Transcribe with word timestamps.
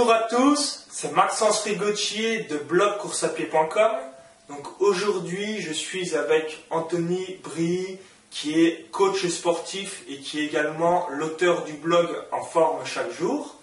Bonjour 0.00 0.14
à 0.14 0.22
tous, 0.30 0.86
c'est 0.90 1.12
Maxence 1.12 1.60
Rigotier 1.64 2.44
de 2.44 2.56
blogcoursapied.com. 2.56 3.92
Donc 4.48 4.80
aujourd'hui, 4.80 5.60
je 5.60 5.74
suis 5.74 6.16
avec 6.16 6.64
Anthony 6.70 7.38
Brie, 7.44 7.98
qui 8.30 8.64
est 8.64 8.90
coach 8.92 9.26
sportif 9.26 10.02
et 10.08 10.16
qui 10.20 10.40
est 10.40 10.46
également 10.46 11.06
l'auteur 11.10 11.64
du 11.64 11.74
blog 11.74 12.08
En 12.32 12.40
forme 12.40 12.78
chaque 12.86 13.12
jour. 13.12 13.56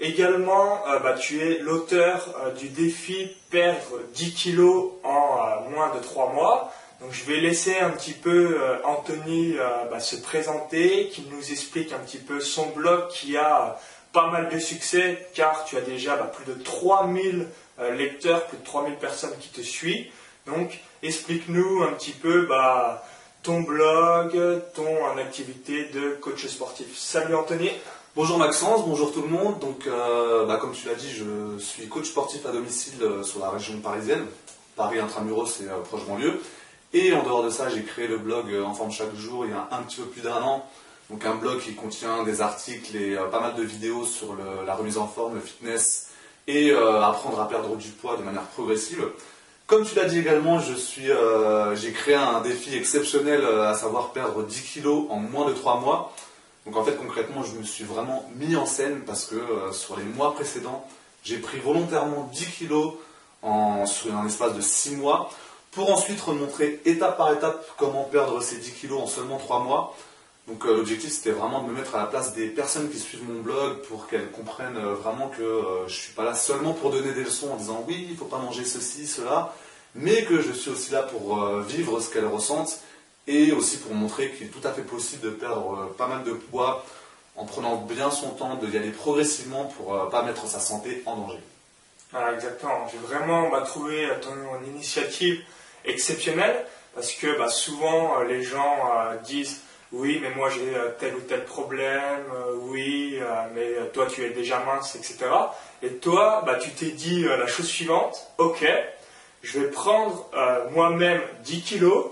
Également, 0.00 0.86
euh, 0.88 1.00
bah, 1.00 1.12
tu 1.20 1.42
es 1.42 1.58
l'auteur 1.58 2.34
euh, 2.46 2.52
du 2.52 2.70
défi 2.70 3.30
perdre 3.50 4.00
10 4.14 4.32
kilos 4.32 4.92
en 5.04 5.36
euh, 5.36 5.68
moins 5.68 5.94
de 5.94 6.00
3 6.00 6.32
mois. 6.32 6.72
Donc 7.02 7.12
je 7.12 7.24
vais 7.24 7.40
laisser 7.40 7.78
un 7.78 7.90
petit 7.90 8.14
peu 8.14 8.58
Anthony 8.84 9.56
bah, 9.90 9.98
se 9.98 10.14
présenter, 10.14 11.08
qu'il 11.08 11.24
nous 11.30 11.50
explique 11.50 11.92
un 11.92 11.98
petit 11.98 12.18
peu 12.18 12.38
son 12.38 12.68
blog 12.68 13.08
qui 13.08 13.36
a 13.36 13.76
pas 14.12 14.30
mal 14.30 14.48
de 14.48 14.58
succès 14.58 15.26
car 15.34 15.64
tu 15.64 15.76
as 15.76 15.80
déjà 15.80 16.16
bah, 16.16 16.30
plus 16.34 16.44
de 16.52 16.62
3000 16.62 17.48
lecteurs, 17.96 18.46
plus 18.46 18.58
de 18.58 18.64
3000 18.64 18.96
personnes 18.96 19.36
qui 19.40 19.48
te 19.48 19.60
suivent. 19.60 20.06
Donc 20.46 20.80
explique-nous 21.02 21.82
un 21.82 21.92
petit 21.92 22.12
peu 22.12 22.46
bah, 22.46 23.04
ton 23.42 23.62
blog, 23.62 24.62
ton 24.74 25.16
activité 25.18 25.86
de 25.86 26.10
coach 26.20 26.46
sportif. 26.46 26.96
Salut 26.96 27.34
Anthony 27.34 27.70
Bonjour 28.14 28.36
Maxence, 28.36 28.84
bonjour 28.86 29.10
tout 29.10 29.22
le 29.22 29.28
monde. 29.28 29.58
Donc, 29.58 29.86
euh, 29.86 30.44
bah, 30.44 30.58
comme 30.58 30.72
tu 30.72 30.86
l'as 30.86 30.94
dit, 30.94 31.08
je 31.10 31.58
suis 31.58 31.88
coach 31.88 32.08
sportif 32.10 32.44
à 32.44 32.52
domicile 32.52 33.02
euh, 33.02 33.22
sur 33.22 33.40
la 33.40 33.48
région 33.48 33.78
parisienne, 33.78 34.26
Paris 34.76 34.98
intramuros 34.98 35.62
et 35.62 35.68
euh, 35.70 35.78
proche 35.78 36.04
banlieue. 36.04 36.38
Et 36.92 37.14
en 37.14 37.22
dehors 37.22 37.42
de 37.42 37.48
ça, 37.48 37.70
j'ai 37.70 37.82
créé 37.82 38.06
le 38.06 38.18
blog 38.18 38.54
En 38.66 38.74
forme 38.74 38.92
chaque 38.92 39.14
jour 39.16 39.46
il 39.46 39.52
y 39.52 39.54
a 39.54 39.66
un 39.70 39.82
petit 39.82 39.96
peu 39.96 40.08
plus 40.08 40.20
d'un 40.20 40.42
an. 40.42 40.68
Donc 41.10 41.24
un 41.26 41.34
blog 41.34 41.60
qui 41.60 41.74
contient 41.74 42.22
des 42.22 42.40
articles 42.40 42.96
et 42.96 43.16
pas 43.30 43.40
mal 43.40 43.54
de 43.54 43.62
vidéos 43.62 44.04
sur 44.04 44.36
la 44.66 44.74
remise 44.74 44.96
en 44.96 45.06
forme, 45.06 45.34
le 45.34 45.40
fitness 45.40 46.08
et 46.46 46.72
apprendre 46.72 47.40
à 47.40 47.48
perdre 47.48 47.76
du 47.76 47.90
poids 47.90 48.16
de 48.16 48.22
manière 48.22 48.44
progressive. 48.44 49.06
Comme 49.66 49.84
tu 49.84 49.94
l'as 49.94 50.06
dit 50.06 50.18
également, 50.18 50.58
j'ai 50.58 51.92
créé 51.92 52.14
un 52.14 52.40
défi 52.40 52.74
exceptionnel, 52.74 53.44
à 53.44 53.74
savoir 53.74 54.12
perdre 54.12 54.42
10 54.42 54.62
kilos 54.62 55.04
en 55.10 55.16
moins 55.16 55.46
de 55.46 55.52
3 55.52 55.80
mois. 55.80 56.14
Donc 56.66 56.76
en 56.76 56.84
fait 56.84 56.96
concrètement 56.96 57.42
je 57.42 57.56
me 57.56 57.64
suis 57.64 57.84
vraiment 57.84 58.28
mis 58.36 58.54
en 58.54 58.66
scène 58.66 59.00
parce 59.04 59.24
que 59.24 59.34
euh, 59.34 59.72
sur 59.72 59.96
les 59.96 60.04
mois 60.04 60.32
précédents 60.32 60.86
j'ai 61.24 61.38
pris 61.38 61.58
volontairement 61.58 62.28
10 62.32 62.46
kilos 62.46 62.94
en, 63.42 63.84
sur 63.86 64.14
un 64.16 64.26
espace 64.26 64.54
de 64.54 64.60
6 64.60 64.96
mois 64.96 65.30
pour 65.72 65.92
ensuite 65.92 66.20
remontrer 66.20 66.80
étape 66.84 67.16
par 67.16 67.32
étape 67.32 67.66
comment 67.76 68.04
perdre 68.04 68.40
ces 68.40 68.58
10 68.58 68.72
kilos 68.72 69.00
en 69.00 69.06
seulement 69.06 69.38
3 69.38 69.60
mois. 69.60 69.96
Donc 70.48 70.66
euh, 70.66 70.76
l'objectif 70.76 71.10
c'était 71.12 71.30
vraiment 71.30 71.62
de 71.62 71.68
me 71.68 71.74
mettre 71.74 71.94
à 71.94 71.98
la 71.98 72.06
place 72.06 72.34
des 72.34 72.48
personnes 72.48 72.90
qui 72.90 72.98
suivent 72.98 73.28
mon 73.28 73.40
blog 73.42 73.82
pour 73.82 74.08
qu'elles 74.08 74.30
comprennent 74.30 74.76
euh, 74.76 74.94
vraiment 74.94 75.28
que 75.28 75.62
je 75.86 75.92
ne 75.92 75.98
suis 75.98 76.12
pas 76.12 76.24
là 76.24 76.34
seulement 76.34 76.72
pour 76.72 76.90
donner 76.90 77.12
des 77.12 77.24
leçons 77.24 77.52
en 77.52 77.56
disant 77.56 77.84
oui 77.86 78.04
il 78.08 78.12
ne 78.12 78.16
faut 78.16 78.24
pas 78.24 78.38
manger 78.38 78.64
ceci, 78.64 79.06
cela, 79.06 79.54
mais 79.94 80.24
que 80.24 80.40
je 80.40 80.52
suis 80.52 80.70
aussi 80.70 80.92
là 80.92 81.02
pour 81.02 81.60
vivre 81.62 82.00
ce 82.00 82.10
qu'elles 82.10 82.26
ressentent 82.26 82.80
et 83.26 83.52
aussi 83.52 83.78
pour 83.78 83.94
montrer 83.94 84.30
qu'il 84.30 84.46
est 84.46 84.50
tout 84.50 84.66
à 84.66 84.72
fait 84.72 84.82
possible 84.82 85.22
de 85.22 85.30
perdre 85.30 85.74
euh, 85.74 85.94
pas 85.96 86.06
mal 86.06 86.24
de 86.24 86.32
poids 86.32 86.84
en 87.36 87.44
prenant 87.44 87.76
bien 87.76 88.10
son 88.10 88.30
temps, 88.30 88.56
de 88.56 88.68
y 88.68 88.76
aller 88.76 88.90
progressivement 88.90 89.64
pour 89.64 89.94
ne 89.94 90.00
euh, 90.00 90.06
pas 90.06 90.22
mettre 90.22 90.46
sa 90.46 90.60
santé 90.60 91.02
en 91.06 91.16
danger. 91.16 91.40
Voilà, 92.10 92.34
exactement. 92.34 92.86
J'ai 92.90 92.98
vraiment 92.98 93.48
bah, 93.48 93.62
trouvé 93.62 94.08
ton 94.20 94.64
initiative 94.66 95.42
exceptionnelle 95.84 96.66
parce 96.94 97.12
que 97.12 97.38
bah, 97.38 97.48
souvent 97.48 98.20
euh, 98.20 98.24
les 98.24 98.42
gens 98.42 98.76
disent 99.24 99.60
oui, 99.92 100.18
mais 100.22 100.30
moi 100.34 100.48
j'ai 100.50 100.72
tel 100.98 101.14
ou 101.14 101.20
tel 101.20 101.44
problème, 101.44 102.24
oui, 102.62 103.18
mais 103.54 103.74
toi 103.92 104.06
tu 104.06 104.24
es 104.24 104.30
déjà 104.30 104.60
mince, 104.60 104.94
etc. 104.96 105.26
Et 105.82 105.90
toi, 105.96 106.42
bah, 106.46 106.56
tu 106.56 106.70
t'es 106.70 106.90
dit 106.90 107.24
la 107.24 107.46
chose 107.46 107.66
suivante, 107.66 108.28
ok, 108.38 108.66
je 109.42 109.60
vais 109.60 109.70
prendre 109.70 110.30
moi-même 110.72 111.20
10 111.44 111.62
kilos 111.62 112.06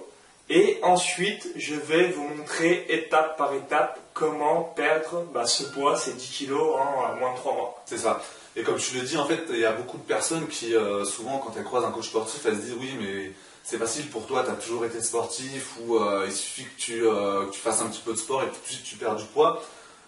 et 0.52 0.80
ensuite, 0.82 1.48
je 1.54 1.76
vais 1.76 2.08
vous 2.08 2.26
montrer 2.26 2.84
étape 2.88 3.38
par 3.38 3.54
étape 3.54 4.00
comment 4.14 4.64
perdre 4.64 5.24
bah, 5.32 5.46
ce 5.46 5.62
poids, 5.62 5.96
ces 5.96 6.12
10 6.12 6.28
kilos 6.28 6.76
en 6.76 7.14
moins 7.16 7.32
de 7.32 7.36
3 7.36 7.54
mois. 7.54 7.82
C'est 7.86 7.98
ça. 7.98 8.20
Et 8.56 8.64
comme 8.64 8.76
tu 8.76 8.96
le 8.96 9.02
dis, 9.02 9.16
en 9.16 9.26
fait, 9.26 9.44
il 9.50 9.60
y 9.60 9.64
a 9.64 9.70
beaucoup 9.70 9.96
de 9.96 10.02
personnes 10.02 10.48
qui, 10.48 10.74
euh, 10.74 11.04
souvent, 11.04 11.38
quand 11.38 11.52
elles 11.56 11.62
croisent 11.62 11.86
un 11.86 11.92
coach 11.92 12.08
sportif, 12.08 12.44
elles 12.46 12.56
se 12.56 12.62
disent 12.62 12.76
oui, 12.80 12.96
mais 13.00 13.30
c'est 13.62 13.78
facile 13.78 14.08
pour 14.08 14.26
toi, 14.26 14.42
tu 14.44 14.50
as 14.50 14.54
toujours 14.54 14.84
été 14.84 15.00
sportif, 15.00 15.76
ou 15.82 15.96
euh, 15.96 16.24
il 16.26 16.32
suffit 16.32 16.64
que 16.64 16.80
tu, 16.80 17.06
euh, 17.06 17.46
que 17.46 17.52
tu, 17.52 17.60
fasses 17.60 17.80
un 17.80 17.86
petit 17.86 18.02
peu 18.04 18.12
de 18.12 18.18
sport 18.18 18.42
et 18.42 18.46
tout 18.46 18.60
de 18.62 18.66
suite 18.66 18.84
tu 18.84 18.96
perds 18.96 19.16
du 19.16 19.24
poids. 19.24 19.62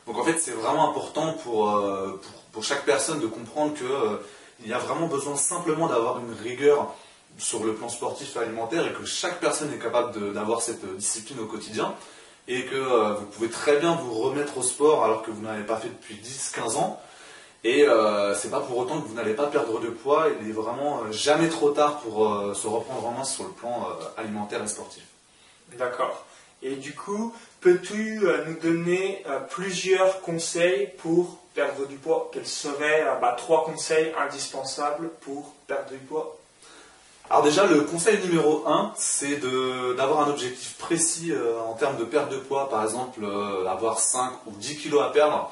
Donc 0.06 0.18
en 0.18 0.24
fait, 0.24 0.38
c'est 0.38 0.52
vraiment 0.52 0.90
important 0.90 1.34
pour, 1.34 1.70
pour, 1.70 2.42
pour, 2.50 2.64
chaque 2.64 2.84
personne 2.84 3.20
de 3.20 3.28
comprendre 3.28 3.74
qu'il 3.74 4.68
y 4.68 4.72
a 4.72 4.78
vraiment 4.78 5.06
besoin 5.06 5.36
simplement 5.36 5.86
d'avoir 5.86 6.18
une 6.18 6.32
rigueur 6.32 6.92
sur 7.38 7.64
le 7.64 7.74
plan 7.74 7.88
sportif 7.88 8.34
et 8.36 8.40
alimentaire 8.40 8.86
et 8.86 8.92
que 8.92 9.04
chaque 9.04 9.40
personne 9.40 9.72
est 9.72 9.78
capable 9.78 10.32
d'avoir 10.32 10.60
cette 10.60 10.84
discipline 10.96 11.38
au 11.40 11.46
quotidien 11.46 11.94
et 12.48 12.64
que 12.64 12.74
euh, 12.74 13.14
vous 13.14 13.26
pouvez 13.26 13.48
très 13.48 13.78
bien 13.78 13.94
vous 13.94 14.14
remettre 14.14 14.58
au 14.58 14.62
sport 14.62 15.04
alors 15.04 15.22
que 15.22 15.30
vous 15.30 15.42
n'avez 15.42 15.64
pas 15.64 15.76
fait 15.76 15.88
depuis 15.88 16.16
10-15 16.16 16.76
ans. 16.76 17.00
Et 17.64 17.86
euh, 17.86 18.34
c'est 18.34 18.50
pas 18.50 18.60
pour 18.60 18.76
autant 18.78 19.00
que 19.00 19.06
vous 19.06 19.14
n'allez 19.14 19.34
pas 19.34 19.46
perdre 19.46 19.80
de 19.80 19.88
poids, 19.88 20.26
il 20.40 20.48
est 20.48 20.52
vraiment 20.52 21.02
euh, 21.02 21.12
jamais 21.12 21.48
trop 21.48 21.70
tard 21.70 22.00
pour 22.00 22.26
euh, 22.26 22.54
se 22.54 22.66
reprendre 22.66 23.06
en 23.06 23.12
main 23.12 23.24
sur 23.24 23.44
le 23.44 23.50
plan 23.50 23.86
alimentaire 24.16 24.62
et 24.62 24.68
sportif. 24.68 25.04
D'accord. 25.78 26.24
Et 26.62 26.76
du 26.76 26.94
coup, 26.94 27.34
peux-tu 27.60 28.20
nous 28.46 28.54
donner 28.60 29.24
plusieurs 29.50 30.20
conseils 30.20 30.90
pour 30.98 31.38
perdre 31.54 31.86
du 31.86 31.96
poids? 31.96 32.30
Quels 32.32 32.46
seraient 32.46 33.04
bah, 33.20 33.34
trois 33.36 33.64
conseils 33.64 34.12
indispensables 34.16 35.10
pour 35.22 35.54
perdre 35.66 35.90
du 35.90 35.98
poids? 35.98 36.38
Alors 37.32 37.44
déjà, 37.44 37.64
le 37.64 37.80
conseil 37.80 38.18
numéro 38.26 38.68
1, 38.68 38.92
c'est 38.94 39.40
d'avoir 39.96 40.20
un 40.20 40.30
objectif 40.30 40.76
précis 40.76 41.32
euh, 41.32 41.58
en 41.66 41.72
termes 41.72 41.96
de 41.96 42.04
perte 42.04 42.30
de 42.30 42.36
poids, 42.36 42.68
par 42.68 42.82
exemple 42.82 43.20
euh, 43.24 43.66
avoir 43.66 44.00
5 44.00 44.32
ou 44.46 44.50
10 44.50 44.76
kilos 44.76 45.02
à 45.02 45.08
perdre, 45.08 45.50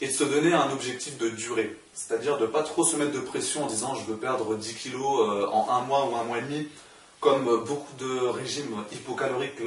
et 0.00 0.08
de 0.08 0.12
se 0.12 0.24
donner 0.24 0.52
un 0.52 0.70
objectif 0.72 1.18
de 1.18 1.28
durée. 1.28 1.76
C'est-à-dire 1.94 2.38
de 2.38 2.46
ne 2.46 2.50
pas 2.50 2.62
trop 2.62 2.84
se 2.84 2.96
mettre 2.96 3.12
de 3.12 3.20
pression 3.20 3.64
en 3.64 3.66
disant 3.66 3.94
je 3.94 4.10
veux 4.10 4.16
perdre 4.16 4.54
10 4.54 4.74
kilos 4.74 5.20
euh, 5.20 5.46
en 5.48 5.68
un 5.70 5.82
mois 5.82 6.06
ou 6.06 6.16
un 6.16 6.24
mois 6.24 6.38
et 6.38 6.42
demi, 6.42 6.68
comme 7.20 7.44
beaucoup 7.64 7.94
de 7.98 8.28
régimes 8.28 8.74
hypocaloriques 8.92 9.60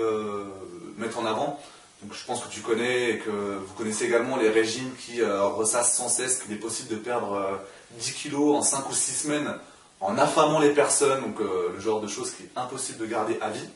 mettent 0.98 1.18
en 1.18 1.26
avant. 1.28 1.60
Donc 2.02 2.14
je 2.16 2.26
pense 2.26 2.44
que 2.44 2.50
tu 2.50 2.62
connais 2.62 3.12
et 3.12 3.18
que 3.20 3.30
vous 3.30 3.74
connaissez 3.78 4.06
également 4.06 4.38
les 4.38 4.50
régimes 4.50 4.90
qui 5.00 5.24
ressassent 5.24 5.96
sans 5.96 6.10
cesse 6.10 6.40
qu'il 6.40 6.52
est 6.52 6.60
possible 6.60 6.90
de 6.90 6.96
perdre 6.96 7.60
10 8.00 8.14
kilos 8.14 8.56
en 8.56 8.64
5 8.64 8.90
ou 8.90 8.94
6 8.94 9.14
semaines 9.14 9.60
en 10.04 10.18
affamant 10.18 10.60
les 10.60 10.72
personnes, 10.72 11.22
donc 11.22 11.40
euh, 11.40 11.72
le 11.74 11.80
genre 11.80 12.02
de 12.02 12.08
choses 12.08 12.32
qui 12.32 12.44
est 12.44 12.50
impossible 12.58 13.00
de 13.00 13.06
garder 13.06 13.38
à 13.42 13.50
vie. 13.50 13.68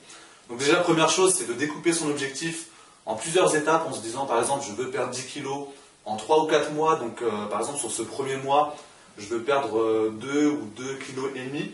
Donc 0.49 0.59
déjà, 0.59 0.75
première 0.77 1.09
chose, 1.09 1.33
c'est 1.33 1.47
de 1.47 1.53
découper 1.53 1.93
son 1.93 2.09
objectif 2.09 2.67
en 3.05 3.15
plusieurs 3.15 3.55
étapes 3.55 3.87
en 3.87 3.93
se 3.93 4.01
disant, 4.01 4.25
par 4.25 4.39
exemple, 4.39 4.65
je 4.67 4.73
veux 4.73 4.89
perdre 4.89 5.11
10 5.11 5.23
kilos 5.25 5.67
en 6.07 6.15
3 6.15 6.43
ou 6.43 6.47
4 6.47 6.71
mois, 6.71 6.95
donc 6.95 7.21
euh, 7.21 7.45
par 7.49 7.59
exemple, 7.59 7.79
sur 7.79 7.91
ce 7.91 8.01
premier 8.01 8.37
mois, 8.37 8.75
je 9.17 9.27
veux 9.27 9.41
perdre 9.41 10.09
2 10.09 10.27
euh, 10.27 10.49
ou 10.51 10.65
2 10.75 10.95
kilos 10.95 11.29
et 11.35 11.45
demi. 11.45 11.71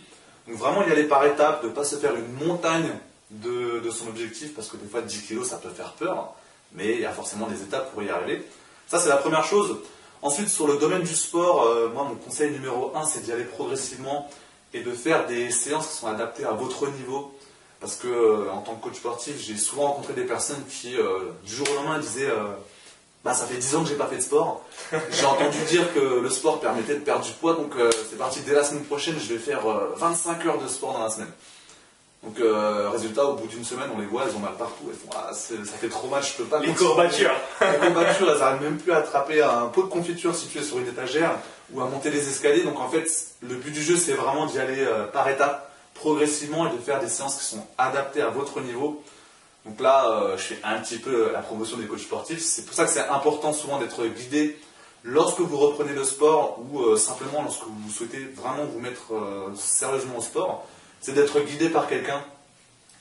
Donc 0.47 0.57
vraiment 0.57 0.85
y 0.85 0.91
aller 0.91 1.05
par 1.05 1.25
étapes, 1.25 1.63
de 1.63 1.69
ne 1.69 1.73
pas 1.73 1.85
se 1.85 1.95
faire 1.95 2.13
une 2.15 2.45
montagne 2.45 2.89
de, 3.31 3.79
de, 3.79 3.89
son 3.89 4.07
objectif, 4.07 4.53
parce 4.53 4.67
que 4.67 4.77
des 4.77 4.87
fois 4.87 5.01
10 5.01 5.21
kilos 5.21 5.47
ça 5.47 5.57
peut 5.57 5.69
faire 5.69 5.93
peur, 5.93 6.33
mais 6.73 6.93
il 6.93 6.99
y 6.99 7.05
a 7.05 7.11
forcément 7.11 7.47
des 7.47 7.61
étapes 7.61 7.93
pour 7.93 8.03
y 8.03 8.09
arriver. 8.09 8.45
Ça 8.87 8.99
c'est 8.99 9.09
la 9.09 9.17
première 9.17 9.45
chose. 9.45 9.77
Ensuite 10.21 10.49
sur 10.49 10.67
le 10.67 10.77
domaine 10.77 11.01
du 11.01 11.15
sport, 11.15 11.65
moi 11.93 12.03
mon 12.03 12.15
conseil 12.15 12.51
numéro 12.51 12.91
1 12.95 13.05
c'est 13.05 13.21
d'y 13.21 13.31
aller 13.31 13.45
progressivement 13.45 14.29
et 14.73 14.81
de 14.81 14.91
faire 14.91 15.27
des 15.27 15.51
séances 15.51 15.87
qui 15.87 15.97
sont 15.97 16.07
adaptées 16.07 16.45
à 16.45 16.51
votre 16.51 16.87
niveau. 16.89 17.33
Parce 17.83 17.97
que 17.97 18.07
euh, 18.07 18.49
en 18.49 18.61
tant 18.61 18.75
que 18.75 18.83
coach 18.85 18.95
sportif, 18.95 19.37
j'ai 19.37 19.57
souvent 19.57 19.87
rencontré 19.87 20.13
des 20.13 20.23
personnes 20.23 20.63
qui, 20.69 20.95
euh, 20.95 21.33
du 21.45 21.53
jour 21.53 21.67
au 21.69 21.75
lendemain, 21.75 21.99
disaient 21.99 22.29
euh, 22.29 22.47
bah, 23.23 23.33
Ça 23.33 23.45
fait 23.45 23.57
10 23.57 23.75
ans 23.75 23.83
que 23.83 23.89
j'ai 23.89 23.95
pas 23.95 24.07
fait 24.07 24.17
de 24.17 24.21
sport. 24.21 24.63
j'ai 25.11 25.25
entendu 25.25 25.57
dire 25.69 25.93
que 25.93 25.99
le 25.99 26.29
sport 26.29 26.59
permettait 26.59 26.95
de 26.95 26.99
perdre 26.99 27.25
du 27.25 27.31
poids, 27.31 27.53
donc 27.53 27.73
c'est 28.09 28.17
parti 28.17 28.41
dès 28.41 28.53
la 28.53 28.63
semaine 28.63 28.83
prochaine, 28.83 29.15
je 29.19 29.33
vais 29.33 29.39
faire 29.39 29.61
25 29.97 30.45
heures 30.45 30.61
de 30.61 30.67
sport 30.67 30.93
dans 30.93 31.03
la 31.03 31.09
semaine. 31.09 31.31
Donc, 32.23 32.37
résultat, 32.91 33.25
au 33.25 33.33
bout 33.33 33.47
d'une 33.47 33.65
semaine, 33.65 33.89
on 33.93 33.99
les 33.99 34.05
voit, 34.05 34.23
elles 34.27 34.35
ont 34.35 34.39
mal 34.39 34.53
partout. 34.57 34.83
Elles 34.87 34.95
font 34.95 35.09
ah, 35.13 35.33
ça 35.33 35.55
fait 35.77 35.89
trop 35.89 36.07
mal, 36.07 36.23
je 36.23 36.33
peux 36.33 36.45
pas. 36.45 36.59
Les 36.59 36.73
courbatures 36.73 37.35
Les 37.59 37.87
courbatures, 37.87 38.31
elles 38.31 38.39
n'arrivent 38.39 38.61
même 38.61 38.77
plus 38.77 38.93
à 38.93 38.97
attraper 38.97 39.41
un 39.41 39.65
pot 39.65 39.83
de 39.83 39.89
confiture 39.89 40.33
situé 40.33 40.61
sur 40.61 40.77
une 40.77 40.87
étagère 40.87 41.37
ou 41.73 41.81
à 41.81 41.85
monter 41.85 42.09
les 42.11 42.27
escaliers. 42.27 42.63
Donc 42.63 42.79
en 42.79 42.87
fait, 42.89 43.07
le 43.41 43.55
but 43.55 43.71
du 43.71 43.81
jeu, 43.81 43.97
c'est 43.97 44.13
vraiment 44.13 44.45
d'y 44.45 44.59
aller 44.59 44.79
euh, 44.79 45.05
par 45.05 45.27
étapes, 45.29 45.71
progressivement, 45.93 46.67
et 46.67 46.75
de 46.75 46.81
faire 46.81 46.99
des 46.99 47.09
séances 47.09 47.37
qui 47.37 47.45
sont 47.45 47.65
adaptées 47.77 48.21
à 48.21 48.29
votre 48.29 48.61
niveau. 48.61 49.03
Donc 49.65 49.79
là, 49.79 50.09
euh, 50.09 50.37
je 50.37 50.43
fais 50.43 50.59
un 50.63 50.79
petit 50.79 50.97
peu 50.97 51.31
la 51.31 51.41
promotion 51.41 51.77
des 51.77 51.85
coachs 51.85 51.99
sportifs. 51.99 52.41
C'est 52.41 52.65
pour 52.65 52.73
ça 52.73 52.85
que 52.85 52.91
c'est 52.91 53.07
important 53.07 53.53
souvent 53.53 53.79
d'être 53.79 54.05
guidé 54.05 54.59
lorsque 55.03 55.39
vous 55.39 55.57
reprenez 55.57 55.93
le 55.93 56.03
sport 56.03 56.59
ou 56.59 56.81
euh, 56.81 56.97
simplement 56.97 57.41
lorsque 57.41 57.63
vous 57.63 57.91
souhaitez 57.91 58.25
vraiment 58.35 58.65
vous 58.65 58.79
mettre 58.79 59.13
sérieusement 59.55 60.17
au 60.17 60.21
sport. 60.21 60.67
C'est 61.01 61.13
d'être 61.13 61.39
guidé 61.39 61.69
par 61.69 61.87
quelqu'un 61.87 62.23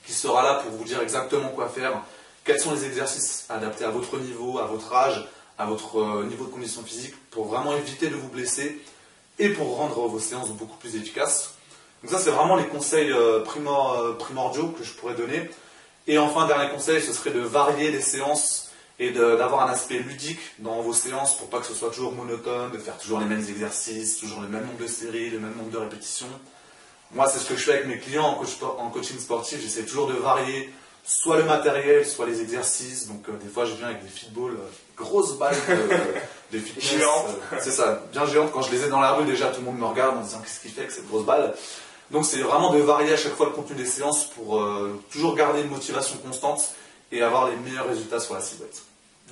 qui 0.05 0.13
sera 0.13 0.43
là 0.43 0.55
pour 0.55 0.71
vous 0.71 0.83
dire 0.83 1.01
exactement 1.01 1.49
quoi 1.49 1.69
faire, 1.69 2.01
quels 2.43 2.59
sont 2.59 2.73
les 2.73 2.85
exercices 2.85 3.45
adaptés 3.49 3.85
à 3.85 3.89
votre 3.89 4.17
niveau, 4.17 4.59
à 4.59 4.65
votre 4.65 4.93
âge, 4.93 5.27
à 5.57 5.65
votre 5.65 5.99
euh, 5.99 6.25
niveau 6.25 6.45
de 6.45 6.51
condition 6.51 6.83
physique 6.83 7.15
pour 7.31 7.45
vraiment 7.45 7.75
éviter 7.75 8.07
de 8.07 8.15
vous 8.15 8.27
blesser 8.27 8.81
et 9.39 9.49
pour 9.49 9.77
rendre 9.77 10.07
vos 10.07 10.19
séances 10.19 10.49
beaucoup 10.51 10.77
plus 10.77 10.95
efficaces. 10.95 11.53
Donc 12.03 12.11
ça, 12.11 12.19
c'est 12.19 12.31
vraiment 12.31 12.55
les 12.55 12.67
conseils 12.67 13.11
euh, 13.11 13.43
primordiaux 13.43 14.67
que 14.77 14.83
je 14.83 14.93
pourrais 14.93 15.15
donner. 15.15 15.49
Et 16.07 16.17
enfin, 16.17 16.47
dernier 16.47 16.69
conseil, 16.69 17.01
ce 17.01 17.13
serait 17.13 17.31
de 17.31 17.39
varier 17.39 17.91
les 17.91 18.01
séances 18.01 18.69
et 18.99 19.11
d'avoir 19.11 19.67
un 19.67 19.71
aspect 19.71 19.99
ludique 19.99 20.39
dans 20.59 20.81
vos 20.81 20.93
séances 20.93 21.37
pour 21.37 21.49
pas 21.49 21.59
que 21.59 21.65
ce 21.65 21.73
soit 21.73 21.89
toujours 21.89 22.11
monotone, 22.11 22.71
de 22.71 22.77
faire 22.77 22.97
toujours 22.97 23.19
les 23.19 23.25
mêmes 23.25 23.39
exercices, 23.47 24.17
toujours 24.17 24.41
le 24.41 24.47
même 24.47 24.65
nombre 24.65 24.79
de 24.79 24.87
séries, 24.87 25.29
le 25.29 25.39
même 25.39 25.55
nombre 25.55 25.71
de 25.71 25.77
répétitions. 25.77 26.27
Moi, 27.13 27.27
c'est 27.29 27.39
ce 27.39 27.45
que 27.45 27.55
je 27.55 27.63
fais 27.63 27.73
avec 27.73 27.87
mes 27.87 27.99
clients 27.99 28.39
en, 28.79 28.89
coaching 28.89 29.19
sportif. 29.19 29.61
J'essaie 29.61 29.83
toujours 29.83 30.07
de 30.07 30.13
varier 30.13 30.69
soit 31.05 31.37
le 31.37 31.43
matériel, 31.43 32.05
soit 32.05 32.25
les 32.25 32.41
exercices. 32.41 33.07
Donc, 33.07 33.27
euh, 33.29 33.33
des 33.33 33.49
fois, 33.49 33.65
je 33.65 33.73
viens 33.73 33.87
avec 33.87 34.01
des 34.01 34.09
fitballs, 34.09 34.53
euh, 34.53 34.69
grosses 34.97 35.37
balles 35.37 35.55
de, 35.67 36.57
de 36.57 36.63
fitness. 36.63 36.93
Euh, 36.93 37.57
c'est 37.59 37.71
ça, 37.71 38.03
bien 38.11 38.25
géantes. 38.25 38.51
Quand 38.51 38.61
je 38.61 38.71
les 38.71 38.85
ai 38.85 38.89
dans 38.89 39.01
la 39.01 39.11
rue, 39.13 39.25
déjà, 39.25 39.49
tout 39.49 39.59
le 39.59 39.65
monde 39.65 39.79
me 39.79 39.85
regarde 39.85 40.17
en 40.17 40.21
disant 40.21 40.39
qu'est-ce 40.39 40.61
qu'il 40.61 40.71
fait 40.71 40.81
avec 40.81 40.91
cette 40.91 41.07
grosse 41.07 41.25
balle? 41.25 41.53
Donc, 42.13 42.25
c'est 42.25 42.39
vraiment 42.39 42.71
de 42.71 42.79
varier 42.79 43.11
à 43.11 43.17
chaque 43.17 43.33
fois 43.33 43.47
le 43.47 43.51
contenu 43.51 43.75
des 43.75 43.85
séances 43.85 44.25
pour 44.25 44.63
toujours 45.11 45.35
garder 45.35 45.61
une 45.61 45.69
motivation 45.69 46.17
constante 46.19 46.75
et 47.11 47.21
avoir 47.21 47.49
les 47.49 47.55
meilleurs 47.57 47.87
résultats 47.87 48.19
sur 48.19 48.35
la 48.35 48.41
silhouette. 48.41 48.83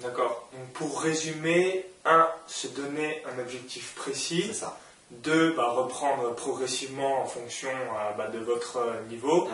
D'accord. 0.02 0.50
Donc, 0.52 0.68
pour 0.74 1.02
résumer, 1.02 1.86
un, 2.06 2.28
se 2.48 2.68
donner 2.68 3.24
un 3.26 3.40
objectif 3.40 3.94
précis. 3.96 4.46
C'est 4.48 4.54
ça. 4.54 4.78
Deux, 5.12 5.54
bah, 5.54 5.72
reprendre 5.72 6.34
progressivement 6.36 7.22
en 7.22 7.26
fonction 7.26 7.70
euh, 7.70 8.12
bah, 8.18 8.28
de 8.28 8.40
votre 8.40 8.78
euh, 8.78 9.02
niveau. 9.10 9.48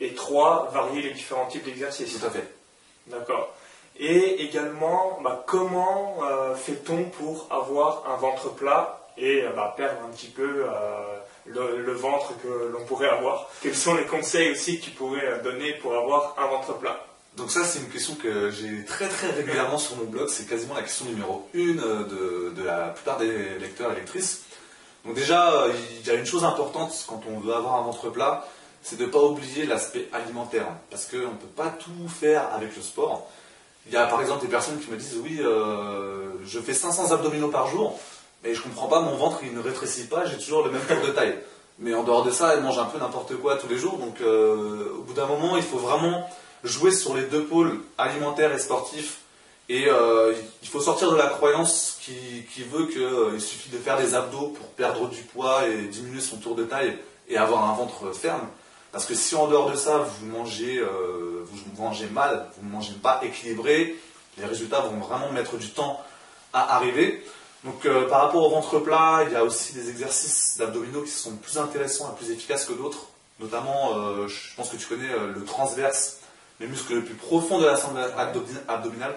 Et 0.00 0.14
trois, 0.14 0.70
varier 0.72 1.02
les 1.02 1.10
différents 1.12 1.46
types 1.46 1.64
d'exercices. 1.64 2.18
Tout 2.18 2.26
à 2.26 2.30
fait. 2.30 2.48
D'accord. 3.08 3.52
Et 3.98 4.42
également, 4.44 5.18
bah, 5.22 5.44
comment 5.46 6.18
euh, 6.22 6.54
fait-on 6.54 7.04
pour 7.04 7.48
avoir 7.50 8.04
un 8.08 8.16
ventre 8.16 8.50
plat 8.50 8.98
et 9.18 9.44
perdre 9.76 9.98
un 10.06 10.08
petit 10.08 10.28
peu 10.28 10.64
le, 11.46 11.92
ventre 11.92 12.34
que 12.42 12.70
l'on 12.72 12.84
pourrait 12.84 13.08
avoir 13.08 13.50
Quels 13.62 13.74
sont 13.74 13.94
les 13.94 14.04
conseils 14.04 14.50
aussi 14.52 14.78
que 14.78 14.84
tu 14.84 14.90
pourrais 14.90 15.40
donner 15.42 15.74
pour 15.74 15.94
avoir 15.94 16.36
un 16.38 16.46
ventre 16.46 16.78
plat? 16.78 17.04
Donc 17.36 17.50
ça, 17.50 17.64
c'est 17.64 17.78
une 17.78 17.88
question 17.88 18.14
que 18.14 18.50
j'ai 18.50 18.84
très 18.84 19.08
très 19.08 19.30
régulièrement 19.30 19.78
sur 19.78 19.96
mon 19.96 20.04
blog. 20.04 20.28
C'est 20.28 20.46
quasiment 20.46 20.74
la 20.74 20.82
question 20.82 21.06
numéro 21.06 21.48
une 21.54 21.80
de, 21.80 22.52
de 22.54 22.62
la 22.62 22.88
plupart 22.88 23.18
des 23.18 23.58
lecteurs 23.58 23.92
et 23.92 23.94
lectrices. 23.94 24.42
Donc 25.04 25.14
déjà, 25.14 25.52
euh, 25.52 25.72
il 26.00 26.06
y 26.06 26.10
a 26.10 26.14
une 26.14 26.26
chose 26.26 26.44
importante 26.44 26.92
quand 27.08 27.22
on 27.28 27.40
veut 27.40 27.54
avoir 27.54 27.76
un 27.76 27.82
ventre 27.82 28.10
plat, 28.10 28.46
c'est 28.82 28.98
de 28.98 29.06
ne 29.06 29.10
pas 29.10 29.22
oublier 29.22 29.64
l'aspect 29.66 30.08
alimentaire. 30.12 30.66
Parce 30.90 31.06
qu'on 31.06 31.16
ne 31.16 31.38
peut 31.38 31.46
pas 31.56 31.70
tout 31.70 32.08
faire 32.08 32.52
avec 32.54 32.76
le 32.76 32.82
sport. 32.82 33.28
Il 33.86 33.92
y 33.92 33.96
a 33.96 34.06
par 34.06 34.20
exemple 34.20 34.42
des 34.42 34.50
personnes 34.50 34.78
qui 34.78 34.90
me 34.90 34.96
disent 34.96 35.18
oui, 35.22 35.40
euh, 35.40 36.30
je 36.44 36.60
fais 36.60 36.74
500 36.74 37.10
abdominaux 37.12 37.48
par 37.48 37.66
jour, 37.66 37.98
mais 38.42 38.54
je 38.54 38.62
comprends 38.62 38.88
pas, 38.88 39.00
mon 39.00 39.16
ventre 39.16 39.40
il 39.42 39.54
ne 39.54 39.60
rétrécit 39.60 40.06
pas, 40.06 40.26
j'ai 40.26 40.36
toujours 40.36 40.64
le 40.64 40.70
même 40.70 40.82
tour 40.82 41.00
de 41.06 41.12
taille. 41.12 41.38
Mais 41.78 41.94
en 41.94 42.02
dehors 42.02 42.24
de 42.24 42.30
ça, 42.30 42.54
elle 42.54 42.62
mange 42.62 42.78
un 42.78 42.84
peu 42.84 42.98
n'importe 42.98 43.36
quoi 43.36 43.56
tous 43.56 43.68
les 43.68 43.78
jours, 43.78 43.98
donc 43.98 44.20
euh, 44.20 44.92
au 44.98 45.02
bout 45.02 45.14
d'un 45.14 45.26
moment, 45.26 45.56
il 45.56 45.62
faut 45.62 45.78
vraiment 45.78 46.28
jouer 46.64 46.92
sur 46.92 47.14
les 47.14 47.22
deux 47.22 47.44
pôles 47.44 47.80
alimentaires 47.98 48.52
et 48.52 48.58
sportifs 48.58 49.18
et 49.68 49.86
euh, 49.88 50.34
il 50.62 50.68
faut 50.68 50.80
sortir 50.80 51.10
de 51.10 51.16
la 51.16 51.26
croyance 51.26 51.98
qui, 52.00 52.62
veut 52.64 52.86
qu'il 52.86 53.02
euh, 53.02 53.38
suffit 53.38 53.70
de 53.70 53.78
faire 53.78 53.96
des 53.96 54.14
abdos 54.14 54.48
pour 54.48 54.66
perdre 54.68 55.08
du 55.08 55.22
poids 55.22 55.66
et 55.66 55.86
diminuer 55.86 56.20
son 56.20 56.36
tour 56.36 56.54
de 56.54 56.64
taille 56.64 56.98
et 57.28 57.36
avoir 57.36 57.68
un 57.68 57.74
ventre 57.74 58.12
ferme. 58.12 58.46
Parce 58.90 59.06
que 59.06 59.14
si 59.14 59.34
en 59.34 59.48
dehors 59.48 59.70
de 59.70 59.76
ça, 59.76 59.98
vous 59.98 60.26
mangez, 60.26 60.84
vous 61.46 61.82
mangez 61.82 62.06
mal, 62.08 62.50
vous 62.58 62.66
ne 62.68 62.72
mangez 62.72 62.92
pas 62.92 63.20
équilibré, 63.24 63.96
les 64.36 64.44
résultats 64.44 64.80
vont 64.80 64.98
vraiment 64.98 65.32
mettre 65.32 65.56
du 65.56 65.70
temps 65.70 65.98
à 66.52 66.76
arriver. 66.76 67.24
Donc 67.64 67.86
par 68.08 68.22
rapport 68.22 68.42
au 68.44 68.50
ventre 68.50 68.78
plat, 68.80 69.24
il 69.26 69.32
y 69.32 69.36
a 69.36 69.44
aussi 69.44 69.72
des 69.72 69.88
exercices 69.90 70.56
d'abdominaux 70.58 71.02
qui 71.02 71.10
sont 71.10 71.36
plus 71.36 71.58
intéressants 71.58 72.12
et 72.12 72.16
plus 72.16 72.32
efficaces 72.32 72.64
que 72.64 72.72
d'autres. 72.72 73.06
Notamment, 73.40 74.26
je 74.26 74.54
pense 74.56 74.68
que 74.70 74.76
tu 74.76 74.86
connais 74.86 75.12
le 75.34 75.44
transverse 75.44 76.18
les 76.62 76.68
muscles 76.68 76.94
le 76.94 77.04
plus 77.04 77.14
profond 77.14 77.58
de 77.58 77.66
la 77.66 77.76
sangle 77.76 77.98
abdominale. 78.68 79.14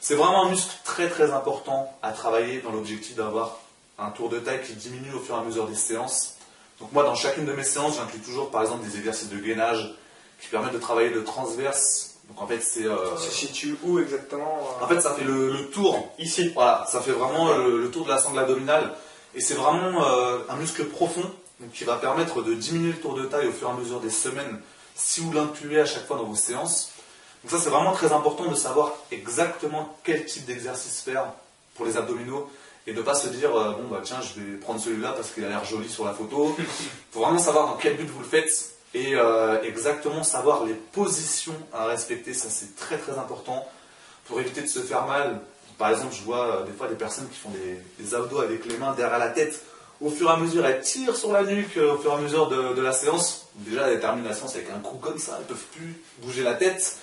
C'est 0.00 0.14
vraiment 0.14 0.46
un 0.46 0.50
muscle 0.50 0.74
très 0.84 1.08
très 1.08 1.30
important 1.30 1.96
à 2.02 2.12
travailler 2.12 2.60
dans 2.60 2.72
l'objectif 2.72 3.14
d'avoir 3.14 3.60
un 3.98 4.10
tour 4.10 4.28
de 4.28 4.38
taille 4.38 4.62
qui 4.62 4.74
diminue 4.74 5.14
au 5.14 5.20
fur 5.20 5.36
et 5.36 5.38
à 5.38 5.42
mesure 5.42 5.66
des 5.66 5.76
séances. 5.76 6.34
Donc 6.80 6.92
moi, 6.92 7.04
dans 7.04 7.14
chacune 7.14 7.46
de 7.46 7.52
mes 7.52 7.64
séances, 7.64 7.96
j'inclus 7.96 8.20
toujours 8.20 8.50
par 8.50 8.62
exemple 8.62 8.84
des 8.84 8.96
exercices 8.98 9.30
de 9.30 9.38
gainage 9.38 9.94
qui 10.40 10.48
permettent 10.48 10.74
de 10.74 10.78
travailler 10.78 11.08
le 11.08 11.24
transverse. 11.24 12.15
Donc 12.28 12.42
en 12.42 12.46
fait, 12.46 12.60
c'est. 12.60 12.86
Euh... 12.86 13.16
Ça 13.16 13.22
se 13.22 13.30
situe 13.30 13.76
où 13.84 13.98
exactement 13.98 14.58
euh 14.80 14.84
En 14.84 14.88
fait, 14.88 15.00
ça 15.00 15.14
fait 15.14 15.24
le, 15.24 15.70
tour. 15.72 16.12
Ici. 16.18 16.50
Voilà, 16.54 16.84
ça 16.90 17.00
fait 17.00 17.12
vraiment 17.12 17.52
le, 17.56 17.90
tour 17.90 18.04
de 18.04 18.10
la 18.10 18.18
sangle 18.18 18.38
abdominale. 18.38 18.94
Et 19.34 19.40
c'est 19.40 19.54
vraiment 19.54 20.04
euh, 20.06 20.38
un 20.48 20.56
muscle 20.56 20.84
profond 20.86 21.30
donc, 21.60 21.72
qui 21.72 21.84
va 21.84 21.96
permettre 21.96 22.42
de 22.42 22.54
diminuer 22.54 22.92
le 22.92 22.98
tour 22.98 23.14
de 23.14 23.24
taille 23.26 23.48
au 23.48 23.52
fur 23.52 23.68
et 23.68 23.70
à 23.70 23.74
mesure 23.74 24.00
des 24.00 24.10
semaines 24.10 24.60
si 24.94 25.20
vous 25.20 25.30
l'incluez 25.32 25.80
à 25.80 25.84
chaque 25.84 26.06
fois 26.06 26.16
dans 26.16 26.24
vos 26.24 26.34
séances. 26.34 26.92
Donc 27.42 27.52
ça 27.52 27.58
c'est 27.62 27.70
vraiment 27.70 27.92
très 27.92 28.12
important 28.12 28.46
de 28.46 28.54
savoir 28.54 28.94
exactement 29.12 29.94
quel 30.02 30.24
type 30.24 30.46
d'exercice 30.46 31.02
faire 31.02 31.26
pour 31.74 31.84
les 31.84 31.96
abdominaux 31.98 32.50
et 32.86 32.92
de 32.92 32.98
ne 32.98 33.02
pas 33.02 33.14
se 33.14 33.28
dire 33.28 33.54
euh, 33.54 33.72
bon 33.72 33.88
bah 33.90 34.00
tiens 34.02 34.20
je 34.20 34.40
vais 34.40 34.56
prendre 34.56 34.80
celui-là 34.80 35.12
parce 35.12 35.30
qu'il 35.30 35.44
a 35.44 35.48
l'air 35.48 35.64
joli 35.64 35.88
sur 35.88 36.04
la 36.04 36.14
photo. 36.14 36.56
Il 36.58 36.64
faut 37.12 37.20
vraiment 37.20 37.38
savoir 37.38 37.66
dans 37.68 37.76
quel 37.76 37.96
but 37.96 38.08
vous 38.08 38.20
le 38.20 38.26
faites 38.26 38.75
et 38.94 39.14
euh, 39.14 39.62
exactement 39.62 40.22
savoir 40.22 40.64
les 40.64 40.74
positions 40.74 41.56
à 41.72 41.86
respecter, 41.86 42.34
ça 42.34 42.48
c'est 42.48 42.76
très 42.76 42.98
très 42.98 43.18
important 43.18 43.66
pour 44.26 44.40
éviter 44.40 44.62
de 44.62 44.68
se 44.68 44.80
faire 44.80 45.06
mal. 45.06 45.40
Par 45.78 45.90
exemple, 45.90 46.14
je 46.14 46.22
vois 46.22 46.46
euh, 46.46 46.64
des 46.64 46.72
fois 46.72 46.88
des 46.88 46.94
personnes 46.94 47.28
qui 47.28 47.38
font 47.38 47.50
des, 47.98 48.14
abdos 48.14 48.40
avec 48.40 48.64
les 48.64 48.78
mains 48.78 48.94
derrière 48.94 49.18
la 49.18 49.28
tête 49.28 49.62
au 50.00 50.10
fur 50.10 50.28
et 50.28 50.32
à 50.32 50.36
mesure, 50.36 50.66
elles 50.66 50.82
tirent 50.82 51.16
sur 51.16 51.32
la 51.32 51.42
nuque 51.42 51.76
euh, 51.78 51.94
au 51.94 51.98
fur 51.98 52.12
et 52.12 52.14
à 52.14 52.18
mesure 52.18 52.48
de, 52.48 52.80
la 52.80 52.92
séance. 52.92 53.48
Déjà, 53.54 53.88
elles 53.88 54.00
terminent 54.00 54.28
la 54.28 54.34
séance 54.34 54.54
avec 54.54 54.68
un 54.70 54.78
coup 54.80 54.98
comme 54.98 55.18
ça, 55.18 55.36
elles 55.36 55.44
ne 55.44 55.48
peuvent 55.48 55.66
plus 55.74 56.02
bouger 56.22 56.42
la 56.42 56.54
tête. 56.54 56.98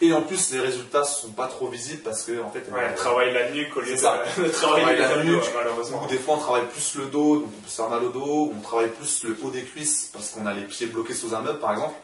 Et 0.00 0.12
en 0.12 0.22
plus, 0.22 0.52
les 0.52 0.60
résultats 0.60 1.00
ne 1.00 1.04
sont 1.04 1.32
pas 1.32 1.48
trop 1.48 1.66
visibles 1.66 2.02
parce 2.02 2.22
que 2.22 2.40
en 2.40 2.50
fait, 2.50 2.62
elles 2.66 2.94
travaillent 2.94 3.34
la 3.34 3.50
nuque 3.50 3.76
au 3.76 3.80
lieu 3.80 3.94
de, 3.96 4.48
travailler 4.48 4.96
la 4.96 5.24
nuque. 5.24 5.42
Malheureusement. 5.54 6.06
des 6.06 6.18
fois, 6.18 6.34
on 6.34 6.38
travaille 6.38 6.66
plus 6.66 6.94
le 6.94 7.06
dos, 7.06 7.38
donc 7.38 7.46
on 7.46 7.62
peut 7.62 7.68
se 7.68 7.76
faire 7.76 7.90
mal 7.90 8.04
au 8.04 8.10
dos. 8.10 8.52
On 8.56 8.60
travaille 8.60 8.90
plus 8.90 9.24
le 9.24 9.36
haut 9.42 9.50
des 9.50 9.62
cuisses 9.62 10.10
parce 10.12 10.30
qu'on 10.30 10.46
a 10.46 10.54
les 10.54 10.62
pieds 10.62 10.86
bloqués 10.86 11.14
sous 11.14 11.34
un 11.34 11.40
meuble, 11.40 11.58
par 11.58 11.72
exemple. 11.72 11.94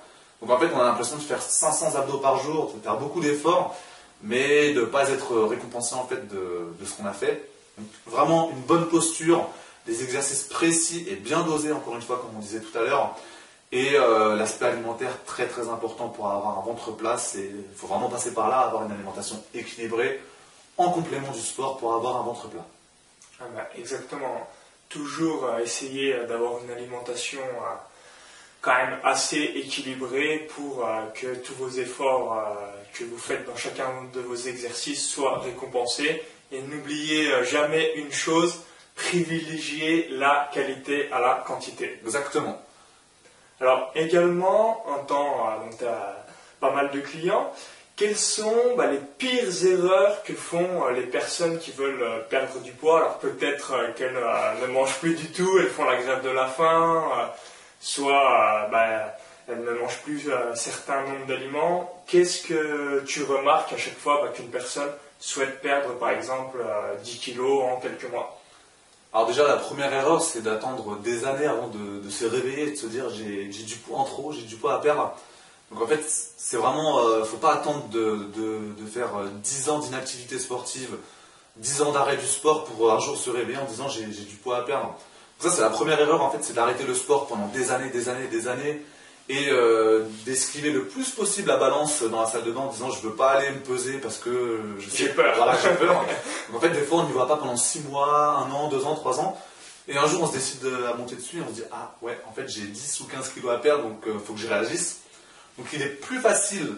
Donc 0.40 0.50
en 0.50 0.58
fait, 0.58 0.68
on 0.74 0.80
a 0.80 0.84
l'impression 0.84 1.16
de 1.16 1.22
faire 1.22 1.40
500 1.40 1.94
abdos 1.94 2.18
par 2.18 2.42
jour, 2.42 2.72
de 2.76 2.82
faire 2.82 2.98
beaucoup 2.98 3.20
d'efforts, 3.20 3.76
mais 4.22 4.72
de 4.72 4.80
ne 4.80 4.86
pas 4.86 5.08
être 5.10 5.36
récompensé 5.42 5.94
en 5.94 6.06
fait 6.06 6.26
de, 6.28 6.74
de 6.78 6.84
ce 6.84 6.94
qu'on 6.94 7.06
a 7.06 7.12
fait. 7.12 7.48
Donc, 7.78 7.86
vraiment 8.06 8.50
une 8.50 8.62
bonne 8.62 8.88
posture, 8.88 9.46
des 9.86 10.02
exercices 10.02 10.44
précis 10.44 11.06
et 11.08 11.14
bien 11.14 11.42
dosés, 11.42 11.72
encore 11.72 11.94
une 11.94 12.02
fois, 12.02 12.16
comme 12.16 12.36
on 12.36 12.40
disait 12.40 12.60
tout 12.60 12.76
à 12.76 12.82
l'heure. 12.82 13.16
Et 13.74 13.96
euh, 13.96 14.36
l'aspect 14.36 14.66
alimentaire 14.66 15.24
très 15.26 15.48
très 15.48 15.68
important 15.68 16.08
pour 16.08 16.30
avoir 16.30 16.60
un 16.60 16.62
ventre 16.62 16.92
plat, 16.92 17.16
il 17.34 17.64
faut 17.74 17.88
vraiment 17.88 18.08
passer 18.08 18.32
par 18.32 18.48
là, 18.48 18.60
avoir 18.60 18.84
une 18.84 18.92
alimentation 18.92 19.42
équilibrée 19.52 20.20
en 20.76 20.92
complément 20.92 21.32
du 21.32 21.40
sport 21.40 21.78
pour 21.78 21.92
avoir 21.92 22.18
un 22.18 22.22
ventre 22.22 22.48
plat. 22.48 22.64
Ah 23.40 23.46
bah, 23.52 23.68
exactement. 23.76 24.48
Toujours 24.88 25.46
euh, 25.46 25.58
essayer 25.58 26.14
euh, 26.14 26.24
d'avoir 26.24 26.62
une 26.62 26.70
alimentation 26.70 27.40
quand 28.60 28.76
même 28.76 28.96
assez 29.02 29.42
équilibrée 29.42 30.48
pour 30.54 30.88
que 31.14 31.34
tous 31.34 31.54
vos 31.54 31.68
efforts 31.68 32.42
que 32.94 33.04
vous 33.04 33.18
faites 33.18 33.44
dans 33.44 33.56
chacun 33.56 33.90
de 34.14 34.20
vos 34.20 34.36
exercices 34.36 35.06
soient 35.06 35.40
récompensés. 35.40 36.22
Et 36.50 36.62
n'oubliez 36.62 37.44
jamais 37.44 37.92
une 37.96 38.10
chose, 38.10 38.60
privilégier 38.94 40.08
la 40.12 40.48
qualité 40.54 41.12
à 41.12 41.20
la 41.20 41.44
quantité. 41.46 42.00
Exactement. 42.02 42.63
Alors 43.64 43.90
également, 43.94 44.84
en 44.90 44.98
temps, 45.04 45.48
euh, 45.48 45.70
tu 45.78 45.86
as 45.86 46.26
pas 46.60 46.72
mal 46.72 46.90
de 46.90 47.00
clients, 47.00 47.50
quelles 47.96 48.18
sont 48.18 48.76
bah, 48.76 48.88
les 48.88 48.98
pires 48.98 49.64
erreurs 49.64 50.22
que 50.22 50.34
font 50.34 50.84
euh, 50.84 50.90
les 50.90 51.06
personnes 51.06 51.58
qui 51.58 51.70
veulent 51.70 52.02
euh, 52.02 52.18
perdre 52.28 52.60
du 52.60 52.72
poids? 52.72 52.98
Alors 52.98 53.18
peut-être 53.20 53.94
qu'elles 53.96 54.12
ne 54.60 54.66
mangent 54.66 54.98
plus 54.98 55.14
du 55.14 55.32
tout, 55.32 55.58
elles 55.58 55.70
font 55.70 55.86
la 55.86 55.96
grève 55.96 56.22
de 56.22 56.28
la 56.28 56.46
faim, 56.46 57.04
soit 57.80 58.68
bah, 58.70 59.16
elles 59.48 59.64
ne 59.64 59.72
mangent 59.72 60.02
plus 60.02 60.30
un 60.30 60.54
certain 60.54 61.00
nombre 61.04 61.24
d'aliments. 61.24 62.04
Qu'est-ce 62.06 62.46
que 62.46 63.02
tu 63.06 63.22
remarques 63.22 63.72
à 63.72 63.78
chaque 63.78 63.96
fois 63.96 64.20
bah, 64.22 64.28
qu'une 64.34 64.50
personne 64.50 64.90
souhaite 65.18 65.62
perdre 65.62 65.94
par 65.94 66.10
exemple 66.10 66.58
10 67.02 67.18
kilos 67.18 67.62
en 67.62 67.76
quelques 67.80 68.10
mois? 68.10 68.33
Alors 69.14 69.28
déjà, 69.28 69.46
la 69.46 69.56
première 69.56 69.92
erreur, 69.92 70.20
c'est 70.20 70.42
d'attendre 70.42 70.98
des 70.98 71.24
années 71.24 71.46
avant 71.46 71.68
de, 71.68 72.10
se 72.10 72.24
réveiller 72.24 72.68
et 72.68 72.70
de 72.72 72.76
se 72.76 72.86
dire 72.86 73.08
j'ai 73.10 73.46
du 73.46 73.76
poids 73.76 73.98
en 73.98 74.04
trop, 74.04 74.32
j'ai 74.32 74.42
du 74.42 74.56
poids 74.56 74.74
à 74.74 74.78
perdre. 74.80 75.14
Donc 75.70 75.82
en 75.82 75.86
fait, 75.86 76.04
c'est 76.04 76.56
vraiment, 76.56 76.98
euh, 76.98 77.24
faut 77.24 77.36
pas 77.36 77.54
attendre 77.54 77.86
de, 77.90 78.26
faire 78.92 79.10
10 79.42 79.68
euh, 79.68 79.70
ans 79.70 79.78
d'inactivité 79.78 80.40
sportive, 80.40 80.96
10 81.58 81.82
ans 81.82 81.92
d'arrêt 81.92 82.16
du 82.16 82.26
sport 82.26 82.64
pour 82.64 82.92
un 82.92 82.98
jour 82.98 83.16
se 83.16 83.30
réveiller 83.30 83.58
en 83.58 83.66
disant 83.66 83.88
j'ai 83.88 84.04
du 84.04 84.34
poids 84.34 84.56
à 84.58 84.62
perdre. 84.62 84.86
Donc 84.88 84.96
ça, 85.38 85.50
c'est 85.50 85.62
la 85.62 85.70
première 85.70 86.00
erreur 86.00 86.20
en 86.20 86.30
fait, 86.30 86.42
c'est 86.42 86.54
d'arrêter 86.54 86.82
le 86.82 86.94
sport 86.94 87.28
pendant 87.28 87.46
des 87.46 87.70
années, 87.70 87.90
des 87.90 88.08
années, 88.08 88.26
des 88.26 88.48
années 88.48 88.82
et 89.28 89.48
euh, 89.48 90.04
d'esquiver 90.26 90.70
le 90.70 90.84
plus 90.84 91.10
possible 91.10 91.48
la 91.48 91.56
balance 91.56 92.02
dans 92.02 92.20
la 92.20 92.26
salle 92.26 92.44
de 92.44 92.52
bain 92.52 92.60
en 92.60 92.70
disant 92.70 92.90
je 92.90 93.00
veux 93.00 93.14
pas 93.14 93.30
aller 93.30 93.50
me 93.50 93.60
peser 93.60 93.94
parce 93.98 94.18
que 94.18 94.60
j'ai 94.78 95.08
peur. 95.08 95.34
Voilà, 95.36 95.56
j'ai 95.62 95.70
peur. 95.86 96.04
en 96.54 96.60
fait, 96.60 96.70
des 96.70 96.82
fois, 96.82 96.98
on 96.98 97.04
n'y 97.04 97.12
va 97.12 97.26
pas 97.26 97.36
pendant 97.36 97.56
6 97.56 97.80
mois, 97.80 98.46
1 98.48 98.52
an, 98.52 98.68
2 98.68 98.84
ans, 98.84 98.94
3 98.94 99.20
ans. 99.20 99.40
Et 99.88 99.96
un 99.96 100.06
jour, 100.06 100.22
on 100.22 100.26
se 100.26 100.32
décide 100.32 100.66
à 100.90 100.94
monter 100.94 101.16
dessus 101.16 101.38
et 101.38 101.42
on 101.42 101.48
se 101.48 101.60
dit 101.60 101.66
Ah 101.72 101.94
ouais, 102.02 102.18
en 102.28 102.32
fait, 102.32 102.48
j'ai 102.48 102.62
10 102.62 103.00
ou 103.00 103.04
15 103.04 103.30
kilos 103.30 103.52
à 103.52 103.58
perdre, 103.58 103.84
donc 103.84 104.02
il 104.06 104.18
faut 104.20 104.34
que 104.34 104.40
je 104.40 104.48
réagisse. 104.48 105.00
Donc 105.56 105.68
il 105.72 105.80
est 105.80 105.88
plus 105.88 106.20
facile, 106.20 106.76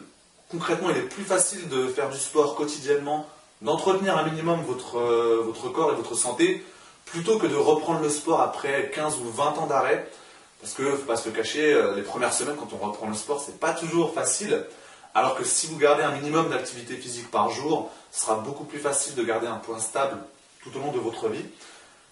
concrètement, 0.50 0.91
il 0.91 0.97
est 0.99 1.09
plus 1.09 1.25
facile 1.25 1.69
de 1.69 1.88
faire 1.88 2.11
du 2.11 2.19
sport 2.19 2.55
quotidiennement, 2.55 3.29
d'entretenir 3.62 4.19
un 4.19 4.25
minimum 4.25 4.61
votre, 4.62 4.99
votre 4.99 5.69
corps 5.71 5.93
et 5.93 5.97
votre 5.97 6.15
santé, 6.15 6.65
plutôt 7.07 7.38
que 7.38 7.47
de 7.47 7.57
reprendre 7.57 8.03
le 8.03 8.11
sport 8.11 8.41
après 8.41 8.91
15 8.95 9.19
ou 9.19 9.31
20 9.31 9.45
ans 9.59 9.67
d'arrêt. 9.67 10.09
Parce 10.61 10.73
que, 10.73 10.91
faut 10.93 11.05
pas 11.05 11.17
se 11.17 11.29
le 11.29 11.35
cacher, 11.35 11.75
euh, 11.75 11.95
les 11.95 12.03
premières 12.03 12.33
semaines, 12.33 12.57
quand 12.57 12.73
on 12.73 12.85
reprend 12.85 13.09
le 13.09 13.15
sport, 13.15 13.43
c'est 13.45 13.59
pas 13.59 13.73
toujours 13.73 14.15
facile. 14.15 14.65
Alors 15.15 15.37
que 15.37 15.45
si 15.45 15.67
vous 15.67 15.77
gardez 15.77 16.03
un 16.03 16.13
minimum 16.13 16.51
d'activité 16.51 16.97
physique 16.97 17.31
par 17.31 17.51
jour, 17.51 17.91
ce 18.11 18.23
sera 18.23 18.37
beaucoup 18.37 18.65
plus 18.65 18.79
facile 18.79 19.15
de 19.15 19.23
garder 19.23 19.47
un 19.47 19.57
point 19.57 19.79
stable 19.79 20.19
tout 20.63 20.77
au 20.77 20.81
long 20.81 20.93
de 20.93 20.99
votre 20.99 21.29
vie. 21.29 21.45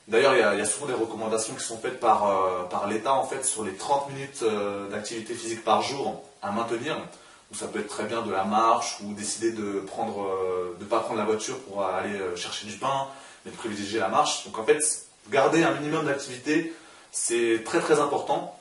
D'ailleurs, 0.08 0.34
il, 0.34 0.58
y, 0.58 0.62
a 0.62 0.64
souvent 0.66 0.86
des 0.86 0.94
recommandations 0.94 1.54
qui 1.54 1.64
sont 1.64 1.78
faites 1.78 1.98
par, 1.98 2.28
euh, 2.28 2.64
par 2.64 2.86
l'État 2.86 3.14
en 3.14 3.24
fait 3.24 3.44
sur 3.44 3.64
les 3.64 3.74
30 3.74 4.10
minutes 4.10 4.42
euh, 4.42 4.88
d'activité 4.90 5.34
physique 5.34 5.64
par 5.64 5.80
jour 5.80 6.22
à 6.42 6.50
maintenir. 6.50 6.96
Donc 6.96 7.06
ça 7.54 7.66
peut 7.66 7.80
être 7.80 7.88
très 7.88 8.04
bien 8.04 8.20
de 8.20 8.30
la 8.30 8.44
marche 8.44 8.98
ou 9.02 9.14
décider 9.14 9.52
de 9.52 9.80
prendre, 9.80 10.28
de 10.78 10.84
pas 10.84 11.00
prendre 11.00 11.18
la 11.18 11.24
voiture 11.24 11.58
pour 11.60 11.82
aller 11.84 12.18
chercher 12.36 12.66
du 12.66 12.74
pain, 12.74 13.08
mais 13.44 13.52
de 13.52 13.56
privilégier 13.56 14.00
la 14.00 14.08
marche. 14.08 14.44
Donc 14.44 14.58
en 14.58 14.64
fait, 14.64 14.78
garder 15.30 15.62
un 15.62 15.72
minimum 15.72 16.06
d'activité, 16.06 16.72
c'est 17.14 17.62
très 17.64 17.78
très 17.78 18.00
important. 18.00 18.58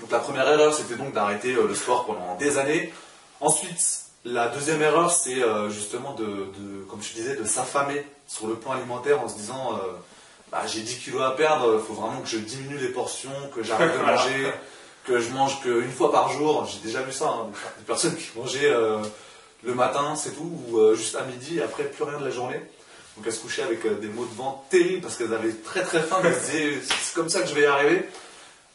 Donc 0.00 0.12
la 0.12 0.20
première 0.20 0.48
erreur, 0.48 0.72
c'était 0.72 0.94
donc 0.94 1.12
d'arrêter 1.12 1.54
euh, 1.54 1.66
le 1.66 1.74
sport 1.74 2.06
pendant 2.06 2.36
des 2.36 2.56
années. 2.56 2.94
Ensuite, 3.40 4.02
la 4.24 4.48
deuxième 4.48 4.80
erreur, 4.80 5.10
c'est 5.10 5.42
euh, 5.42 5.68
justement 5.70 6.14
de, 6.14 6.46
comme 6.88 7.02
je 7.02 7.12
disais, 7.12 7.34
de 7.34 7.44
s'affamer 7.44 8.06
sur 8.28 8.46
le 8.46 8.54
plan 8.54 8.72
alimentaire 8.72 9.20
en 9.20 9.28
se 9.28 9.34
disant 9.34 9.74
euh, 9.74 9.78
bah, 10.52 10.62
j'ai 10.66 10.80
10 10.82 10.98
kilos 10.98 11.22
à 11.22 11.32
perdre, 11.32 11.80
il 11.80 11.84
faut 11.84 12.00
vraiment 12.00 12.20
que 12.20 12.28
je 12.28 12.38
diminue 12.38 12.78
les 12.78 12.90
portions, 12.90 13.30
que 13.54 13.64
j'arrête 13.64 13.92
de 13.92 13.98
manger, 14.06 14.52
que 15.04 15.18
je 15.18 15.30
mange 15.30 15.60
qu'une 15.60 15.90
fois 15.90 16.12
par 16.12 16.30
jour. 16.30 16.66
J'ai 16.66 16.86
déjà 16.86 17.02
vu 17.02 17.12
ça, 17.12 17.26
hein, 17.26 17.48
des 17.78 17.84
personnes 17.84 18.14
qui 18.14 18.30
mangeaient 18.38 18.72
le 19.64 19.74
matin, 19.74 20.14
c'est 20.14 20.30
tout, 20.30 20.52
ou 20.68 20.94
juste 20.94 21.16
à 21.16 21.24
midi, 21.24 21.60
après 21.60 21.84
plus 21.84 22.04
rien 22.04 22.18
de 22.18 22.24
la 22.24 22.30
journée. 22.30 22.60
Donc 23.20 23.26
elles 23.26 23.34
se 23.34 23.40
couchaient 23.40 23.64
avec 23.64 23.84
euh, 23.84 23.98
des 23.98 24.08
maux 24.08 24.24
de 24.24 24.34
vent 24.34 24.64
terribles 24.70 25.02
parce 25.02 25.18
qu'elles 25.18 25.34
avaient 25.34 25.52
très 25.52 25.82
très 25.82 26.00
faim. 26.00 26.22
Disaient 26.22 26.80
c'est 26.80 27.14
comme 27.14 27.28
ça 27.28 27.42
que 27.42 27.48
je 27.48 27.54
vais 27.54 27.64
y 27.64 27.66
arriver. 27.66 28.08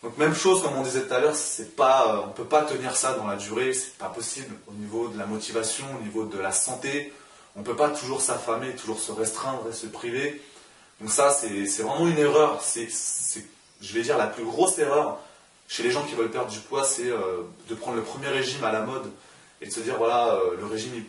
Donc 0.04 0.20
même 0.20 0.36
chose 0.36 0.62
comme 0.62 0.76
on 0.76 0.84
disait 0.84 1.02
tout 1.02 1.14
à 1.16 1.20
l'heure, 1.20 1.34
c'est 1.34 1.76
pas, 1.76 2.14
euh, 2.14 2.28
on 2.28 2.30
peut 2.30 2.44
pas 2.44 2.62
tenir 2.62 2.96
ça 2.96 3.14
dans 3.14 3.26
la 3.26 3.38
durée, 3.38 3.74
c'est 3.74 3.98
pas 3.98 4.10
possible 4.10 4.54
au 4.68 4.74
niveau 4.74 5.08
de 5.08 5.18
la 5.18 5.26
motivation, 5.26 5.86
au 6.00 6.04
niveau 6.04 6.26
de 6.26 6.38
la 6.38 6.52
santé. 6.52 7.12
On 7.56 7.64
peut 7.64 7.76
pas 7.76 7.90
toujours 7.90 8.22
s'affamer, 8.22 8.76
toujours 8.76 9.00
se 9.00 9.12
restreindre 9.12 9.66
et 9.68 9.74
se 9.74 9.88
priver. 9.88 10.40
Donc 11.02 11.10
ça 11.10 11.32
c'est 11.32 11.82
vraiment 11.82 12.08
une 12.08 12.20
erreur. 12.20 12.62
C'est 12.62 12.88
je 13.82 13.94
vais 13.96 14.04
dire 14.04 14.20
la 14.20 14.28
plus 14.28 14.46
grosse 14.46 14.78
erreur 14.78 15.18
chez 15.68 15.82
les 15.82 15.90
gens 15.90 16.04
qui 16.04 16.14
veulent 16.14 16.30
perdre 16.30 16.52
du 16.52 16.60
poids, 16.60 16.84
c'est 16.84 17.10
euh, 17.10 17.42
de 17.68 17.74
prendre 17.74 17.98
le 17.98 18.04
premier 18.04 18.28
régime 18.28 18.64
à 18.64 18.72
la 18.72 18.82
mode 18.82 19.10
et 19.60 19.66
de 19.66 19.72
se 19.72 19.80
dire 19.80 19.98
voilà 19.98 20.40
le 20.60 20.66
régime 20.68 21.04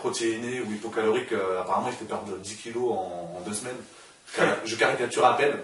protéiné 0.00 0.60
ou 0.60 0.72
hypocalorique, 0.72 1.32
euh, 1.32 1.60
apparemment 1.60 1.88
il 1.88 1.94
fait 1.94 2.04
perdre 2.04 2.36
10 2.36 2.56
kilos 2.56 2.92
en, 2.92 3.40
deux 3.46 3.54
semaines. 3.54 3.76
Je 4.64 4.76
caricature 4.76 5.24
à 5.24 5.36
peine. 5.36 5.56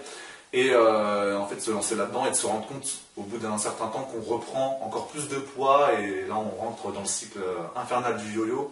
Et 0.53 0.71
euh, 0.71 1.37
en 1.37 1.47
fait, 1.47 1.59
se 1.59 1.71
lancer 1.71 1.95
là-dedans 1.95 2.25
et 2.25 2.31
de 2.31 2.35
se 2.35 2.47
rendre 2.47 2.65
compte 2.67 2.87
au 3.17 3.23
bout 3.23 3.37
d'un 3.37 3.57
certain 3.57 3.87
temps 3.87 4.03
qu'on 4.03 4.21
reprend 4.21 4.79
encore 4.83 5.07
plus 5.07 5.27
de 5.27 5.35
poids 5.35 5.93
et 5.99 6.25
là 6.27 6.35
on 6.35 6.49
rentre 6.61 6.93
dans 6.93 7.01
le 7.01 7.05
cycle 7.05 7.39
infernal 7.75 8.17
du 8.17 8.33
yo-yo. 8.33 8.71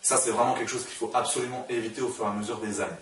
Ça, 0.00 0.16
c'est 0.18 0.30
vraiment 0.30 0.54
quelque 0.54 0.70
chose 0.70 0.84
qu'il 0.84 0.96
faut 0.96 1.10
absolument 1.14 1.66
éviter 1.68 2.02
au 2.02 2.08
fur 2.08 2.26
et 2.26 2.28
à 2.28 2.32
mesure 2.32 2.58
des 2.58 2.80
années. 2.80 2.92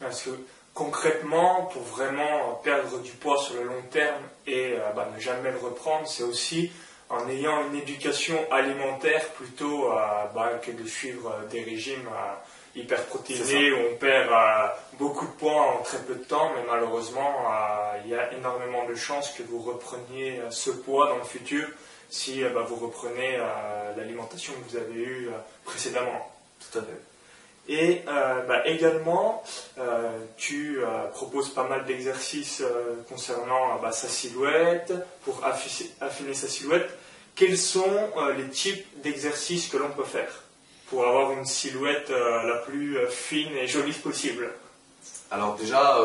Parce 0.00 0.22
que 0.22 0.30
concrètement, 0.74 1.70
pour 1.72 1.82
vraiment 1.82 2.60
perdre 2.62 3.00
du 3.00 3.12
poids 3.12 3.38
sur 3.38 3.54
le 3.54 3.64
long 3.64 3.82
terme 3.90 4.22
et 4.46 4.74
euh, 4.76 4.92
bah, 4.94 5.08
ne 5.14 5.20
jamais 5.20 5.52
le 5.52 5.58
reprendre, 5.58 6.06
c'est 6.06 6.24
aussi 6.24 6.72
en 7.10 7.28
ayant 7.28 7.68
une 7.68 7.76
éducation 7.76 8.38
alimentaire 8.50 9.28
plutôt 9.30 9.90
euh, 9.90 9.96
bah, 10.34 10.60
que 10.62 10.70
de 10.70 10.86
suivre 10.86 11.30
euh, 11.30 11.46
des 11.48 11.62
régimes 11.62 12.08
euh, 12.08 12.34
hyper 12.80 13.04
protéinés 13.06 13.72
où 13.72 13.76
on 13.92 13.96
perd 13.96 14.30
beaucoup 14.98 15.26
de 15.26 15.32
poids 15.32 15.62
en 15.62 15.82
très 15.82 15.98
peu 15.98 16.14
de 16.14 16.24
temps, 16.24 16.50
mais 16.56 16.64
malheureusement, 16.68 17.46
il 18.04 18.10
y 18.10 18.16
a 18.16 18.32
énormément 18.32 18.84
de 18.88 18.96
chances 18.96 19.30
que 19.30 19.44
vous 19.44 19.60
repreniez 19.60 20.40
ce 20.50 20.70
poids 20.70 21.08
dans 21.08 21.18
le 21.18 21.24
futur 21.24 21.68
si 22.10 22.42
bah, 22.42 22.66
vous 22.66 22.74
reprenez 22.74 23.38
l'alimentation 23.96 24.54
que 24.54 24.70
vous 24.72 24.76
avez 24.76 25.00
eue 25.00 25.30
précédemment. 25.64 26.28
Tout 26.58 26.80
à 26.80 26.82
fait. 26.82 27.13
Et 27.68 28.02
bah, 28.06 28.66
également, 28.66 29.42
tu 30.36 30.80
proposes 31.12 31.48
pas 31.48 31.66
mal 31.66 31.86
d'exercices 31.86 32.62
concernant 33.08 33.80
sa 33.90 34.08
silhouette, 34.08 34.92
pour 35.24 35.42
affiner 35.44 36.34
sa 36.34 36.48
silhouette. 36.48 36.90
Quels 37.34 37.58
sont 37.58 38.10
euh, 38.16 38.32
les 38.34 38.48
types 38.48 38.86
d'exercices 39.02 39.68
que 39.68 39.76
l'on 39.76 39.90
peut 39.90 40.04
faire 40.04 40.42
pour 40.88 41.04
avoir 41.04 41.32
une 41.32 41.44
silhouette 41.44 42.10
euh, 42.10 42.42
la 42.44 42.58
plus 42.58 42.96
euh, 42.96 43.08
fine 43.08 43.52
et 43.56 43.66
jolie 43.66 43.92
possible? 43.92 44.52
Alors 45.32 45.56
déjà, 45.56 45.98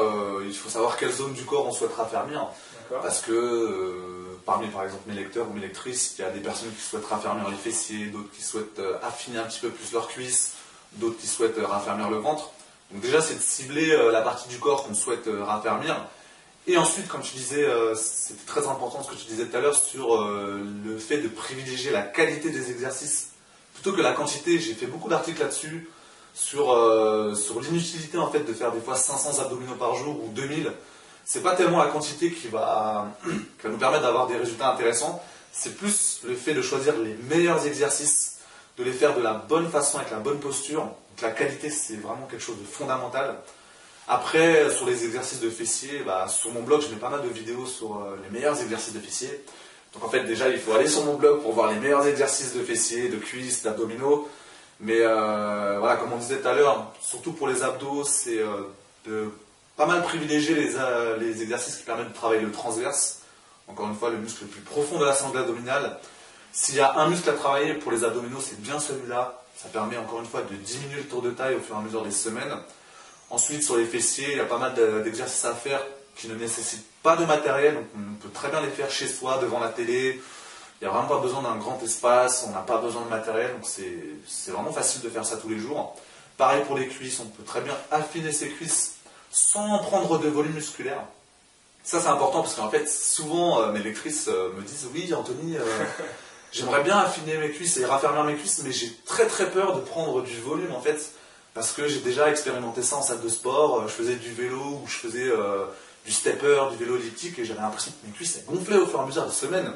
il 0.43 0.53
faut 0.55 0.69
savoir 0.69 0.97
quelle 0.97 1.11
zone 1.11 1.33
du 1.33 1.43
corps 1.43 1.67
on 1.67 1.71
souhaite 1.71 1.93
raffermir. 1.93 2.47
Parce 2.89 3.21
que 3.21 4.35
parmi 4.43 4.67
par 4.69 4.85
exemple 4.85 5.03
mes 5.05 5.13
lecteurs 5.13 5.47
ou 5.47 5.53
mes 5.53 5.61
lectrices, 5.61 6.15
il 6.17 6.21
y 6.23 6.25
a 6.25 6.31
des 6.31 6.39
personnes 6.39 6.73
qui 6.73 6.81
souhaitent 6.81 7.05
raffermir 7.05 7.47
les 7.47 7.57
fessiers, 7.57 8.07
d'autres 8.07 8.31
qui 8.31 8.41
souhaitent 8.41 8.81
affiner 9.03 9.37
un 9.37 9.43
petit 9.43 9.59
peu 9.59 9.69
plus 9.69 9.91
leurs 9.91 10.07
cuisses, 10.07 10.53
d'autres 10.93 11.17
qui 11.17 11.27
souhaitent 11.27 11.60
raffermir 11.63 12.10
le 12.10 12.17
ventre. 12.17 12.51
Donc 12.91 13.01
déjà, 13.01 13.22
c'est 13.22 13.36
de 13.36 13.41
cibler 13.41 13.96
la 14.12 14.22
partie 14.22 14.50
du 14.50 14.58
corps 14.58 14.84
qu'on 14.84 14.96
souhaite 14.96 15.29
raffermir 15.41 15.96
et 16.69 16.77
ensuite, 16.77 17.08
comme 17.08 17.22
tu 17.22 17.36
disais, 17.36 17.63
euh, 17.63 17.96
c'était 17.96 18.46
très 18.46 18.67
important 18.67 19.01
ce 19.01 19.10
que 19.10 19.15
tu 19.15 19.25
disais 19.25 19.48
tout 19.48 19.58
à 19.58 19.60
l'heure 19.60 19.75
sur 19.75 20.15
euh, 20.15 20.62
le 20.86 21.00
fait 21.00 21.17
de 21.17 21.27
privilégier 21.27 21.91
la 21.91 22.03
qualité 22.03 22.51
des 22.51 22.69
exercices 22.69 23.29
plutôt 23.74 23.93
que 23.93 24.01
la 24.01 24.12
quantité. 24.12 24.60
J'ai 24.60 24.75
fait 24.75 24.86
beaucoup 24.86 25.10
d'articles 25.10 25.39
là-dessus 25.39 25.89
sur, 26.36 26.72
euh, 26.72 27.34
sur 27.34 27.60
l'inutilité 27.60 28.19
en 28.19 28.29
fait 28.29 28.41
de 28.41 28.53
faire 28.53 28.72
des 28.72 28.81
fois 28.81 28.96
500 28.96 29.41
abdominaux 29.41 29.75
par 29.75 29.96
jour 29.96 30.24
ou 30.24 30.29
2000. 30.29 30.72
C'est 31.25 31.41
pas 31.41 31.55
tellement 31.55 31.79
la 31.79 31.88
quantité 31.88 32.31
qui 32.31 32.50
va, 32.50 33.15
qui 33.24 33.63
va 33.63 33.69
nous 33.69 33.77
permettre 33.77 34.03
d'avoir 34.03 34.27
des 34.27 34.38
résultats 34.38 34.72
intéressants, 34.72 35.24
c'est 35.51 35.75
plus 35.75 36.19
le 36.24 36.36
fait 36.36 36.53
de 36.53 36.62
choisir 36.62 36.96
les 36.98 37.15
meilleurs 37.29 37.65
exercices, 37.65 38.38
de 38.79 38.83
les 38.86 38.93
faire 38.93 39.15
de 39.15 39.21
la 39.21 39.33
bonne 39.33 39.69
façon 39.69 39.98
avec 39.98 40.09
la 40.09 40.19
bonne 40.19 40.39
posture. 40.39 40.83
Donc 40.83 41.21
la 41.21 41.31
qualité, 41.31 41.69
c'est 41.69 41.98
vraiment 41.98 42.25
quelque 42.31 42.41
chose 42.41 42.57
de 42.57 42.65
fondamental. 42.65 43.36
Après, 44.07 44.71
sur 44.71 44.86
les 44.88 45.03
exercices 45.05 45.41
de 45.41 45.50
fessiers, 45.50 46.01
bah, 46.05 46.27
sur 46.29 46.51
mon 46.51 46.63
blog, 46.63 46.81
je 46.81 46.88
mets 46.88 47.00
pas 47.00 47.09
mal 47.09 47.21
de 47.21 47.27
vidéos 47.27 47.67
sur 47.67 47.98
euh, 47.98 48.17
les 48.24 48.29
meilleurs 48.29 48.59
exercices 48.62 48.93
de 48.93 49.00
fessiers. 49.00 49.43
Donc 49.93 50.05
en 50.05 50.09
fait, 50.09 50.24
déjà, 50.24 50.48
il 50.48 50.57
faut 50.57 50.74
aller 50.74 50.88
sur 50.88 51.03
mon 51.03 51.15
blog 51.15 51.41
pour 51.41 51.51
voir 51.51 51.71
les 51.71 51.77
meilleurs 51.77 52.07
exercices 52.07 52.55
de 52.55 52.63
fessiers, 52.63 53.09
de 53.09 53.17
cuisses, 53.17 53.63
d'abdominaux. 53.63 54.29
Mais 54.79 55.00
euh, 55.01 55.75
voilà, 55.79 55.98
comme 55.98 56.13
on 56.13 56.17
disait 56.17 56.38
tout 56.38 56.48
à 56.48 56.53
l'heure, 56.53 56.93
surtout 57.01 57.33
pour 57.33 57.50
les 57.50 57.63
abdos, 57.63 58.05
c'est 58.05 58.39
euh, 58.39 58.62
de 59.05 59.29
pas 59.75 59.86
mal 59.88 60.01
privilégier 60.03 60.55
les, 60.55 60.69
les, 61.19 61.41
exercices 61.41 61.75
qui 61.75 61.83
permettent 61.83 62.09
de 62.09 62.13
travailler 62.13 62.41
le 62.41 62.51
transverse. 62.51 63.19
Encore 63.67 63.88
une 63.88 63.95
fois, 63.95 64.09
le 64.09 64.17
muscle 64.17 64.45
le 64.45 64.50
plus 64.50 64.62
profond 64.62 65.00
de 65.00 65.05
la 65.05 65.13
sangle 65.13 65.38
abdominale. 65.38 66.00
S'il 66.51 66.75
y 66.75 66.79
a 66.79 66.96
un 66.98 67.10
muscle 67.10 67.29
à 67.29 67.34
travailler 67.34 67.74
pour 67.75 67.91
les 67.91 68.03
abdominaux, 68.03 68.41
c'est 68.41 68.62
bien 68.62 68.79
celui-là. 68.79 69.44
Ça 69.56 69.70
permet 69.70 69.98
encore 69.98 70.20
une 70.20 70.25
fois 70.25 70.41
de 70.41 70.56
diminuer 70.56 70.98
le 70.98 71.08
tour 71.08 71.22
de 71.22 71.32
taille 71.32 71.56
au 71.56 71.60
fur 71.60 71.75
et 71.75 71.79
à 71.79 71.82
mesure 71.82 72.03
des 72.03 72.12
semaines. 72.12 72.56
Ensuite, 73.29 73.62
sur 73.62 73.77
les 73.77 73.86
fessiers, 73.86 74.32
il 74.32 74.38
y 74.38 74.41
a 74.41 74.46
pas 74.46 74.58
mal 74.58 74.74
d'exercices 75.03 75.46
à 75.46 75.53
faire 75.53 75.82
qui 76.15 76.27
ne 76.27 76.36
nécessitent 76.36 76.86
pas 77.01 77.15
de 77.15 77.25
matériel, 77.25 77.75
donc 77.75 77.86
on 77.96 78.15
peut 78.15 78.29
très 78.29 78.50
bien 78.50 78.62
les 78.62 78.70
faire 78.70 78.91
chez 78.91 79.08
soi, 79.08 79.38
devant 79.41 79.60
la 79.60 79.70
télé. 79.70 80.22
Il 80.82 80.86
n'y 80.86 80.88
a 80.88 80.94
vraiment 80.94 81.08
pas 81.08 81.20
besoin 81.20 81.41
d'un 81.41 81.56
grand 81.56 81.82
espace, 81.84 82.46
on 82.48 82.51
n'a 82.51 82.62
pas 82.62 82.77
besoin 82.77 83.03
de 83.03 83.10
matériel, 83.10 83.53
donc 83.53 83.65
c'est 83.65 84.51
vraiment 84.51 84.72
facile 84.72 85.01
de 85.01 85.10
faire 85.10 85.25
ça 85.25 85.38
tous 85.38 85.50
les 85.50 85.60
jours. 85.60 85.96
Pareil 86.38 86.63
pour 86.65 86.77
les 86.77 86.88
cuisses, 86.88 87.20
on 87.20 87.25
peut 87.25 87.44
très 87.44 87.62
bien 87.62 87.75
affiner 87.91 88.32
ses 88.32 88.50
cuisses 88.50 88.96
sans 89.29 89.79
prendre 89.79 90.20
de 90.20 90.29
volume 90.29 90.53
musculaire. 90.53 91.03
Ça 91.84 92.00
c'est 92.00 92.08
important 92.08 92.41
parce 92.41 92.56
qu'en 92.56 92.70
fait, 92.70 92.88
souvent 92.88 93.62
euh, 93.62 93.72
mes 93.72 93.79
lectrices 93.79 94.27
euh, 94.27 94.51
me 94.58 94.62
disent 94.62 94.88
Oui, 94.94 95.13
Anthony, 95.13 95.58
euh, 95.58 95.63
j'aimerais 96.51 96.84
bien 96.84 96.98
affiner 96.98 97.38
mes 97.38 97.51
cuisses 97.51 97.77
et 97.77 97.86
raffermir 97.86 98.24
mes 98.24 98.36
cuisses, 98.36 98.62
mais 98.63 98.72
j'ai 98.72 98.91
très 99.06 99.27
très 99.27 99.50
peur 99.51 99.75
de 99.75 99.82
prendre 99.82 100.22
du 100.22 100.38
volume 100.39 100.74
en 100.74 100.82
fait 100.82 101.13
parce 101.53 101.72
que 101.72 101.88
j'ai 101.88 102.00
déjà 102.00 102.29
expérimenté 102.29 102.82
ça 102.82 102.98
en 102.98 103.01
salle 103.01 103.22
de 103.22 103.29
sport. 103.29 103.82
Euh, 103.82 103.88
je 103.88 103.94
faisais 103.94 104.15
du 104.15 104.32
vélo 104.32 104.60
ou 104.60 104.88
je 104.88 104.96
faisais 104.96 105.27
euh, 105.27 105.65
du 106.06 106.12
stepper, 106.12 106.62
du 106.72 106.77
vélo 106.77 106.98
elliptique 106.98 107.38
et 107.39 107.46
j'avais 107.46 107.62
l'impression 107.62 107.91
que 107.91 108.08
mes 108.08 108.13
cuisses 108.13 108.41
gonflaient 108.48 108.77
au 108.77 108.86
fur 108.86 109.00
et 109.00 109.03
à 109.03 109.06
mesure 109.06 109.25
des 109.25 109.32
semaines. 109.32 109.74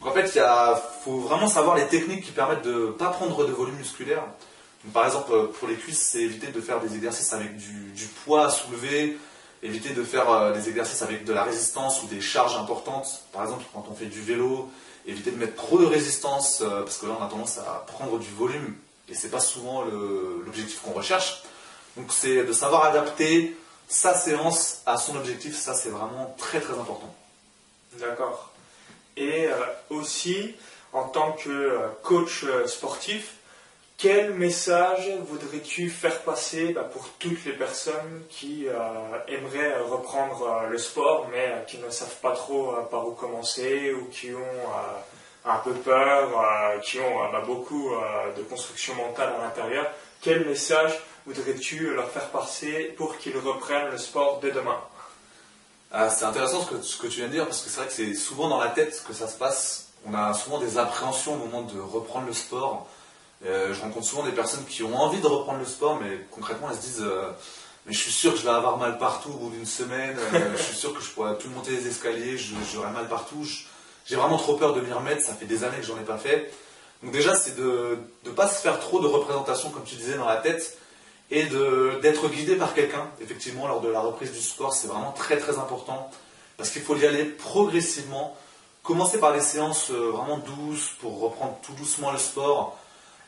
Donc 0.00 0.10
en 0.10 0.14
fait, 0.14 0.32
il 0.34 1.02
faut 1.04 1.18
vraiment 1.18 1.46
savoir 1.46 1.76
les 1.76 1.86
techniques 1.86 2.24
qui 2.24 2.32
permettent 2.32 2.64
de 2.64 2.72
ne 2.72 2.86
pas 2.86 3.10
prendre 3.10 3.46
de 3.46 3.52
volume 3.52 3.76
musculaire. 3.76 4.24
par 4.94 5.04
exemple, 5.04 5.48
pour 5.58 5.68
les 5.68 5.74
cuisses, 5.74 6.00
c'est 6.00 6.22
éviter 6.22 6.46
de 6.46 6.60
faire 6.60 6.80
des 6.80 6.94
exercices 6.94 7.32
avec 7.34 7.56
du, 7.56 8.06
poids 8.24 8.46
à 8.46 8.50
soulever, 8.50 9.18
éviter 9.62 9.90
de 9.90 10.02
faire 10.02 10.30
euh, 10.30 10.52
des 10.52 10.70
exercices 10.70 11.02
avec 11.02 11.24
de 11.24 11.34
la 11.34 11.42
résistance 11.42 12.02
ou 12.02 12.06
des 12.06 12.22
charges 12.22 12.56
importantes. 12.56 13.24
Par 13.32 13.42
exemple, 13.42 13.64
quand 13.74 13.84
on 13.90 13.94
fait 13.94 14.06
du 14.06 14.22
vélo, 14.22 14.70
éviter 15.06 15.30
de 15.30 15.36
mettre 15.36 15.56
trop 15.56 15.78
de 15.78 15.86
résistance, 15.86 16.62
parce 16.62 16.98
que 16.98 17.06
là 17.06 17.16
on 17.18 17.24
a 17.24 17.28
tendance 17.28 17.58
à 17.58 17.84
prendre 17.86 18.18
du 18.18 18.30
volume 18.30 18.74
et 19.08 19.14
c'est 19.14 19.30
pas 19.30 19.40
souvent 19.40 19.82
l'objectif 19.82 20.80
qu'on 20.82 20.92
recherche. 20.92 21.42
Donc 21.96 22.12
c'est 22.12 22.44
de 22.44 22.52
savoir 22.52 22.84
adapter 22.84 23.56
sa 23.88 24.14
séance 24.14 24.82
à 24.86 24.96
son 24.96 25.16
objectif, 25.16 25.56
ça 25.56 25.74
c'est 25.74 25.90
vraiment 25.90 26.34
très 26.38 26.60
très 26.60 26.74
important. 26.74 27.12
D'accord. 27.98 28.50
Et 29.16 29.46
euh, 29.46 29.54
aussi, 29.90 30.54
en 30.92 31.04
tant 31.04 31.32
que 31.32 31.50
euh, 31.50 31.88
coach 32.02 32.44
euh, 32.44 32.66
sportif, 32.66 33.34
quel 34.00 34.32
message 34.32 35.10
voudrais-tu 35.28 35.90
faire 35.90 36.22
passer 36.22 36.72
bah, 36.72 36.84
pour 36.90 37.06
toutes 37.18 37.44
les 37.44 37.52
personnes 37.52 38.22
qui 38.30 38.66
aimeraient 39.28 39.78
reprendre 39.80 40.62
le 40.70 40.78
sport 40.78 41.28
mais 41.30 41.64
qui 41.68 41.76
ne 41.78 41.90
savent 41.90 42.16
pas 42.22 42.32
trop 42.32 42.72
par 42.90 43.06
où 43.06 43.12
commencer 43.12 43.92
ou 43.92 44.06
qui 44.06 44.32
ont 44.34 45.44
un 45.44 45.58
peu 45.58 45.72
peur, 45.72 46.30
qui 46.82 46.98
ont 46.98 47.30
bah, 47.30 47.42
beaucoup 47.44 47.92
de 48.36 48.42
construction 48.42 48.94
mentale 48.94 49.34
à 49.38 49.44
l'intérieur? 49.44 49.86
Quel 50.22 50.46
message 50.46 50.98
voudrais-tu 51.26 51.94
leur 51.94 52.08
faire 52.08 52.30
passer 52.30 52.94
pour 52.96 53.18
qu'ils 53.18 53.36
reprennent 53.36 53.90
le 53.90 53.98
sport 53.98 54.40
dès 54.40 54.50
demain? 54.50 54.80
C'est 56.08 56.24
intéressant 56.24 56.62
ce 56.62 56.96
que, 56.96 57.06
tu 57.06 57.18
viens 57.18 57.26
de 57.26 57.32
dire 57.32 57.44
parce 57.44 57.60
que 57.60 57.68
c'est 57.68 57.80
vrai 57.80 57.88
que 57.88 57.92
c'est 57.92 58.14
souvent 58.14 58.48
dans 58.48 58.60
la 58.60 58.68
tête 58.68 59.04
que 59.06 59.12
ça 59.12 59.28
se 59.28 59.36
passe. 59.36 59.88
On 60.06 60.14
a 60.14 60.32
souvent 60.32 60.58
des 60.58 60.78
appréhensions 60.78 61.34
au 61.34 61.36
moment 61.36 61.60
de 61.60 61.78
reprendre 61.78 62.26
le 62.26 62.32
sport. 62.32 62.86
Euh, 63.46 63.72
je 63.72 63.80
rencontre 63.80 64.06
souvent 64.06 64.22
des 64.22 64.32
personnes 64.32 64.64
qui 64.66 64.82
ont 64.82 64.94
envie 64.94 65.20
de 65.20 65.26
reprendre 65.26 65.60
le 65.60 65.64
sport, 65.64 65.98
mais 66.00 66.26
concrètement 66.30 66.68
elles 66.70 66.76
se 66.76 66.82
disent 66.82 67.02
euh, 67.02 67.30
Mais 67.86 67.92
je 67.94 67.98
suis 67.98 68.12
sûr 68.12 68.32
que 68.32 68.38
je 68.38 68.44
vais 68.44 68.50
avoir 68.50 68.76
mal 68.76 68.98
partout 68.98 69.30
au 69.30 69.36
bout 69.36 69.50
d'une 69.50 69.66
semaine, 69.66 70.16
euh, 70.34 70.52
je 70.56 70.62
suis 70.62 70.76
sûr 70.76 70.92
que 70.92 71.02
je 71.02 71.08
pourrais 71.10 71.36
plus 71.38 71.48
monter 71.48 71.70
les 71.70 71.86
escaliers, 71.86 72.36
j'aurai 72.72 72.90
mal 72.90 73.08
partout. 73.08 73.46
J'ai 74.06 74.16
vraiment 74.16 74.36
trop 74.36 74.56
peur 74.56 74.74
de 74.74 74.80
m'y 74.80 74.92
remettre, 74.92 75.22
ça 75.22 75.34
fait 75.34 75.46
des 75.46 75.64
années 75.64 75.78
que 75.78 75.86
j'en 75.86 75.96
ai 75.96 76.04
pas 76.04 76.18
fait. 76.18 76.52
Donc, 77.02 77.12
déjà, 77.12 77.34
c'est 77.34 77.56
de 77.56 77.98
ne 78.26 78.30
pas 78.30 78.46
se 78.46 78.60
faire 78.60 78.78
trop 78.78 79.00
de 79.00 79.06
représentations, 79.06 79.70
comme 79.70 79.84
tu 79.84 79.94
disais, 79.94 80.16
dans 80.16 80.26
la 80.26 80.36
tête 80.36 80.76
et 81.30 81.44
d'être 81.44 82.28
guidé 82.28 82.56
par 82.56 82.74
quelqu'un, 82.74 83.08
effectivement, 83.20 83.68
lors 83.68 83.80
de 83.80 83.88
la 83.88 84.00
reprise 84.00 84.32
du 84.32 84.40
sport, 84.40 84.74
c'est 84.74 84.88
vraiment 84.88 85.12
très 85.12 85.38
très 85.38 85.58
important, 85.58 86.10
parce 86.56 86.70
qu'il 86.70 86.82
faut 86.82 86.96
y 86.96 87.06
aller 87.06 87.24
progressivement, 87.24 88.36
commencer 88.82 89.18
par 89.18 89.32
des 89.32 89.40
séances 89.40 89.90
vraiment 89.90 90.38
douces 90.38 90.90
pour 91.00 91.20
reprendre 91.20 91.56
tout 91.62 91.72
doucement 91.74 92.10
le 92.10 92.18
sport, 92.18 92.76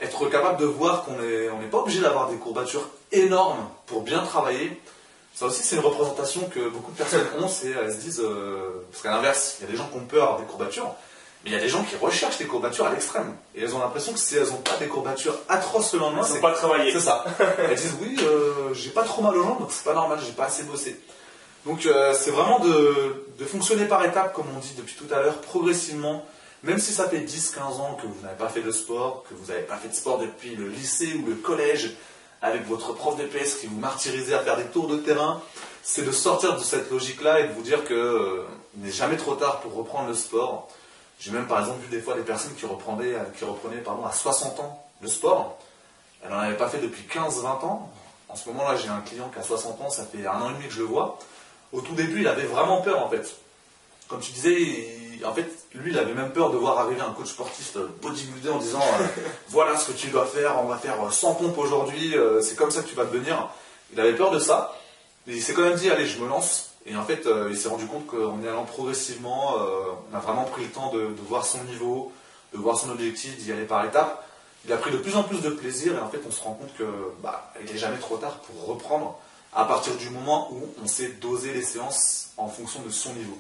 être 0.02 0.26
capable 0.28 0.59
de 0.59 0.66
voir 0.66 1.04
qu'on 1.04 1.12
n'est 1.12 1.49
on 1.49 1.68
pas 1.68 1.78
obligé 1.78 2.00
d'avoir 2.00 2.28
des 2.28 2.37
courbatures 2.37 2.88
énormes 3.12 3.68
pour 3.87 4.02
bien 4.02 4.23
travailler. 4.23 4.80
Ça 5.35 5.47
aussi, 5.47 5.62
c'est 5.62 5.76
une 5.76 5.82
représentation 5.82 6.42
que 6.49 6.68
beaucoup 6.68 6.90
de 6.92 6.97
personnes 6.97 7.26
ont, 7.40 7.49
c'est 7.49 7.71
elles 7.71 7.92
se 7.92 7.99
disent, 7.99 8.21
euh, 8.23 8.85
parce 8.90 9.02
qu'à 9.02 9.11
l'inverse, 9.11 9.56
il 9.59 9.64
y 9.64 9.68
a 9.68 9.71
des 9.71 9.78
gens 9.78 9.88
qui 9.88 9.97
ont 9.97 10.04
peur 10.04 10.38
des 10.38 10.44
courbatures, 10.44 10.94
mais 11.44 11.50
il 11.50 11.52
y 11.54 11.56
a 11.56 11.61
des 11.61 11.68
gens 11.68 11.82
qui 11.85 11.97
recherchent 11.97 12.37
des 12.37 12.47
courbatures 12.47 12.85
à 12.85 12.90
l'extrême. 12.90 13.35
Et 13.54 13.62
elles 13.62 13.75
ont 13.75 13.78
l'impression 13.78 14.12
que 14.12 14.18
si 14.18 14.37
elles 14.37 14.49
n'ont 14.49 14.56
pas 14.56 14.76
des 14.78 14.88
courbatures 14.88 15.38
atroces 15.49 15.94
le 15.94 16.00
lendemain, 16.00 16.23
c'est 16.25 16.40
pas 16.40 16.52
travailler. 16.52 16.92
C'est 16.92 17.00
ça. 17.00 17.25
elles 17.59 17.76
disent 17.76 17.97
oui, 18.02 18.16
euh, 18.23 18.75
j'ai 18.75 18.90
pas 18.90 19.04
trop 19.04 19.23
mal 19.23 19.35
aux 19.37 19.42
jambes, 19.42 19.61
donc 19.61 19.73
c'est 19.73 19.85
pas 19.85 19.94
normal, 19.94 20.18
j'ai 20.25 20.32
pas 20.32 20.47
assez 20.47 20.64
bossé. 20.64 21.00
Donc 21.64 21.87
euh, 21.87 22.12
c'est 22.12 22.32
vraiment 22.32 22.59
de, 22.59 23.25
de, 23.38 23.44
fonctionner 23.44 23.85
par 23.87 24.04
étapes, 24.04 24.35
comme 24.35 24.47
on 24.54 24.59
dit 24.59 24.75
depuis 24.76 24.97
tout 24.97 25.12
à 25.14 25.21
l'heure, 25.23 25.38
progressivement. 25.38 26.26
Même 26.62 26.78
si 26.78 26.92
ça 26.92 27.09
fait 27.09 27.21
10-15 27.21 27.61
ans 27.61 27.99
que 28.00 28.07
vous 28.07 28.23
n'avez 28.23 28.37
pas 28.37 28.49
fait 28.49 28.62
de 28.62 28.71
sport, 28.71 29.25
que 29.28 29.35
vous 29.35 29.47
n'avez 29.47 29.64
pas 29.64 29.76
fait 29.76 29.88
de 29.88 29.95
sport 29.95 30.19
depuis 30.19 30.54
le 30.54 30.69
lycée 30.69 31.14
ou 31.14 31.26
le 31.26 31.35
collège, 31.35 31.97
avec 32.40 32.66
votre 32.66 32.92
prof 32.92 33.16
d'EPS 33.16 33.54
qui 33.61 33.66
vous 33.66 33.78
martyrisait 33.78 34.35
à 34.35 34.40
faire 34.40 34.57
des 34.57 34.64
tours 34.64 34.88
de 34.88 34.97
terrain, 34.97 35.40
c'est 35.83 36.04
de 36.04 36.12
sortir 36.12 36.57
de 36.57 36.62
cette 36.62 36.90
logique-là 36.90 37.40
et 37.40 37.49
de 37.49 37.52
vous 37.52 37.62
dire 37.62 37.85
que 37.85 37.95
euh, 37.95 38.47
n'est 38.76 38.90
jamais 38.90 39.16
trop 39.16 39.35
tard 39.35 39.61
pour 39.61 39.75
reprendre 39.75 40.09
le 40.09 40.14
sport. 40.14 40.69
J'ai 41.19 41.31
même 41.31 41.47
par 41.47 41.61
exemple 41.61 41.81
vu 41.83 41.88
des 41.88 42.00
fois 42.00 42.14
des 42.14 42.23
personnes 42.23 42.54
qui 42.54 42.66
reprenaient, 42.66 43.14
euh, 43.14 43.25
qui 43.37 43.45
reprenaient 43.45 43.81
pardon, 43.81 44.04
à 44.04 44.12
60 44.12 44.59
ans 44.61 44.85
le 45.00 45.09
sport. 45.09 45.59
Elle 46.23 46.31
n'en 46.31 46.38
avait 46.38 46.57
pas 46.57 46.69
fait 46.69 46.78
depuis 46.78 47.04
15-20 47.12 47.64
ans. 47.64 47.92
En 48.28 48.37
ce 48.37 48.49
moment-là, 48.49 48.76
j'ai 48.76 48.88
un 48.88 49.00
client 49.00 49.28
qui 49.33 49.38
a 49.38 49.42
60 49.42 49.81
ans, 49.81 49.90
ça 49.90 50.04
fait 50.04 50.26
un 50.26 50.40
an 50.40 50.50
et 50.50 50.54
demi 50.54 50.66
que 50.66 50.75
je 50.75 50.81
le 50.81 50.87
vois. 50.87 51.19
Au 51.73 51.81
tout 51.81 51.95
début, 51.95 52.21
il 52.21 52.28
avait 52.28 52.47
vraiment 52.47 52.81
peur 52.81 53.04
en 53.04 53.09
fait. 53.09 53.37
Comme 54.09 54.21
tu 54.21 54.33
disais, 54.33 54.99
en 55.25 55.35
fait, 55.35 55.49
lui, 55.75 55.93
il 55.93 55.99
avait 55.99 56.14
même 56.14 56.31
peur 56.31 56.51
de 56.51 56.57
voir 56.57 56.79
arriver 56.79 57.01
un 57.01 57.12
coach 57.12 57.29
sportif 57.29 57.77
euh, 57.77 57.88
bodybuilder 58.01 58.51
en 58.51 58.59
disant 58.59 58.81
euh, 58.81 59.07
voilà 59.49 59.77
ce 59.77 59.92
que 59.92 59.96
tu 59.96 60.09
dois 60.09 60.27
faire, 60.27 60.61
on 60.62 60.66
va 60.66 60.77
faire 60.77 61.12
100 61.12 61.35
pompes 61.35 61.59
aujourd'hui, 61.59 62.14
c'est 62.40 62.57
comme 62.57 62.70
ça 62.70 62.83
que 62.83 62.88
tu 62.88 62.94
vas 62.94 63.05
devenir. 63.05 63.49
Il 63.92 64.01
avait 64.01 64.14
peur 64.14 64.31
de 64.31 64.38
ça, 64.38 64.77
mais 65.27 65.35
il 65.35 65.42
s'est 65.42 65.55
quand 65.55 65.62
même 65.62 65.77
dit 65.77 65.90
allez, 65.90 66.07
je 66.07 66.20
me 66.20 66.29
lance. 66.29 66.73
Et 66.87 66.96
en 66.96 67.05
fait, 67.05 67.27
euh, 67.27 67.49
il 67.51 67.57
s'est 67.57 67.68
rendu 67.68 67.87
compte 67.87 68.07
qu'en 68.07 68.40
y 68.42 68.49
allant 68.49 68.64
progressivement, 68.64 69.57
euh, 69.59 69.92
on 70.11 70.16
a 70.16 70.20
vraiment 70.20 70.44
pris 70.44 70.64
le 70.64 70.70
temps 70.70 70.92
de, 70.92 71.14
voir 71.29 71.44
son 71.44 71.62
niveau, 71.64 72.12
de 72.53 72.59
voir 72.59 72.77
son 72.77 72.90
objectif, 72.90 73.37
d'y 73.38 73.53
aller 73.53 73.64
par 73.64 73.85
étapes. 73.85 74.27
Il 74.64 74.73
a 74.73 74.77
pris 74.77 74.90
de 74.90 74.96
plus 74.96 75.16
en 75.16 75.23
plus 75.23 75.40
de 75.40 75.51
plaisir 75.51 75.94
et 75.94 76.01
en 76.01 76.09
fait, 76.09 76.20
on 76.27 76.31
se 76.31 76.42
rend 76.42 76.55
compte 76.55 76.75
que 76.77 76.85
bah, 77.23 77.53
il 77.61 77.73
n'est 77.73 77.79
jamais 77.79 77.99
trop 77.99 78.16
tard 78.16 78.38
pour 78.40 78.66
reprendre 78.66 79.18
à 79.55 79.64
partir 79.64 79.94
du 79.96 80.11
moment 80.11 80.53
où 80.53 80.68
on 80.83 80.87
sait 80.87 81.09
doser 81.09 81.53
les 81.53 81.62
séances 81.62 82.31
en 82.37 82.49
fonction 82.49 82.81
de 82.83 82.90
son 82.90 83.12
niveau. 83.12 83.38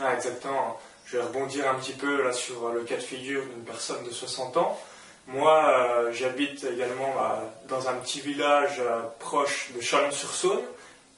Ah, 0.00 0.14
exactement. 0.14 0.78
Je 1.10 1.16
vais 1.16 1.22
rebondir 1.22 1.68
un 1.68 1.74
petit 1.74 1.92
peu 1.92 2.22
là 2.22 2.32
sur 2.32 2.70
le 2.70 2.82
cas 2.82 2.96
de 2.96 3.02
figure 3.02 3.42
d'une 3.42 3.64
personne 3.64 4.04
de 4.04 4.10
60 4.10 4.56
ans. 4.58 4.78
Moi, 5.26 5.64
euh, 5.66 6.12
j'habite 6.12 6.64
également 6.64 7.14
bah, 7.14 7.42
dans 7.68 7.88
un 7.88 7.94
petit 7.94 8.20
village 8.20 8.82
proche 9.18 9.70
de 9.74 9.80
Chalon-sur-Saône. 9.80 10.64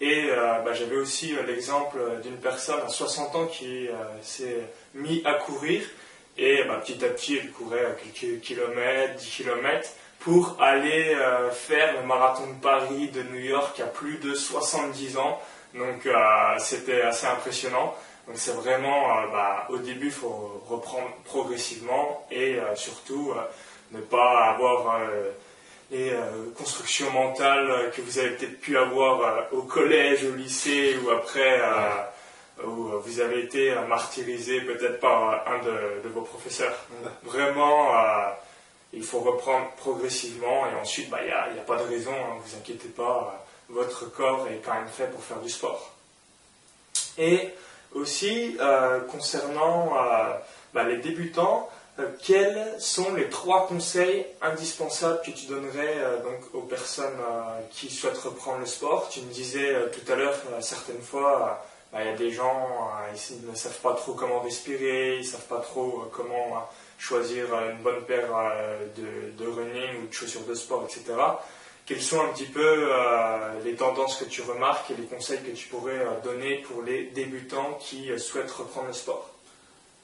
Et 0.01 0.31
euh, 0.31 0.61
bah, 0.61 0.73
j'avais 0.73 0.97
aussi 0.97 1.37
euh, 1.37 1.43
l'exemple 1.43 1.99
d'une 2.23 2.39
personne 2.39 2.81
à 2.87 2.89
60 2.89 3.37
ans 3.37 3.47
qui 3.47 3.89
euh, 3.89 3.93
s'est 4.23 4.63
mis 4.95 5.23
à 5.27 5.35
courir. 5.35 5.83
Et 6.39 6.65
bah, 6.65 6.81
petit 6.85 7.05
à 7.05 7.09
petit, 7.09 7.37
elle 7.37 7.51
courait 7.51 7.97
quelques 8.15 8.41
kilomètres, 8.41 9.17
10 9.17 9.29
kilomètres, 9.29 9.91
pour 10.21 10.57
aller 10.61 11.17
faire 11.53 11.95
le 11.99 12.07
marathon 12.07 12.47
de 12.47 12.61
Paris, 12.61 13.09
de 13.09 13.23
New 13.23 13.41
York, 13.41 13.81
à 13.81 13.87
plus 13.87 14.19
de 14.19 14.35
70 14.35 15.17
ans. 15.17 15.41
Donc 15.75 16.07
c'était 16.59 17.01
assez 17.01 17.27
impressionnant. 17.27 17.95
Donc 18.27 18.37
c'est 18.37 18.53
vraiment, 18.53 19.09
bah, 19.33 19.67
au 19.71 19.79
début, 19.79 20.07
il 20.07 20.13
faut 20.13 20.63
reprendre 20.69 21.11
progressivement 21.25 22.27
et 22.31 22.59
surtout 22.77 23.35
ne 23.93 24.01
pas 24.01 24.53
avoir 24.53 25.01
les 25.91 26.11
euh, 26.11 26.51
constructions 26.57 27.11
mentales 27.11 27.91
que 27.95 28.01
vous 28.01 28.19
avez 28.19 28.31
peut-être 28.31 28.61
pu 28.61 28.77
avoir 28.79 29.21
euh, 29.21 29.41
au 29.53 29.63
collège, 29.63 30.25
au 30.25 30.35
lycée 30.35 30.97
ou 31.05 31.11
après, 31.11 31.61
euh, 31.61 32.65
où 32.65 32.91
vous 33.03 33.21
avez 33.21 33.41
été 33.41 33.75
martyrisé 33.89 34.61
peut-être 34.61 35.01
par 35.01 35.47
un 35.49 35.59
de, 35.65 36.09
vos 36.11 36.21
professeurs. 36.21 36.77
vraiment, 37.23 37.89
il 38.93 39.03
faut 39.03 39.21
reprendre 39.21 39.71
progressivement 39.79 40.67
et 40.67 40.75
ensuite, 40.79 41.07
il 41.07 41.11
bah, 41.11 41.25
n'y 41.25 41.31
a, 41.31 41.45
a, 41.45 41.65
pas 41.67 41.77
de 41.77 41.89
raison, 41.89 42.13
ne 42.13 42.17
hein, 42.19 42.37
vous 42.45 42.57
inquiétez 42.57 42.89
pas, 42.89 43.47
votre 43.71 44.13
corps 44.13 44.47
est 44.49 44.61
quand 44.63 44.75
même 44.75 44.89
fait 44.89 45.11
pour 45.11 45.25
faire 45.25 45.39
du 45.39 45.49
sport. 45.49 45.95
Et 47.17 47.49
aussi, 47.95 48.57
concernant 49.11 49.93
bah, 50.75 50.85
les 50.85 50.99
débutants, 50.99 51.69
euh, 52.01 52.09
quels 52.23 52.77
sont 52.79 53.15
les 53.15 53.29
trois 53.29 53.67
conseils 53.67 54.25
indispensables 54.41 55.21
que 55.25 55.31
tu 55.33 55.47
donnerais 55.47 55.97
euh, 55.99 56.23
donc 56.23 56.55
aux 56.55 56.63
personnes 56.63 57.19
euh, 57.19 57.61
qui 57.71 57.91
souhaitent 57.91 58.19
reprendre 58.19 58.61
le 58.61 58.67
sport? 58.67 59.09
Tu 59.11 59.21
me 59.21 59.33
disais 59.33 59.75
tout 59.91 60.13
à 60.13 60.17
l'heure, 60.17 60.35
certaines 60.61 61.03
fois, 61.03 61.65
bah, 61.93 61.99
il 62.03 62.07
y 62.07 62.15
a 62.15 62.17
des 62.17 62.31
gens, 62.31 62.69
ils 63.31 63.51
ne 63.51 63.55
savent 63.55 63.81
pas 63.81 63.95
trop 63.95 64.13
comment 64.13 64.41
respirer, 64.41 65.17
ils 65.17 65.21
ne 65.21 65.25
savent 65.25 65.47
pas 65.47 65.61
trop 65.61 66.05
comment 66.13 66.69
choisir 66.99 67.47
une 67.71 67.83
bonne 67.83 68.03
paire 68.03 68.29
de, 68.97 69.47
running 69.47 70.03
ou 70.03 70.07
de 70.07 70.13
chaussures 70.13 70.45
de 70.45 70.55
sport, 70.55 70.85
etc. 70.85 71.17
Quelles 71.91 72.01
sont 72.01 72.21
un 72.21 72.29
petit 72.29 72.45
peu 72.45 72.89
les 73.65 73.75
tendances 73.75 74.15
que 74.15 74.25
tu 74.25 74.43
remarques 74.43 74.93
et 74.93 74.95
les 74.95 75.07
conseils 75.07 75.41
que 75.43 75.51
tu 75.51 75.67
pourrais 75.67 76.07
donner 76.23 76.59
pour 76.59 76.85
les 76.85 77.07
débutants 77.07 77.77
qui 77.81 78.17
souhaitent 78.17 78.53
reprendre 78.53 78.87
le 78.87 78.93
sport? 78.93 79.29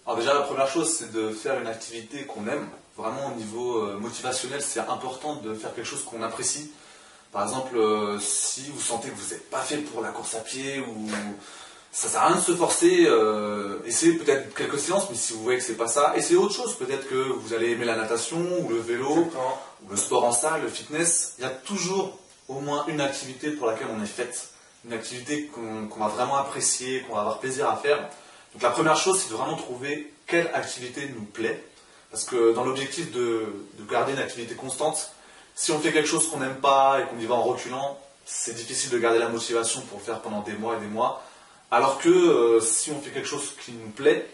Alors 0.05 0.19
déjà, 0.19 0.35
la 0.35 0.41
première 0.41 0.67
chose, 0.67 0.93
c'est 0.93 1.13
de 1.13 1.31
faire 1.31 1.61
une 1.61 1.69
activité 1.69 2.25
qu'on 2.25 2.49
aime. 2.49 2.69
Vraiment, 2.97 3.33
au 3.33 3.37
niveau 3.37 3.85
euh, 3.85 3.99
motivationnel, 4.01 4.63
c'est 4.63 4.81
important 4.81 5.37
de 5.37 5.55
faire 5.55 5.73
quelque 5.77 5.87
chose 5.87 6.03
qu'on 6.03 6.23
apprécie. 6.23 6.73
Par 7.31 7.45
exemple, 7.45 7.77
euh, 7.77 8.19
si 8.19 8.69
vous 8.71 8.81
sentez 8.81 9.09
que 9.09 9.15
vous 9.15 9.33
n'êtes 9.33 9.49
pas 9.49 9.61
fait 9.61 9.77
pour 9.77 10.03
la 10.03 10.09
course 10.09 10.35
à 10.35 10.41
pied 10.41 10.81
ou 10.81 11.09
ça 11.97 12.09
sert 12.09 12.21
à 12.21 12.27
rien 12.27 12.37
de 12.37 12.43
se 12.43 12.55
forcer, 12.55 13.07
euh, 13.07 13.79
essayez 13.87 14.13
peut-être 14.19 14.55
quelques 14.55 14.79
séances, 14.79 15.09
mais 15.09 15.17
si 15.17 15.33
vous 15.33 15.43
voyez 15.43 15.59
que 15.59 15.65
c'est 15.65 15.79
pas 15.79 15.89
ça, 15.89 16.13
essayez 16.15 16.37
autre 16.37 16.53
chose. 16.53 16.77
Peut-être 16.77 17.09
que 17.09 17.15
vous 17.15 17.55
allez 17.55 17.71
aimer 17.71 17.87
la 17.87 17.97
natation 17.97 18.37
ou 18.61 18.69
le 18.69 18.77
vélo 18.77 19.09
ou 19.09 19.91
le 19.91 19.97
sport 19.97 20.25
en 20.25 20.33
salle, 20.33 20.61
le 20.61 20.69
fitness. 20.69 21.37
Il 21.39 21.45
y 21.45 21.47
a 21.47 21.51
toujours 21.51 22.19
au 22.49 22.61
moins 22.61 22.85
une 22.89 23.01
activité 23.01 23.49
pour 23.51 23.67
laquelle 23.67 23.87
on 23.99 24.03
est 24.03 24.07
fait, 24.07 24.51
une 24.85 24.93
activité 24.93 25.47
qu'on 25.47 25.99
va 25.99 26.09
vraiment 26.09 26.37
apprécier, 26.37 27.01
qu'on 27.01 27.15
va 27.15 27.23
avoir 27.23 27.39
plaisir 27.39 27.67
à 27.67 27.77
faire. 27.77 27.97
Donc 28.53 28.61
la 28.61 28.71
première 28.71 28.99
chose, 28.99 29.19
c'est 29.19 29.31
de 29.31 29.35
vraiment 29.35 29.57
trouver 29.57 30.13
quelle 30.27 30.49
activité 30.49 31.11
nous 31.17 31.25
plaît. 31.25 31.65
Parce 32.11 32.25
que 32.25 32.53
dans 32.53 32.65
l'objectif 32.65 33.11
de, 33.11 33.47
garder 33.91 34.13
une 34.13 34.19
activité 34.19 34.55
constante, 34.55 35.13
si 35.55 35.73
on 35.73 35.79
fait 35.79 35.93
quelque 35.93 36.09
chose 36.09 36.29
qu'on 36.29 36.41
n'aime 36.41 36.57
pas 36.57 37.01
et 37.01 37.07
qu'on 37.07 37.19
y 37.19 37.25
va 37.25 37.37
en 37.37 37.43
reculant, 37.43 37.99
c'est 38.27 38.55
difficile 38.55 38.91
de 38.91 38.99
garder 38.99 39.19
la 39.19 39.31
motivation 39.31 39.81
pour 39.81 39.99
le 39.99 40.05
faire 40.05 40.21
pendant 40.21 40.43
des 40.43 40.53
mois 40.53 40.77
et 40.77 40.81
des 40.81 40.89
mois. 40.89 41.23
Alors 41.71 41.99
que 41.99 42.09
euh, 42.09 42.61
si 42.61 42.91
on 42.91 43.01
fait 43.01 43.11
quelque 43.11 43.29
chose 43.29 43.53
qui 43.65 43.73
nous 43.73 43.91
plaît, 43.91 44.29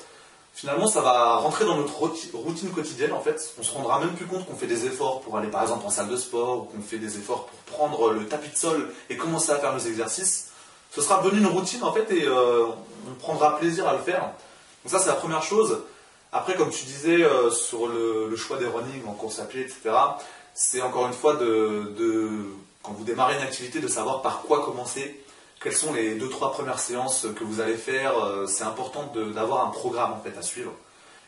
finalement 0.54 0.86
ça 0.86 1.00
va 1.00 1.36
rentrer 1.36 1.64
dans 1.64 1.76
notre 1.76 1.98
routine 1.98 2.70
quotidienne 2.70 3.12
en 3.12 3.20
fait. 3.20 3.54
On 3.58 3.62
se 3.62 3.72
rendra 3.72 4.00
même 4.00 4.14
plus 4.14 4.26
compte 4.26 4.46
qu'on 4.46 4.56
fait 4.56 4.66
des 4.66 4.86
efforts 4.86 5.22
pour 5.22 5.36
aller 5.38 5.48
par 5.48 5.62
exemple 5.62 5.86
en 5.86 5.90
salle 5.90 6.08
de 6.08 6.16
sport 6.16 6.58
ou 6.58 6.62
qu'on 6.64 6.82
fait 6.82 6.98
des 6.98 7.16
efforts 7.16 7.46
pour 7.46 7.58
prendre 7.74 8.10
le 8.12 8.26
tapis 8.26 8.50
de 8.50 8.56
sol 8.56 8.92
et 9.08 9.16
commencer 9.16 9.50
à 9.52 9.56
faire 9.56 9.72
nos 9.72 9.80
exercices 9.80 10.52
ce 10.94 11.00
sera 11.00 11.22
devenu 11.22 11.40
une 11.40 11.46
routine 11.46 11.82
en 11.82 11.92
fait 11.92 12.10
et 12.12 12.28
on 12.28 13.14
prendra 13.18 13.58
plaisir 13.58 13.88
à 13.88 13.94
le 13.94 13.98
faire. 13.98 14.20
Donc 14.20 14.92
ça 14.92 14.98
c'est 14.98 15.08
la 15.08 15.14
première 15.14 15.42
chose. 15.42 15.80
Après, 16.32 16.54
comme 16.54 16.70
tu 16.70 16.84
disais 16.84 17.26
sur 17.50 17.88
le, 17.88 18.34
choix 18.36 18.58
des 18.58 18.66
running 18.66 19.04
en 19.06 19.12
course 19.12 19.38
à 19.38 19.44
pied, 19.44 19.62
etc., 19.62 19.94
c'est 20.54 20.82
encore 20.82 21.06
une 21.06 21.12
fois 21.12 21.36
de, 21.36 22.44
quand 22.82 22.92
vous 22.92 23.04
démarrez 23.04 23.36
une 23.36 23.42
activité, 23.42 23.80
de 23.80 23.88
savoir 23.88 24.22
par 24.22 24.42
quoi 24.42 24.64
commencer, 24.64 25.18
quelles 25.62 25.76
sont 25.76 25.92
les 25.92 26.14
deux 26.14 26.28
trois 26.28 26.52
premières 26.52 26.78
séances 26.78 27.26
que 27.36 27.44
vous 27.44 27.60
allez 27.60 27.76
faire. 27.76 28.14
C'est 28.46 28.64
important 28.64 29.12
d'avoir 29.34 29.66
un 29.66 29.70
programme 29.70 30.12
en 30.12 30.20
fait 30.20 30.36
à 30.38 30.42
suivre 30.42 30.72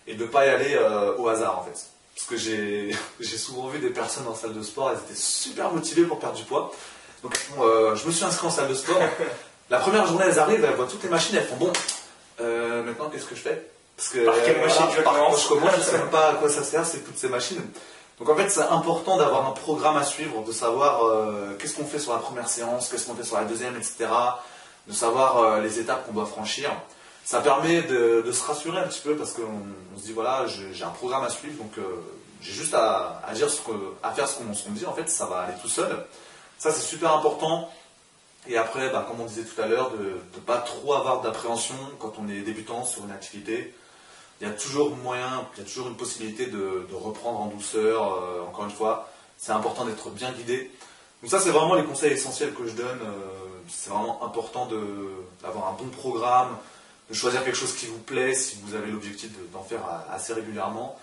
et 0.07 0.14
de 0.14 0.25
ne 0.25 0.29
pas 0.29 0.47
y 0.47 0.49
aller 0.49 0.79
au 1.18 1.29
hasard 1.29 1.59
en 1.61 1.62
fait. 1.62 1.87
Parce 2.14 2.27
que 2.27 2.37
j'ai 3.20 3.38
souvent 3.38 3.68
vu 3.68 3.79
des 3.79 3.90
personnes 3.90 4.27
en 4.27 4.35
salle 4.35 4.55
de 4.55 4.62
sport, 4.62 4.90
elles 4.90 4.99
étaient 4.99 5.20
super 5.20 5.73
motivées 5.73 6.05
pour 6.05 6.18
perdre 6.18 6.37
du 6.37 6.44
poids. 6.44 6.73
Donc 7.23 7.38
euh, 7.59 7.97
je 7.97 8.07
me 8.07 8.12
suis 8.12 8.25
inscrit 8.25 8.47
en 8.47 8.51
salle 8.51 8.68
de 8.68 8.75
sport. 8.75 9.01
La 9.70 9.79
première 9.79 10.07
journée, 10.07 10.27
elles 10.29 10.38
arrivent, 10.38 10.62
elles 10.62 10.75
voient 10.75 10.87
toutes 10.87 11.03
les 11.03 11.09
machines, 11.09 11.37
elles 11.37 11.47
font 11.47 11.57
bon, 11.57 11.73
euh, 12.40 12.83
maintenant 12.83 13.09
qu'est-ce 13.09 13.25
que 13.25 13.35
je 13.35 13.40
fais? 13.40 13.66
Parce 13.97 14.11
que 14.11 14.27
par 14.27 14.35
quelle 14.44 14.61
machine 14.61 14.85
je 14.94 15.01
commence? 15.01 15.42
Je 15.42 15.49
commence, 15.49 15.77
je 15.77 15.81
sais 15.81 15.99
même 15.99 16.11
pas 16.11 16.33
à 16.33 16.35
quoi 16.35 16.51
ça 16.51 16.62
sert, 16.62 16.85
c'est 16.85 16.99
toutes 16.99 17.16
ces 17.16 17.29
machines. 17.29 17.62
Donc 18.18 18.29
en 18.29 18.37
fait, 18.37 18.48
c'est 18.48 18.62
important 18.62 19.16
d'avoir 19.16 19.46
un 19.46 19.53
programme 19.53 19.96
à 19.96 20.05
suivre, 20.05 20.44
de 20.44 20.53
savoir 20.53 21.05
euh, 21.05 21.57
qu'est-ce 21.59 21.77
qu'on 21.77 21.85
fait 21.85 21.98
sur 21.98 22.12
la 22.12 22.20
première 22.20 22.48
séance, 22.48 22.88
qu'est-ce 22.88 23.07
qu'on 23.07 23.14
fait 23.14 23.24
sur 23.24 23.37
la 23.37 23.44
deuxième, 23.44 23.77
etc. 23.77 24.07
De 24.87 24.92
savoir 24.92 25.61
les 25.61 25.81
étapes 25.81 26.07
qu'on 26.07 26.12
doit 26.12 26.27
franchir 26.27 26.70
ça 27.24 27.40
permet 27.40 27.83
de, 27.83 28.31
se 28.31 28.44
rassurer 28.44 28.79
un 28.79 28.87
petit 28.87 29.00
peu 29.00 29.16
parce 29.16 29.33
qu'on 29.33 29.98
se 29.98 30.05
dit 30.05 30.12
voilà, 30.12 30.46
j'ai 30.46 30.85
un 30.85 30.90
programme 30.90 31.24
à 31.24 31.31
suivre, 31.31 31.57
donc 31.57 31.79
euh, 31.79 31.83
j'ai 32.42 32.53
juste 32.53 32.74
à, 32.74 33.22
faire 33.35 33.48
ce 33.48 33.62
qu'on 33.62 33.72
me 33.72 34.77
dit, 34.77 34.85
en 34.85 34.92
fait, 34.92 35.09
ça 35.09 35.24
va 35.27 35.40
aller 35.40 35.55
tout 35.61 35.68
seul. 35.68 36.05
Ça, 36.59 36.70
c'est 36.70 36.83
super 36.83 37.14
important. 37.14 37.70
Et 38.46 38.59
après, 38.59 38.90
bah, 38.90 39.07
comme 39.09 39.22
on 39.22 39.24
disait 39.24 39.44
tout 39.44 39.61
à 39.61 39.66
l'heure, 39.66 39.90
de 39.92 40.20
ne 40.35 40.40
pas 40.44 40.59
trop 40.59 40.92
avoir 40.92 41.22
d'appréhension 41.22 41.74
quand 41.98 42.12
on 42.18 42.29
est 42.29 42.42
débutant 42.42 42.85
sur 42.85 43.05
une 43.05 43.11
activité. 43.11 43.74
Il 44.40 44.49
y 44.49 44.51
a 44.51 44.53
toujours 44.53 44.97
moyen, 44.97 45.47
il 45.55 45.61
y 45.61 45.62
a 45.62 45.64
toujours 45.64 45.88
une 45.88 45.97
possibilité 45.97 46.47
de, 46.47 46.87
reprendre 46.92 47.40
en 47.40 47.47
douceur, 47.47 48.14
euh, 48.14 48.42
encore 48.49 48.64
une 48.64 48.70
fois. 48.70 49.09
C'est 49.38 49.53
important 49.53 49.85
d'être 49.85 50.11
bien 50.11 50.33
guidé. 50.33 50.70
Donc 51.23 51.31
ça, 51.31 51.40
c'est 51.40 51.51
vraiment 51.51 51.75
les 51.75 51.85
conseils 51.85 52.12
essentiels 52.12 52.53
que 52.53 52.66
je 52.66 52.73
donne. 52.73 53.01
Euh, 53.03 53.44
c'est 53.68 53.90
vraiment 53.90 54.23
important 54.25 54.68
d'avoir 55.42 55.68
un 55.68 55.73
bon 55.73 55.88
programme, 55.88 56.57
de 57.09 57.14
choisir 57.14 57.44
quelque 57.44 57.57
chose 57.57 57.75
qui 57.75 57.87
vous 57.87 57.99
plaît 57.99 58.35
si 58.35 58.59
vous 58.62 58.75
avez 58.75 58.90
l'objectif 58.90 59.31
d'en 59.53 59.62
faire 59.62 59.81
assez 60.11 60.33
régulièrement. 60.33 60.99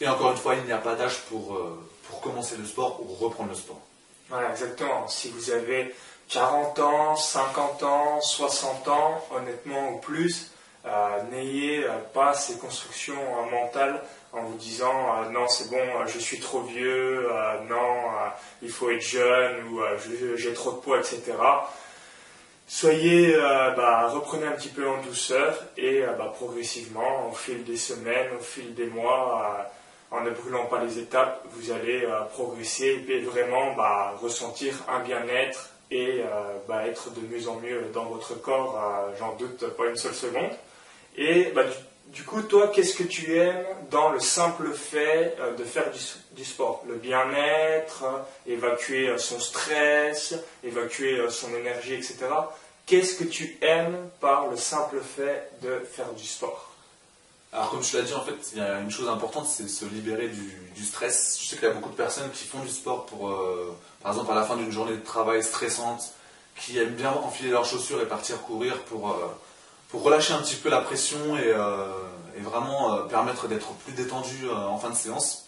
Et 0.00 0.08
encore 0.08 0.30
une 0.30 0.36
fois, 0.36 0.54
il 0.54 0.64
n'y 0.64 0.72
a 0.72 0.78
pas 0.78 0.94
d'âge 0.94 1.22
pour, 1.28 1.54
euh, 1.54 1.78
pour 2.08 2.20
commencer 2.20 2.56
le 2.56 2.64
sport 2.66 3.00
ou 3.02 3.14
reprendre 3.14 3.50
le 3.50 3.56
sport. 3.56 3.80
Voilà, 4.28 4.50
exactement. 4.50 5.08
Si 5.08 5.30
vous 5.30 5.50
avez 5.50 5.94
40 6.28 6.78
ans, 6.80 7.16
50 7.16 7.82
ans, 7.82 8.20
60 8.20 8.88
ans, 8.88 9.24
honnêtement 9.34 9.92
ou 9.92 9.98
plus, 9.98 10.50
n'ayez 11.30 11.84
euh, 11.84 11.90
pas 12.14 12.34
ces 12.34 12.58
constructions 12.58 13.14
mentales 13.50 14.02
en 14.32 14.42
vous 14.42 14.56
disant 14.56 15.30
non 15.30 15.48
c'est 15.48 15.70
bon 15.70 16.06
je 16.06 16.18
suis 16.18 16.40
trop 16.40 16.60
vieux 16.60 17.28
non 17.68 17.94
il 18.62 18.68
faut 18.68 18.90
être 18.90 19.00
jeune 19.00 19.68
ou 19.68 19.80
j'ai 20.36 20.52
trop 20.52 20.72
de 20.72 20.76
poids 20.76 20.98
etc 20.98 21.32
soyez, 22.66 23.34
euh, 23.36 23.70
bah, 23.70 24.08
reprenez 24.08 24.46
un 24.46 24.52
petit 24.52 24.68
peu 24.68 24.88
en 24.88 25.00
douceur 25.02 25.56
et 25.76 26.02
euh, 26.02 26.12
bah, 26.12 26.32
progressivement, 26.34 27.28
au 27.30 27.34
fil 27.34 27.64
des 27.64 27.76
semaines, 27.76 28.28
au 28.38 28.42
fil 28.42 28.74
des 28.74 28.86
mois, 28.86 29.68
euh, 30.12 30.16
en 30.16 30.20
ne 30.22 30.30
brûlant 30.30 30.66
pas 30.66 30.82
les 30.82 30.98
étapes, 30.98 31.44
vous 31.52 31.72
allez 31.72 32.06
progresser 32.32 33.04
et 33.08 33.20
vraiment 33.20 33.74
bah, 33.74 34.14
ressentir 34.22 34.74
un 34.88 35.00
bien-être 35.00 35.70
et 35.90 36.20
être 36.70 37.10
de 37.10 37.20
mieux 37.26 37.48
en 37.48 37.56
mieux 37.56 37.90
dans 37.92 38.04
votre 38.04 38.40
corps, 38.40 38.80
j'en 39.18 39.34
doute 39.34 39.66
pas 39.76 39.86
une 39.86 39.96
seule 39.96 40.14
seconde. 40.14 40.50
Et 41.16 41.52
du, 42.12 42.22
coup, 42.24 42.42
toi, 42.42 42.68
qu'est-ce 42.68 42.94
que 42.94 43.02
tu 43.02 43.36
aimes 43.36 43.64
dans 43.90 44.10
le 44.10 44.20
simple 44.20 44.72
fait 44.72 45.36
de 45.58 45.64
faire 45.64 45.90
du 46.32 46.44
sport? 46.44 46.84
Le 46.86 46.96
bien-être, 46.96 48.04
évacuer 48.46 49.16
son 49.18 49.40
stress, 49.40 50.34
évacuer 50.62 51.24
son 51.30 51.54
énergie, 51.54 51.94
etc. 51.94 52.16
Qu'est-ce 52.86 53.16
que 53.16 53.24
tu 53.24 53.58
aimes 53.62 54.08
par 54.20 54.48
le 54.48 54.56
simple 54.56 55.00
fait 55.00 55.50
de 55.62 55.80
faire 55.90 56.12
du 56.12 56.24
sport? 56.24 56.76
Alors 57.52 57.70
comme 57.70 57.82
je 57.82 57.96
l'ai 57.96 58.04
dit, 58.04 58.14
en 58.14 58.20
fait, 58.20 58.34
il 58.52 58.58
y 58.58 58.60
a 58.60 58.80
une 58.80 58.90
chose 58.90 59.08
importante, 59.08 59.46
c'est 59.46 59.66
se 59.66 59.86
libérer 59.86 60.28
du, 60.28 60.84
stress. 60.84 61.38
Je 61.40 61.46
sais 61.46 61.56
qu'il 61.56 61.66
y 61.66 61.70
a 61.70 61.74
beaucoup 61.74 61.88
de 61.88 61.96
personnes 61.96 62.30
qui 62.30 62.44
font 62.44 62.60
du 62.60 62.68
sport 62.68 63.06
pour, 63.06 63.30
euh, 63.30 63.74
par 64.02 64.12
exemple, 64.12 64.30
à 64.30 64.34
la 64.34 64.44
fin 64.44 64.56
d'une 64.56 64.70
journée 64.70 64.96
de 64.96 65.04
travail 65.04 65.42
stressante, 65.42 66.12
qui 66.54 66.78
aiment 66.78 66.94
bien 66.94 67.12
enfiler 67.12 67.50
leurs 67.50 67.64
chaussures 67.64 68.00
et 68.02 68.06
partir 68.06 68.42
courir 68.42 68.78
pour, 68.82 69.10
euh, 69.10 69.26
pour 69.88 70.02
relâcher 70.02 70.34
un 70.34 70.38
petit 70.38 70.56
peu 70.56 70.68
la 70.68 70.80
pression 70.80 71.36
et, 71.36 71.46
euh, 71.46 71.88
vraiment 72.38 72.98
permettre 73.08 73.48
d'être 73.48 73.72
plus 73.84 73.92
détendu 73.94 74.48
en 74.50 74.76
fin 74.76 74.90
de 74.90 74.94
séance. 74.94 75.46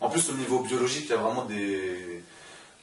En 0.00 0.10
plus, 0.10 0.28
au 0.28 0.34
niveau 0.34 0.60
biologique, 0.60 1.06
il 1.06 1.10
y 1.10 1.14
a 1.14 1.16
vraiment 1.16 1.46
des, 1.46 2.22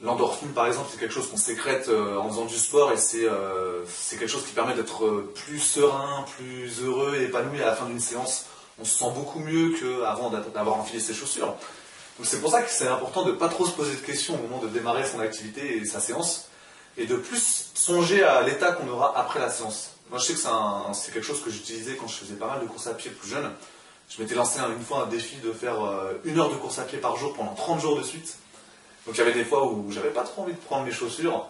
L'endorphine, 0.04 0.50
par 0.50 0.66
exemple, 0.66 0.88
c'est 0.90 0.98
quelque 0.98 1.14
chose 1.14 1.30
qu'on 1.30 1.36
sécrète 1.36 1.88
euh, 1.88 2.18
en 2.18 2.28
faisant 2.28 2.44
du 2.44 2.56
sport 2.56 2.92
et 2.92 2.96
euh, 3.14 3.82
c'est 3.86 4.18
quelque 4.18 4.28
chose 4.28 4.44
qui 4.44 4.52
permet 4.52 4.74
d'être 4.74 5.04
euh, 5.04 5.32
plus 5.34 5.60
serein, 5.60 6.26
plus 6.36 6.82
heureux 6.82 7.16
et 7.16 7.24
épanoui 7.24 7.62
à 7.62 7.66
la 7.66 7.74
fin 7.74 7.86
d'une 7.86 8.00
séance. 8.00 8.46
On 8.80 8.84
se 8.84 8.98
sent 8.98 9.10
beaucoup 9.14 9.38
mieux 9.38 9.72
qu'avant 9.78 10.30
d'avoir 10.30 10.76
enfilé 10.76 10.98
ses 10.98 11.14
chaussures. 11.14 11.46
Donc 12.18 12.26
c'est 12.26 12.40
pour 12.40 12.50
ça 12.50 12.62
que 12.62 12.70
c'est 12.70 12.88
important 12.88 13.22
de 13.22 13.30
ne 13.30 13.36
pas 13.36 13.48
trop 13.48 13.64
se 13.64 13.70
poser 13.70 13.94
de 13.94 14.00
questions 14.00 14.34
au 14.34 14.42
moment 14.42 14.58
de 14.58 14.68
démarrer 14.68 15.06
son 15.06 15.20
activité 15.20 15.78
et 15.78 15.84
sa 15.84 16.00
séance 16.00 16.48
et 16.96 17.06
de 17.06 17.16
plus 17.16 17.70
songer 17.74 18.22
à 18.24 18.42
l'état 18.42 18.72
qu'on 18.72 18.88
aura 18.88 19.16
après 19.18 19.38
la 19.38 19.48
séance. 19.48 19.93
Moi 20.10 20.18
je 20.18 20.24
sais 20.24 20.34
que 20.34 20.40
c'est 20.92 21.12
quelque 21.12 21.26
chose 21.26 21.42
que 21.42 21.50
j'utilisais 21.50 21.96
quand 21.96 22.06
je 22.06 22.14
faisais 22.14 22.34
pas 22.34 22.46
mal 22.46 22.60
de 22.60 22.66
courses 22.66 22.86
à 22.86 22.94
pied 22.94 23.10
plus 23.10 23.28
jeune. 23.28 23.50
Je 24.08 24.20
m'étais 24.20 24.34
lancé 24.34 24.60
une 24.60 24.84
fois 24.84 25.04
un 25.04 25.06
défi 25.06 25.36
de 25.36 25.52
faire 25.52 25.76
une 26.24 26.38
heure 26.38 26.50
de 26.50 26.56
course 26.56 26.78
à 26.78 26.82
pied 26.82 26.98
par 26.98 27.16
jour 27.16 27.32
pendant 27.32 27.54
30 27.54 27.80
jours 27.80 27.96
de 27.96 28.02
suite. 28.02 28.36
Donc 29.06 29.16
il 29.16 29.18
y 29.18 29.22
avait 29.22 29.32
des 29.32 29.44
fois 29.44 29.66
où 29.66 29.90
j'avais 29.90 30.10
pas 30.10 30.22
trop 30.22 30.42
envie 30.42 30.52
de 30.52 30.58
prendre 30.58 30.84
mes 30.84 30.92
chaussures. 30.92 31.46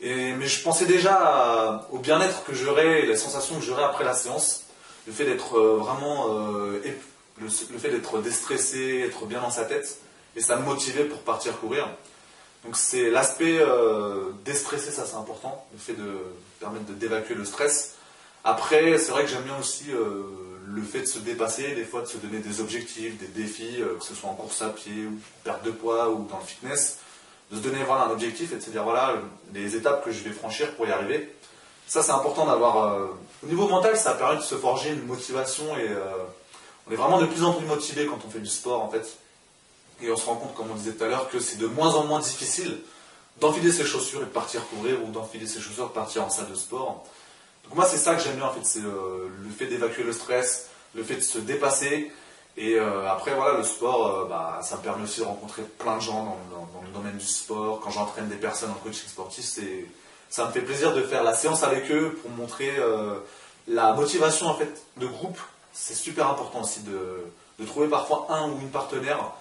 Et, 0.00 0.32
mais 0.34 0.46
je 0.46 0.62
pensais 0.62 0.86
déjà 0.86 1.86
au 1.90 1.98
bien-être 1.98 2.44
que 2.44 2.54
j'aurais, 2.54 3.06
la 3.06 3.16
sensation 3.16 3.56
que 3.56 3.64
j'aurais 3.64 3.84
après 3.84 4.04
la 4.04 4.14
séance. 4.14 4.64
Le 5.06 5.12
fait 5.12 5.24
d'être 5.24 5.56
euh, 5.56 5.76
vraiment. 5.76 6.26
Euh, 6.30 6.80
le, 7.40 7.48
fait 7.48 7.90
d'être 7.90 8.20
déstressé, 8.20 9.04
être 9.06 9.26
bien 9.26 9.40
dans 9.40 9.50
sa 9.50 9.64
tête. 9.64 9.98
Et 10.34 10.40
ça 10.40 10.56
me 10.56 10.64
motivait 10.64 11.04
pour 11.04 11.20
partir 11.20 11.58
courir. 11.60 11.88
Donc 12.66 12.76
c'est 12.76 13.08
l'aspect 13.10 13.58
euh, 13.58 14.32
déstressé, 14.44 14.90
ça 14.90 15.06
c'est 15.06 15.16
important. 15.16 15.66
Le 15.72 15.78
fait 15.78 15.94
de 15.94 16.18
permettre 16.60 16.84
d'évacuer 16.92 17.34
le 17.34 17.46
stress. 17.46 17.94
Après, 18.44 18.98
c'est 18.98 19.10
vrai 19.10 19.22
que 19.24 19.30
j'aime 19.30 19.42
bien 19.42 19.58
aussi 19.58 19.86
le 20.66 20.82
fait 20.82 21.00
de 21.00 21.06
se 21.06 21.18
dépasser, 21.18 21.74
des 21.74 21.84
fois 21.84 22.02
de 22.02 22.06
se 22.06 22.18
donner 22.18 22.38
des 22.38 22.60
objectifs, 22.60 23.18
des 23.18 23.28
défis, 23.28 23.80
euh, 23.80 23.96
que 23.98 24.04
ce 24.04 24.14
soit 24.14 24.28
en 24.28 24.34
course 24.34 24.62
à 24.62 24.68
pied, 24.68 25.06
ou 25.06 25.18
perte 25.44 25.64
de 25.64 25.70
poids, 25.70 26.10
ou 26.10 26.26
dans 26.30 26.38
le 26.38 26.44
fitness, 26.44 26.98
de 27.50 27.56
se 27.56 27.62
donner 27.62 27.82
voilà, 27.84 28.04
un 28.04 28.10
objectif 28.10 28.52
et 28.52 28.56
de 28.56 28.60
se 28.60 28.70
dire 28.70 28.82
voilà 28.82 29.14
les 29.54 29.76
étapes 29.76 30.04
que 30.04 30.10
je 30.10 30.22
vais 30.24 30.30
franchir 30.30 30.74
pour 30.74 30.86
y 30.86 30.90
arriver. 30.90 31.32
Ça 31.86 32.02
c'est 32.02 32.12
important 32.12 32.46
d'avoir. 32.46 32.94
Euh, 32.94 33.06
au 33.44 33.46
niveau 33.46 33.68
mental, 33.68 33.96
ça 33.96 34.14
permet 34.14 34.36
de 34.36 34.42
se 34.42 34.56
forger 34.56 34.90
une 34.90 35.06
motivation 35.06 35.64
et 35.78 35.88
euh, 35.88 36.00
on 36.88 36.92
est 36.92 36.96
vraiment 36.96 37.20
de 37.20 37.26
plus 37.26 37.44
en 37.44 37.52
plus 37.52 37.66
motivé 37.66 38.06
quand 38.06 38.18
on 38.26 38.30
fait 38.30 38.40
du 38.40 38.46
sport 38.46 38.82
en 38.82 38.90
fait. 38.90 39.18
Et 40.02 40.10
on 40.10 40.16
se 40.16 40.26
rend 40.26 40.36
compte, 40.36 40.54
comme 40.54 40.70
on 40.70 40.74
disait 40.74 40.92
tout 40.92 41.04
à 41.04 41.08
l'heure, 41.08 41.28
que 41.30 41.40
c'est 41.40 41.56
de 41.58 41.66
moins 41.66 41.94
en 41.94 42.04
moins 42.04 42.20
difficile 42.20 42.78
d'enfiler 43.40 43.72
ses 43.72 43.84
chaussures 43.84 44.22
et 44.22 44.24
de 44.24 44.30
partir 44.30 44.66
courir 44.68 45.02
ou 45.04 45.10
d'enfiler 45.10 45.46
ses 45.46 45.60
chaussures 45.60 45.84
et 45.84 45.88
de 45.88 45.92
partir 45.92 46.24
en 46.24 46.30
salle 46.30 46.48
de 46.50 46.54
sport. 46.54 47.04
Donc 47.64 47.74
moi 47.74 47.84
c'est 47.84 47.98
ça 47.98 48.14
que 48.14 48.22
j'aime 48.22 48.36
bien 48.36 48.46
en 48.46 48.52
fait, 48.52 48.64
c'est 48.64 48.80
euh, 48.80 49.28
le 49.42 49.50
fait 49.50 49.66
d'évacuer 49.66 50.04
le 50.04 50.12
stress, 50.12 50.68
le 50.94 51.02
fait 51.02 51.16
de 51.16 51.20
se 51.20 51.38
dépasser. 51.38 52.10
Et 52.56 52.76
euh, 52.76 53.10
après 53.10 53.34
voilà, 53.34 53.58
le 53.58 53.64
sport, 53.64 54.06
euh, 54.06 54.24
bah, 54.24 54.60
ça 54.62 54.76
me 54.76 54.82
permet 54.82 55.04
aussi 55.04 55.20
de 55.20 55.26
rencontrer 55.26 55.62
plein 55.62 55.96
de 55.96 56.02
gens 56.02 56.38
dans, 56.50 56.80
le 56.82 56.88
domaine 56.92 57.18
du 57.18 57.26
sport. 57.26 57.80
Quand 57.80 57.90
j'entraîne 57.90 58.28
des 58.28 58.36
personnes 58.36 58.70
en 58.70 58.74
coaching 58.74 59.08
sportif, 59.08 59.44
ça 60.30 60.46
me 60.46 60.52
fait 60.52 60.62
plaisir 60.62 60.94
de 60.94 61.02
faire 61.02 61.22
la 61.22 61.34
séance 61.34 61.62
avec 61.62 61.90
eux 61.90 62.18
pour 62.22 62.30
montrer 62.30 62.72
la 63.68 63.92
motivation 63.92 64.46
en 64.46 64.54
fait 64.54 64.82
de 64.96 65.06
groupe. 65.06 65.38
C'est 65.74 65.94
super 65.94 66.28
important 66.30 66.62
aussi 66.62 66.80
de, 66.80 67.66
trouver 67.66 67.88
parfois 67.88 68.26
un 68.30 68.48
ou 68.48 68.58
une 68.60 68.70
partenaire 68.70 69.32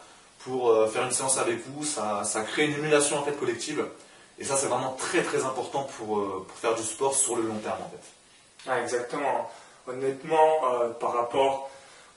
pour 0.46 0.90
faire 0.90 1.04
une 1.04 1.12
séance 1.12 1.38
avec 1.38 1.60
vous. 1.68 1.84
Ça, 1.84 2.24
ça 2.24 2.42
crée 2.44 2.66
une 2.66 2.76
émulation 2.76 3.18
en 3.18 3.24
fait 3.24 3.38
collective. 3.38 3.86
Et 4.40 4.46
ça, 4.46 4.56
c'est 4.56 4.68
vraiment 4.68 4.96
très 4.98 5.24
très 5.24 5.44
important 5.44 5.84
pour, 5.98 6.46
pour, 6.46 6.58
faire 6.58 6.76
du 6.76 6.84
sport 6.84 7.14
sur 7.14 7.36
le 7.36 7.44
long 7.44 7.58
terme 7.58 7.82
en 7.82 7.90
fait. 7.90 8.16
Ah, 8.68 8.82
exactement. 8.82 9.50
Honnêtement, 9.88 10.74
euh, 10.74 10.90
par 10.90 11.14
rapport 11.14 11.70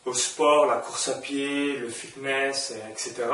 au 0.06 0.14
sport, 0.14 0.66
la 0.66 0.76
course 0.76 1.08
à 1.08 1.14
pied, 1.14 1.76
le 1.76 1.90
fitness, 1.90 2.72
etc., 2.90 3.26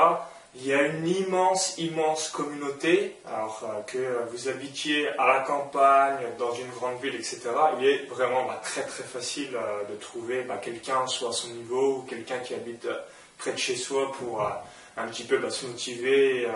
il 0.57 0.67
y 0.67 0.73
a 0.73 0.83
une 0.83 1.07
immense, 1.07 1.79
immense 1.79 2.29
communauté. 2.29 3.17
Alors 3.27 3.63
euh, 3.65 3.83
que 3.83 4.29
vous 4.31 4.49
habitiez 4.49 5.09
à 5.19 5.27
la 5.27 5.41
campagne, 5.41 6.19
dans 6.39 6.53
une 6.55 6.71
grande 6.71 7.01
ville, 7.01 7.15
etc., 7.15 7.41
il 7.79 7.87
est 7.87 8.07
vraiment 8.07 8.45
bah, 8.45 8.61
très 8.63 8.83
très 8.83 9.05
facile 9.05 9.55
euh, 9.55 9.85
de 9.89 9.95
trouver 9.97 10.43
bah, 10.43 10.57
quelqu'un 10.57 11.07
soit 11.07 11.31
à 11.31 11.33
son 11.33 11.49
niveau 11.51 11.99
ou 11.99 12.03
quelqu'un 12.03 12.39
qui 12.39 12.55
habite 12.55 12.89
près 13.39 13.53
de 13.53 13.59
chez 13.59 13.77
soi 13.77 14.11
pour 14.13 14.49
un 14.97 15.07
petit 15.09 15.25
peu 15.25 15.39
bah, 15.39 15.51
se 15.51 15.67
motiver 15.67 16.49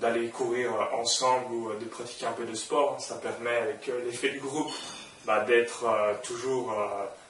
d'aller 0.00 0.28
courir 0.28 0.70
ensemble 0.92 1.52
ou 1.52 1.72
de 1.74 1.84
pratiquer 1.84 2.26
un 2.26 2.32
peu 2.32 2.44
de 2.44 2.54
sport. 2.54 3.00
Ça 3.00 3.16
permet 3.16 3.56
avec 3.56 3.90
l'effet 4.04 4.30
de 4.30 4.40
groupe 4.40 4.72
bah, 5.24 5.40
d'être 5.40 5.84
toujours 6.22 6.74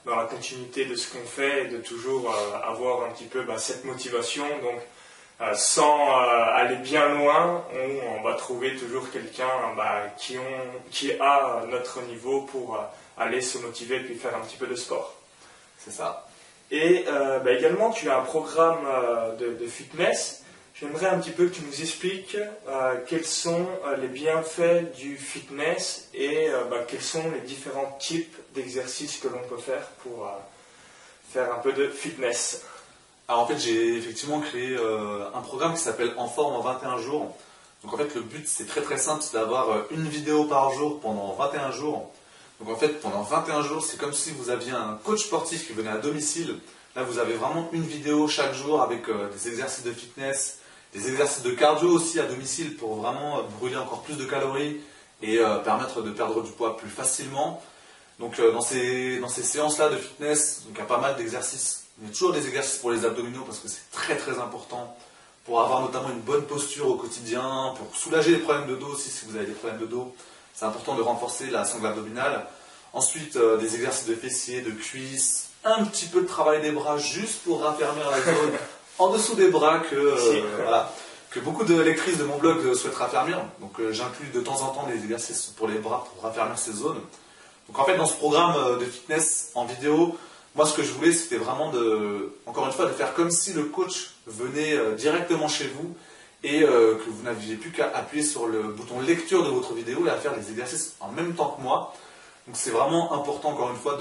dans 0.07 0.17
la 0.17 0.25
continuité 0.25 0.85
de 0.87 0.95
ce 0.95 1.13
qu'on 1.13 1.27
fait 1.27 1.65
et 1.65 1.69
de 1.69 1.79
toujours 1.79 2.35
avoir 2.65 3.05
un 3.05 3.11
petit 3.11 3.27
peu 3.27 3.43
bah, 3.43 3.59
cette 3.59 3.85
motivation. 3.85 4.47
Donc 4.63 4.81
euh, 5.43 5.55
sans 5.55 5.99
euh, 5.99 6.55
aller 6.55 6.77
bien 6.77 7.09
loin, 7.09 7.65
on, 8.07 8.23
va 8.23 8.35
trouver 8.35 8.77
toujours 8.77 9.11
quelqu'un 9.11 9.49
qui, 10.17 11.13
a 11.21 11.65
notre 11.69 12.01
niveau 12.03 12.43
pour 12.43 12.77
euh, 12.77 12.79
aller 13.19 13.41
se 13.41 13.59
motiver 13.59 13.97
et 13.97 14.01
puis 14.01 14.15
faire 14.15 14.37
un 14.37 14.41
petit 14.41 14.57
peu 14.57 14.69
de 14.69 14.77
sport. 14.77 15.17
C'est 15.79 15.91
ça. 15.91 16.29
Et 16.73 17.05
bah, 17.07 17.53
également, 17.53 17.91
tu 17.91 18.09
as 18.09 18.19
un 18.19 18.23
programme 18.23 18.87
de, 19.39 19.67
fitness. 19.67 20.43
J'aimerais 20.75 21.07
un 21.07 21.19
petit 21.19 21.31
peu 21.31 21.47
que 21.47 21.55
tu 21.55 21.63
nous 21.63 21.81
expliques 21.81 22.39
quels 23.07 23.27
sont 23.27 23.67
les 24.01 24.09
bienfaits 24.09 24.97
du 24.97 25.17
fitness 25.19 26.09
et 26.15 26.49
bah, 26.71 26.79
quels 26.89 27.03
sont 27.03 27.31
les 27.31 27.41
différents 27.41 27.95
types 28.01 28.35
d'exercices 28.55 29.19
que 29.19 29.29
l'on 29.29 29.43
peut 29.51 29.61
faire 29.61 29.87
pour 30.03 30.27
faire 31.33 31.53
un 31.55 31.59
peu 31.59 31.73
de 31.73 31.89
fitness. 31.89 32.65
Alors 33.29 33.43
en 33.43 33.47
fait, 33.47 33.59
j'ai 33.59 33.97
effectivement 33.97 34.41
créé 34.41 34.77
euh, 34.77 35.25
un 35.35 35.41
programme 35.41 35.73
qui 35.73 35.81
s'appelle 35.81 36.13
En 36.19 36.29
forme 36.29 36.55
en 36.55 36.61
21 36.61 36.99
jours. 36.99 37.35
Donc 37.83 37.95
en 37.95 37.97
fait, 37.97 38.15
le 38.15 38.21
but 38.21 38.47
c'est 38.47 38.67
très 38.67 38.83
très 38.83 38.99
simple, 38.99 39.23
c'est 39.23 39.39
d'avoir 39.39 39.71
euh, 39.71 39.83
une 39.91 40.07
vidéo 40.07 40.45
par 40.45 40.71
jour 40.73 41.01
pendant 41.01 41.33
21 41.33 41.71
jours. 41.71 42.13
Donc 42.63 42.75
en 42.75 42.79
fait, 42.79 43.01
pendant 43.01 43.23
21 43.23 43.63
jours, 43.63 43.83
c'est 43.83 43.99
comme 43.99 44.13
si 44.13 44.31
vous 44.31 44.51
aviez 44.51 44.73
un 44.73 44.99
coach 45.05 45.25
sportif 45.25 45.67
qui 45.67 45.73
venait 45.73 45.91
à 45.91 45.99
domicile. 45.99 46.59
Là, 46.95 47.03
vous 47.03 47.19
avez 47.19 47.35
vraiment 47.35 47.69
une 47.73 47.85
vidéo 47.85 48.29
chaque 48.29 48.55
jour 48.55 48.83
avec 48.83 49.09
euh, 49.09 49.29
des 49.31 49.49
exercices 49.49 49.85
de 49.85 49.93
fitness, 49.93 50.59
des 50.95 51.09
exercices 51.09 51.43
de 51.43 51.51
cardio 51.53 51.89
aussi 51.89 52.21
à 52.21 52.25
domicile 52.25 52.77
pour 52.77 52.97
vraiment 52.97 53.43
brûler 53.59 53.77
encore 53.77 54.03
plus 54.03 54.17
de 54.17 54.25
calories 54.25 54.81
et 55.23 55.39
permettre 55.65 56.03
de 56.03 56.11
perdre 56.11 56.43
du 56.43 56.51
poids 56.51 56.77
plus 56.77 56.91
facilement. 56.91 57.63
Donc 58.19 58.41
dans 58.41 58.61
ces, 58.61 59.21
dans 59.21 59.29
ces 59.29 59.45
séances-là 59.45 59.89
de 59.89 59.97
fitness, 59.97 60.65
donc 60.67 60.73
il 60.75 60.79
y 60.81 60.83
a 60.83 60.87
pas 60.87 60.99
mal 60.99 61.17
d'exercices 61.17 61.83
il 62.01 62.07
y 62.07 62.11
a 62.11 62.13
toujours 62.13 62.33
des 62.33 62.47
exercices 62.47 62.79
pour 62.79 62.91
les 62.91 63.05
abdominaux 63.05 63.45
parce 63.45 63.59
que 63.59 63.69
c'est 63.69 63.91
très 63.91 64.17
très 64.17 64.39
important 64.39 64.97
pour 65.45 65.61
avoir 65.61 65.83
notamment 65.83 66.11
une 66.11 66.21
bonne 66.21 66.45
posture 66.45 66.89
au 66.89 66.95
quotidien, 66.95 67.75
pour 67.77 67.95
soulager 67.97 68.33
les 68.33 68.39
problèmes 68.39 68.69
de 68.69 68.77
dos 68.77 68.87
aussi 68.87 69.11
si 69.11 69.27
vous 69.27 69.37
avez 69.37 69.47
des 69.47 69.53
problèmes 69.53 69.81
de 69.81 69.87
dos. 69.87 70.15
C'est 70.55 70.65
important 70.65 70.95
de 70.95 71.03
renforcer 71.03 71.47
la 71.51 71.65
sangle 71.65 71.87
abdominale. 71.87 72.47
Ensuite, 72.93 73.37
euh, 73.37 73.57
des 73.57 73.75
exercices 73.75 74.07
de 74.07 74.15
fessiers, 74.15 74.61
de 74.61 74.71
cuisses, 74.71 75.49
un 75.65 75.85
petit 75.85 76.07
peu 76.07 76.21
de 76.21 76.27
travail 76.27 76.61
des 76.61 76.73
bras 76.73 76.99
juste 76.99 77.43
pour 77.45 77.63
raffermir 77.63 78.11
la 78.11 78.21
zone 78.21 78.53
en 78.99 79.11
dessous 79.11 79.35
des 79.35 79.49
bras 79.49 79.79
que, 79.79 79.97
euh, 79.97 80.83
que 81.31 81.41
beaucoup 81.41 81.65
de 81.65 81.81
lectrices 81.81 82.19
de 82.19 82.25
mon 82.25 82.37
blog 82.37 82.75
souhaitent 82.75 82.97
raffermir. 82.97 83.39
Donc 83.61 83.81
euh, 83.81 83.93
j'inclus 83.93 84.29
de 84.29 84.41
temps 84.41 84.61
en 84.61 84.69
temps 84.69 84.87
des 84.87 84.97
exercices 84.97 85.47
pour 85.57 85.69
les 85.69 85.79
bras 85.79 86.07
pour 86.13 86.23
raffermir 86.23 86.59
ces 86.59 86.73
zones. 86.73 87.01
Donc 87.69 87.79
en 87.79 87.85
fait, 87.85 87.97
dans 87.97 88.07
ce 88.07 88.17
programme 88.17 88.79
de 88.79 88.85
fitness 88.85 89.53
en 89.55 89.65
vidéo, 89.65 90.19
moi, 90.55 90.67
ce 90.67 90.75
que 90.75 90.83
je 90.83 90.93
voulais, 90.93 91.13
c'était 91.13 91.39
vraiment 91.39 91.71
de, 91.71 92.35
encore 92.45 92.67
une 92.67 92.73
fois, 92.73 92.85
de 92.85 92.93
faire 92.93 93.15
comme 93.15 93.31
si 93.31 93.55
le 93.55 93.65
coach 93.65 94.11
venait 94.27 94.77
directement 94.97 95.49
chez 95.49 95.69
vous 95.69 95.97
et 96.45 96.63
euh, 96.63 96.97
que 96.97 97.11
vous 97.11 97.23
n'aviez 97.23 97.57
plus 97.57 97.71
qu'à 97.71 97.91
appuyer 97.95 98.25
sur 98.25 98.47
le 98.47 98.63
bouton 98.63 99.01
lecture 99.01 99.45
de 99.45 99.51
votre 99.51 99.75
vidéo 99.75 100.07
et 100.07 100.11
à 100.11 100.17
faire 100.17 100.35
les 100.37 100.51
exercices 100.51 100.97
en 101.01 101.11
même 101.13 101.35
temps 101.35 101.57
que 101.57 101.63
moi. 101.63 101.95
Donc 102.47 102.57
c'est 102.57 102.71
vraiment 102.71 103.13
important, 103.13 103.51
encore 103.51 103.71
une 103.71 103.77
fois, 103.77 103.99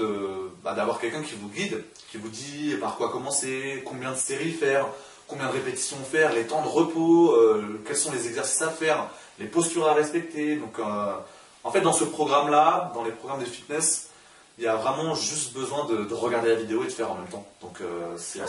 bah, 0.64 0.74
d'avoir 0.74 0.98
quelqu'un 0.98 1.22
qui 1.22 1.34
vous 1.34 1.48
guide, 1.48 1.84
qui 2.10 2.16
vous 2.16 2.28
dit 2.28 2.74
par 2.80 2.96
quoi 2.96 3.10
commencer, 3.10 3.82
combien 3.86 4.10
de 4.10 4.16
séries 4.16 4.50
faire, 4.50 4.88
combien 5.28 5.46
de 5.46 5.52
répétitions 5.52 5.98
faire, 5.98 6.32
les 6.32 6.46
temps 6.46 6.62
de 6.62 6.68
repos, 6.68 7.32
euh, 7.32 7.80
quels 7.86 7.96
sont 7.96 8.10
les 8.10 8.26
exercices 8.26 8.62
à 8.62 8.70
faire, 8.70 9.06
les 9.38 9.46
postures 9.46 9.88
à 9.88 9.94
respecter. 9.94 10.56
Donc 10.56 10.80
en 11.64 11.70
fait, 11.70 11.80
dans 11.80 11.92
ce 11.92 12.04
programme-là, 12.04 12.90
dans 12.94 13.04
les 13.04 13.12
programmes 13.12 13.40
de 13.40 13.44
fitness, 13.44 14.08
il 14.58 14.64
y 14.64 14.68
a 14.68 14.76
vraiment 14.76 15.14
juste 15.14 15.54
besoin 15.54 15.86
de, 15.86 16.12
regarder 16.14 16.50
la 16.50 16.54
vidéo 16.56 16.82
et 16.82 16.86
de 16.86 16.92
faire 16.92 17.10
en 17.10 17.14
même 17.14 17.28
temps. 17.28 17.46
Donc 17.60 17.80
euh, 17.80 18.14
c'est 18.16 18.40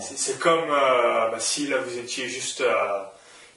C'est 0.00 0.38
comme 0.38 0.70
euh, 0.70 1.30
bah, 1.30 1.38
si 1.38 1.66
là 1.68 1.78
vous 1.78 1.98
étiez 1.98 2.28
juste 2.28 2.60
euh, 2.60 3.02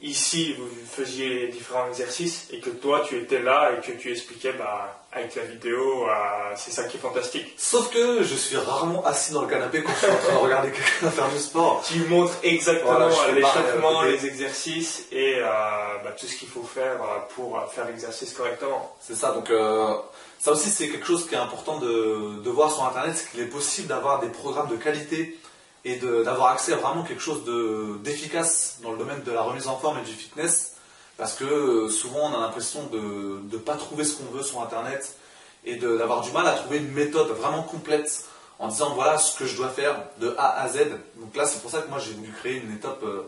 ici, 0.06 0.56
vous 0.58 0.68
faisiez 0.89 1.48
différents 1.48 1.88
exercices 1.89 2.48
et 2.52 2.60
que 2.60 2.70
toi 2.70 3.04
tu 3.08 3.18
étais 3.18 3.41
là 3.41 3.72
et 3.74 3.86
que 3.86 3.91
tu 3.98 4.12
expliquais 4.12 4.54
bah, 4.54 5.02
avec 5.12 5.36
la 5.36 5.44
vidéo, 5.44 6.08
c'est 6.56 6.72
ça 6.72 6.84
qui 6.84 6.98
est 6.98 7.00
fantastique. 7.00 7.54
Sauf 7.58 7.89
que 7.89 8.22
je 8.22 8.36
suis 8.36 8.58
rarement 8.58 9.06
assis 9.06 9.32
dans 9.32 9.41
le 9.41 9.48
canapé 9.48 9.82
quand 9.82 9.94
je 9.94 9.98
suis 10.00 10.08
en 10.08 10.18
train 10.18 10.34
de 10.34 10.39
regarder 10.39 10.72
quelqu'un 10.72 11.10
faire 11.12 11.30
du 11.30 11.39
sport. 11.39 11.84
Tu 11.88 12.00
montres 12.06 12.36
exactement 12.44 13.00
l'échauffement, 13.34 14.02
les 14.04 14.26
exercices 14.26 15.06
et 15.12 15.39
bah, 15.39 16.12
tout 16.20 16.28
ce 16.28 16.36
qu'il 16.36 16.50
faut 16.50 16.63
faire 16.63 16.98
pour 17.36 17.62
faire 17.74 17.86
l'exercice 17.88 18.34
correctement. 18.34 18.96
C'est 19.00 19.15
ça, 19.15 19.32
donc 19.32 19.50
ça 20.46 20.52
aussi, 20.52 20.70
c'est 20.70 20.89
quelque 20.89 21.08
chose 21.08 21.28
qui 21.28 21.34
est 21.34 21.39
important 21.39 21.80
de, 21.80 22.50
voir 22.52 22.72
sur 22.72 22.84
Internet, 22.84 23.15
c'est 23.15 23.32
qu'il 23.32 23.39
est 23.39 23.48
possible 23.50 23.88
d'avoir 23.88 24.20
des 24.20 24.28
programmes 24.28 24.70
de 24.70 24.76
qualité 24.76 25.36
et 25.86 25.98
d'avoir 25.98 26.52
accès 26.52 26.74
à 26.74 26.78
vraiment 26.78 27.04
quelque 27.04 27.21
chose 27.21 27.43
d'efficace 28.04 28.80
dans 28.82 28.91
le 28.91 28.98
domaine 28.98 29.21
de 29.24 29.32
la 29.32 29.43
remise 29.43 29.67
en 29.67 29.78
forme 29.78 30.00
et 30.00 30.02
du 30.02 30.12
fitness, 30.12 30.74
parce 31.15 31.34
que 31.34 31.45
euh, 31.45 31.89
souvent 31.89 32.32
on 32.32 32.36
a 32.36 32.41
l'impression 32.41 32.88
de 32.88 33.39
ne 33.52 33.58
pas 33.58 33.76
trouver 33.76 34.04
ce 34.04 34.15
qu'on 34.15 34.36
veut 34.36 34.43
sur 34.43 34.62
Internet 34.62 35.15
et 35.63 35.76
d'avoir 35.78 36.21
du 36.21 36.32
mal 36.32 36.48
à 36.48 36.54
trouver 36.54 36.78
une 36.78 36.91
méthode 36.91 37.30
vraiment 37.30 37.63
complète 37.63 38.26
en 38.60 38.67
disant 38.67 38.93
voilà 38.95 39.17
ce 39.17 39.38
que 39.38 39.45
je 39.45 39.56
dois 39.56 39.69
faire 39.69 39.95
de 40.19 40.34
A 40.38 40.62
à 40.62 40.69
Z. 40.69 40.80
Donc 41.17 41.36
là, 41.36 41.45
c'est 41.45 41.62
pour 41.62 41.71
ça 41.71 41.82
que 41.82 41.89
moi 41.89 42.00
j'ai 42.00 42.13
voulu 42.13 42.32
créer 42.32 42.58
une 42.58 42.74
étape, 42.74 43.04
euh, 43.04 43.24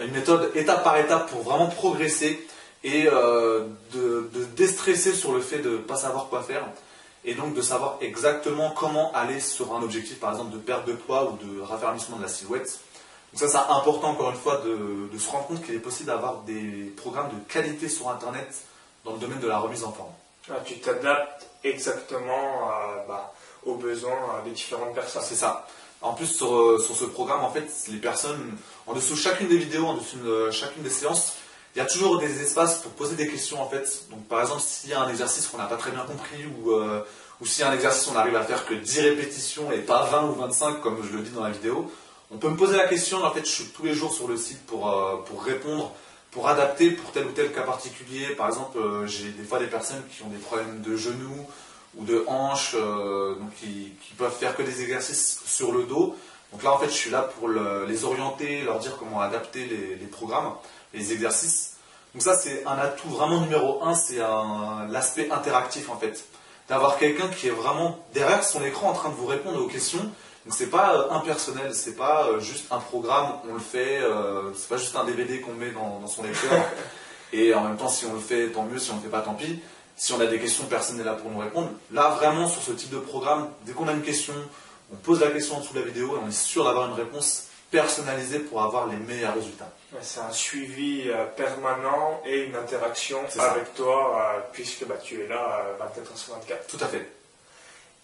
une, 0.00 0.12
méthode 0.12 0.50
étape 0.54 0.82
par 0.82 0.96
étape 0.96 1.30
pour 1.30 1.42
vraiment 1.42 1.68
progresser 1.68 2.46
et 2.82 3.06
euh, 3.06 3.66
de, 3.92 4.28
déstresser 4.56 5.12
sur 5.12 5.32
le 5.32 5.40
fait 5.40 5.58
de 5.58 5.70
ne 5.70 5.76
pas 5.78 5.96
savoir 5.96 6.28
quoi 6.28 6.42
faire 6.42 6.66
et 7.24 7.34
donc 7.34 7.54
de 7.54 7.62
savoir 7.62 7.98
exactement 8.00 8.70
comment 8.70 9.12
aller 9.12 9.40
sur 9.40 9.74
un 9.74 9.82
objectif, 9.82 10.18
par 10.18 10.30
exemple 10.32 10.52
de 10.52 10.58
perte 10.58 10.86
de 10.86 10.94
poids 10.94 11.30
ou 11.30 11.36
de 11.44 11.60
raffermissement 11.60 12.16
de 12.16 12.22
la 12.22 12.28
silhouette. 12.28 12.80
Donc 13.32 13.40
ça, 13.40 13.48
c'est 13.48 13.72
important 13.72 14.10
encore 14.10 14.30
une 14.30 14.36
fois 14.36 14.62
de, 14.64 15.18
se 15.18 15.30
rendre 15.30 15.46
compte 15.46 15.64
qu'il 15.64 15.74
est 15.74 15.78
possible 15.78 16.06
d'avoir 16.06 16.42
des 16.42 16.92
programmes 16.96 17.28
de 17.28 17.52
qualité 17.52 17.88
sur 17.88 18.08
Internet 18.08 18.64
dans 19.04 19.12
le 19.12 19.18
domaine 19.18 19.40
de 19.40 19.48
la 19.48 19.58
remise 19.58 19.84
en 19.84 19.92
forme. 19.92 20.12
Ah, 20.50 20.54
tu 20.64 20.78
t'adaptes 20.78 21.46
exactement 21.62 22.70
bah, 23.06 23.32
aux 23.64 23.74
besoins 23.74 24.42
des 24.44 24.50
différentes 24.50 24.94
personnes. 24.94 25.22
C'est 25.24 25.36
ça. 25.36 25.66
En 26.02 26.14
plus, 26.14 26.26
sur, 26.26 26.80
sur, 26.80 26.96
ce 26.96 27.04
programme, 27.04 27.44
en 27.44 27.50
fait, 27.50 27.70
les 27.88 27.98
personnes, 27.98 28.56
en 28.86 28.94
dessous 28.94 29.12
de 29.12 29.18
chacune 29.18 29.48
des 29.48 29.58
vidéos, 29.58 29.86
en 29.86 29.94
dessous 29.94 30.16
de 30.16 30.50
chacune 30.50 30.82
des 30.82 30.90
séances, 30.90 31.34
il 31.74 31.78
y 31.78 31.82
a 31.82 31.84
toujours 31.84 32.18
des 32.18 32.42
espaces 32.42 32.78
pour 32.78 32.92
poser 32.92 33.14
des 33.14 33.28
questions 33.28 33.62
en 33.62 33.68
fait. 33.68 34.04
Donc 34.10 34.26
par 34.26 34.40
exemple, 34.40 34.60
s'il 34.60 34.90
y 34.90 34.92
a 34.92 35.00
un 35.00 35.08
exercice 35.08 35.46
qu'on 35.46 35.58
n'a 35.58 35.66
pas 35.66 35.76
très 35.76 35.92
bien 35.92 36.02
compris 36.02 36.44
ou, 36.46 36.72
euh, 36.72 37.04
s'il 37.44 37.62
y 37.62 37.64
a 37.64 37.70
un 37.70 37.74
exercice 37.74 38.06
on 38.08 38.14
n'arrive 38.14 38.36
à 38.36 38.42
faire 38.42 38.66
que 38.66 38.74
10 38.74 39.00
répétitions 39.00 39.70
et 39.72 39.78
pas 39.78 40.04
20 40.04 40.24
ou 40.30 40.32
25 40.32 40.80
comme 40.80 40.98
je 41.02 41.16
le 41.16 41.22
dis 41.22 41.30
dans 41.30 41.44
la 41.44 41.50
vidéo, 41.50 41.90
on 42.32 42.38
peut 42.38 42.48
me 42.48 42.56
poser 42.56 42.76
la 42.76 42.88
question. 42.88 43.24
En 43.24 43.30
fait, 43.30 43.44
je 43.44 43.50
suis 43.50 43.64
tous 43.66 43.84
les 43.84 43.94
jours 43.94 44.12
sur 44.12 44.28
le 44.28 44.36
site 44.36 44.64
pour, 44.66 44.90
euh, 44.90 45.16
répondre, 45.44 45.92
pour 46.32 46.48
adapter 46.48 46.90
pour 46.90 47.12
tel 47.12 47.26
ou 47.26 47.30
tel 47.30 47.52
cas 47.52 47.62
particulier. 47.62 48.34
Par 48.36 48.48
exemple, 48.48 48.78
euh, 48.78 49.06
j'ai 49.06 49.30
des 49.30 49.44
fois 49.44 49.58
des 49.58 49.66
personnes 49.66 50.02
qui 50.10 50.22
ont 50.22 50.28
des 50.28 50.38
problèmes 50.38 50.80
de 50.82 50.96
genoux 50.96 51.46
ou 51.96 52.04
de 52.04 52.24
hanches, 52.28 52.76
donc 52.76 53.52
qui, 53.58 53.92
qui, 54.00 54.14
peuvent 54.16 54.32
faire 54.32 54.54
que 54.54 54.62
des 54.62 54.80
exercices 54.80 55.40
sur 55.44 55.72
le 55.72 55.84
dos. 55.84 56.14
Donc 56.52 56.62
là, 56.62 56.72
en 56.72 56.78
fait, 56.78 56.86
je 56.86 56.94
suis 56.94 57.10
là 57.10 57.22
pour 57.22 57.48
les 57.48 58.04
orienter, 58.04 58.62
leur 58.62 58.78
dire 58.78 58.96
comment 58.96 59.20
adapter 59.20 59.66
les 59.66 60.06
programmes 60.06 60.52
les 60.94 61.12
exercices. 61.12 61.76
Donc 62.14 62.22
ça, 62.22 62.36
c'est 62.36 62.64
un 62.66 62.76
atout 62.76 63.08
vraiment 63.08 63.40
numéro 63.40 63.84
un, 63.84 63.94
c'est 63.94 64.18
l'aspect 64.88 65.30
interactif 65.30 65.90
en 65.90 65.96
fait. 65.96 66.24
D'avoir 66.68 66.98
quelqu'un 66.98 67.28
qui 67.28 67.48
est 67.48 67.52
vraiment 67.52 67.98
derrière 68.14 68.44
son 68.44 68.62
écran 68.64 68.90
en 68.90 68.92
train 68.92 69.08
de 69.10 69.14
vous 69.14 69.26
répondre 69.26 69.60
aux 69.60 69.66
questions. 69.66 70.10
Donc 70.46 70.54
c'est 70.54 70.70
pas 70.70 70.94
euh, 70.94 71.10
impersonnel, 71.10 71.74
c'est 71.74 71.96
pas 71.96 72.26
euh, 72.26 72.40
juste 72.40 72.66
un 72.70 72.78
programme, 72.78 73.34
on 73.48 73.54
le 73.54 73.60
fait, 73.60 73.98
euh, 73.98 74.52
c'est 74.54 74.68
pas 74.68 74.78
juste 74.78 74.96
un 74.96 75.04
DVD 75.04 75.40
qu'on 75.40 75.52
met 75.52 75.70
dans, 75.70 76.06
son 76.06 76.22
lecteur. 76.22 76.64
Et 77.32 77.54
en 77.54 77.62
même 77.62 77.76
temps, 77.76 77.88
si 77.88 78.06
on 78.06 78.14
le 78.14 78.20
fait, 78.20 78.48
tant 78.48 78.64
mieux, 78.64 78.78
si 78.78 78.90
on 78.90 78.96
le 78.96 79.02
fait 79.02 79.08
pas, 79.08 79.20
tant 79.20 79.34
pis. 79.34 79.60
Si 79.96 80.12
on 80.12 80.20
a 80.20 80.26
des 80.26 80.38
questions, 80.40 80.64
personne 80.64 80.96
n'est 80.96 81.04
là 81.04 81.12
pour 81.12 81.30
nous 81.30 81.38
répondre. 81.38 81.68
Là, 81.92 82.08
vraiment, 82.10 82.48
sur 82.48 82.62
ce 82.62 82.72
type 82.72 82.90
de 82.90 82.98
programme, 82.98 83.50
dès 83.66 83.72
qu'on 83.72 83.86
a 83.86 83.92
une 83.92 84.02
question, 84.02 84.32
on 84.92 84.96
pose 84.96 85.20
la 85.20 85.28
question 85.28 85.56
en 85.56 85.60
dessous 85.60 85.74
de 85.74 85.80
la 85.80 85.86
vidéo 85.86 86.16
et 86.16 86.20
on 86.24 86.28
est 86.28 86.32
sûr 86.32 86.64
d'avoir 86.64 86.88
une 86.88 86.94
réponse 86.94 87.44
personnalisée 87.70 88.38
pour 88.40 88.62
avoir 88.62 88.86
les 88.86 88.96
meilleurs 88.96 89.34
résultats. 89.34 89.70
C'est 90.02 90.20
un 90.20 90.32
suivi 90.32 91.10
euh, 91.10 91.24
permanent 91.36 92.22
et 92.24 92.44
une 92.44 92.54
interaction 92.54 93.18
avec 93.38 93.74
toi, 93.74 94.34
euh, 94.36 94.40
puisque 94.52 94.86
bah, 94.86 94.94
tu 95.02 95.20
es 95.20 95.26
là 95.26 95.64
24 95.80 96.12
h 96.12 96.16
sur 96.16 96.34
24. 96.34 96.66
Tout 96.68 96.84
à 96.84 96.86
fait. 96.86 97.08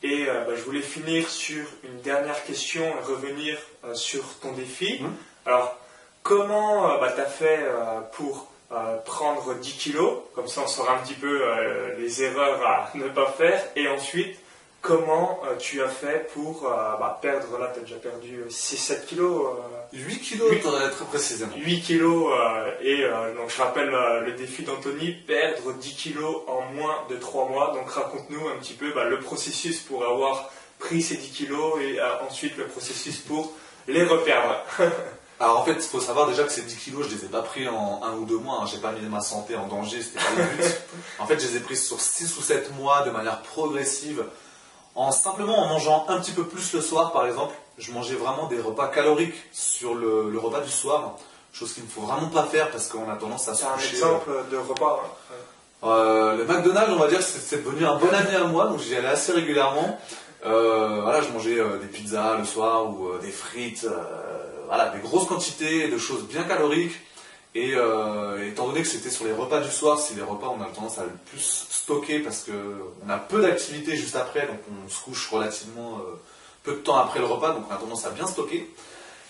Et 0.02 0.26
euh, 0.28 0.44
bah, 0.44 0.52
je 0.56 0.62
voulais 0.62 0.82
finir 0.82 1.28
sur 1.30 1.64
une 1.84 2.00
dernière 2.00 2.42
question 2.44 2.82
et 2.82 3.04
revenir 3.04 3.56
sur 3.94 4.24
ton 4.40 4.52
défi. 4.52 5.00
Hum. 5.00 5.14
Alors, 5.46 5.78
comment 6.24 6.98
bah, 6.98 7.12
tu 7.14 7.20
as 7.20 7.26
fait 7.26 7.64
pour 8.12 8.50
prendre 9.04 9.54
10 9.54 9.72
kilos? 9.76 10.22
Comme 10.34 10.48
ça, 10.48 10.62
on 10.62 10.66
saura 10.66 10.96
un 10.96 10.98
petit 10.98 11.14
peu 11.14 11.40
les 11.98 12.22
erreurs 12.24 12.66
à 12.66 12.90
ne 12.96 13.08
pas 13.08 13.30
faire. 13.30 13.62
Et 13.76 13.86
ensuite, 13.86 14.36
comment 14.86 15.40
euh, 15.44 15.56
tu 15.56 15.82
as 15.82 15.88
fait 15.88 16.30
pour 16.32 16.64
euh, 16.66 16.96
bah, 16.98 17.18
perdre, 17.20 17.58
là 17.58 17.70
tu 17.74 17.80
as 17.80 17.82
déjà 17.82 17.96
perdu 17.96 18.44
6-7 18.48 19.04
kilos 19.06 19.48
8 19.92 20.20
kilos, 20.20 20.50
très 20.60 21.04
précisément. 21.06 21.52
8 21.56 21.80
kilos, 21.80 22.32
et 22.82 23.02
donc 23.36 23.48
je 23.48 23.62
rappelle 23.62 23.90
le 23.90 24.32
défi 24.32 24.64
d'Anthony, 24.64 25.12
perdre 25.12 25.72
10 25.72 25.94
kilos 25.94 26.42
en 26.48 26.62
moins 26.72 27.04
de 27.08 27.16
3 27.16 27.48
mois. 27.48 27.72
Donc 27.72 27.88
raconte-nous 27.90 28.48
un 28.48 28.56
petit 28.58 28.74
peu 28.74 28.92
bah, 28.92 29.04
le 29.04 29.20
processus 29.20 29.80
pour 29.80 30.04
avoir 30.04 30.50
pris 30.78 31.02
ces 31.02 31.16
10 31.16 31.30
kilos 31.30 31.80
et 31.80 31.98
ensuite 32.28 32.56
le 32.56 32.66
processus 32.66 33.18
pour 33.18 33.52
les 33.86 34.02
reperdre. 34.02 34.56
Alors 35.38 35.60
en 35.60 35.64
fait, 35.64 35.74
il 35.74 35.82
faut 35.82 36.00
savoir 36.00 36.28
déjà 36.28 36.44
que 36.44 36.52
ces 36.52 36.62
10 36.62 36.76
kilos, 36.76 37.08
je 37.08 37.14
les 37.14 37.24
ai 37.26 37.28
pas 37.28 37.42
pris 37.42 37.68
en 37.68 38.02
un 38.02 38.14
ou 38.16 38.24
deux 38.24 38.38
mois, 38.38 38.60
hein. 38.62 38.66
j'ai 38.66 38.78
pas 38.78 38.92
mis 38.92 39.06
ma 39.06 39.20
santé 39.20 39.54
en 39.54 39.66
danger, 39.66 40.00
c'était 40.00 40.18
pas 40.18 40.30
le 40.34 40.56
but. 40.56 40.80
en 41.18 41.26
fait, 41.26 41.38
je 41.38 41.48
les 41.48 41.56
ai 41.56 41.60
pris 41.60 41.76
sur 41.76 42.00
6 42.00 42.38
ou 42.38 42.42
7 42.42 42.74
mois 42.74 43.02
de 43.02 43.10
manière 43.10 43.42
progressive, 43.42 44.24
en 44.96 45.12
simplement 45.12 45.58
en 45.58 45.68
mangeant 45.68 46.06
un 46.08 46.18
petit 46.18 46.32
peu 46.32 46.44
plus 46.44 46.72
le 46.72 46.80
soir 46.80 47.12
par 47.12 47.26
exemple. 47.26 47.54
Je 47.78 47.92
mangeais 47.92 48.14
vraiment 48.14 48.46
des 48.46 48.60
repas 48.60 48.88
caloriques 48.88 49.36
sur 49.52 49.94
le, 49.94 50.36
repas 50.38 50.60
du 50.60 50.70
soir, 50.70 51.16
chose 51.52 51.74
qu'il 51.74 51.84
ne 51.84 51.88
faut 51.88 52.00
vraiment 52.00 52.28
pas 52.28 52.44
faire 52.44 52.70
parce 52.70 52.88
qu'on 52.88 53.08
a 53.10 53.16
tendance 53.16 53.48
à 53.48 53.54
se 53.54 53.64
coucher. 53.64 53.88
un 53.88 53.92
exemple 53.92 54.30
de 54.50 54.56
repas 54.56 55.18
euh, 55.84 56.36
Le 56.36 56.44
McDonald's, 56.44 56.92
on 56.92 56.98
va 56.98 57.08
dire, 57.08 57.20
c'est 57.22 57.62
devenu 57.62 57.84
un 57.84 57.96
bon 57.96 58.08
ami 58.08 58.34
à 58.34 58.44
moi, 58.44 58.66
donc 58.66 58.80
j'y 58.80 58.96
allais 58.96 59.08
assez 59.08 59.32
régulièrement. 59.32 59.98
Euh, 60.46 61.00
voilà, 61.02 61.20
je 61.20 61.28
mangeais 61.28 61.58
euh, 61.58 61.78
des 61.78 61.86
pizzas 61.86 62.38
le 62.38 62.44
soir 62.44 62.88
ou 62.88 63.18
des 63.20 63.30
frites 63.30 63.86
voilà, 64.68 64.88
des 64.88 64.98
grosses 65.00 65.28
quantités 65.28 65.88
de 65.88 65.98
choses 65.98 66.24
bien 66.24 66.42
caloriques. 66.44 66.96
Et 67.56 67.72
euh, 67.74 68.46
étant 68.46 68.66
donné 68.66 68.82
que 68.82 68.86
c'était 68.86 69.08
sur 69.08 69.24
les 69.24 69.32
repas 69.32 69.60
du 69.60 69.70
soir, 69.70 69.98
si 69.98 70.12
les 70.12 70.20
repas 70.20 70.54
on 70.54 70.60
a 70.60 70.66
tendance 70.66 70.98
à 70.98 71.04
le 71.04 71.12
plus 71.30 71.66
stocker 71.70 72.18
parce 72.18 72.44
qu'on 72.44 73.08
a 73.08 73.16
peu 73.16 73.40
d'activité 73.40 73.96
juste 73.96 74.14
après, 74.14 74.46
donc 74.46 74.58
on 74.84 74.90
se 74.90 75.00
couche 75.02 75.30
relativement 75.30 76.00
euh, 76.00 76.20
peu 76.64 76.72
de 76.72 76.76
temps 76.76 76.98
après 76.98 77.18
le 77.18 77.24
repas, 77.24 77.54
donc 77.54 77.64
on 77.70 77.74
a 77.74 77.78
tendance 77.78 78.04
à 78.04 78.10
bien 78.10 78.26
stocker. 78.26 78.70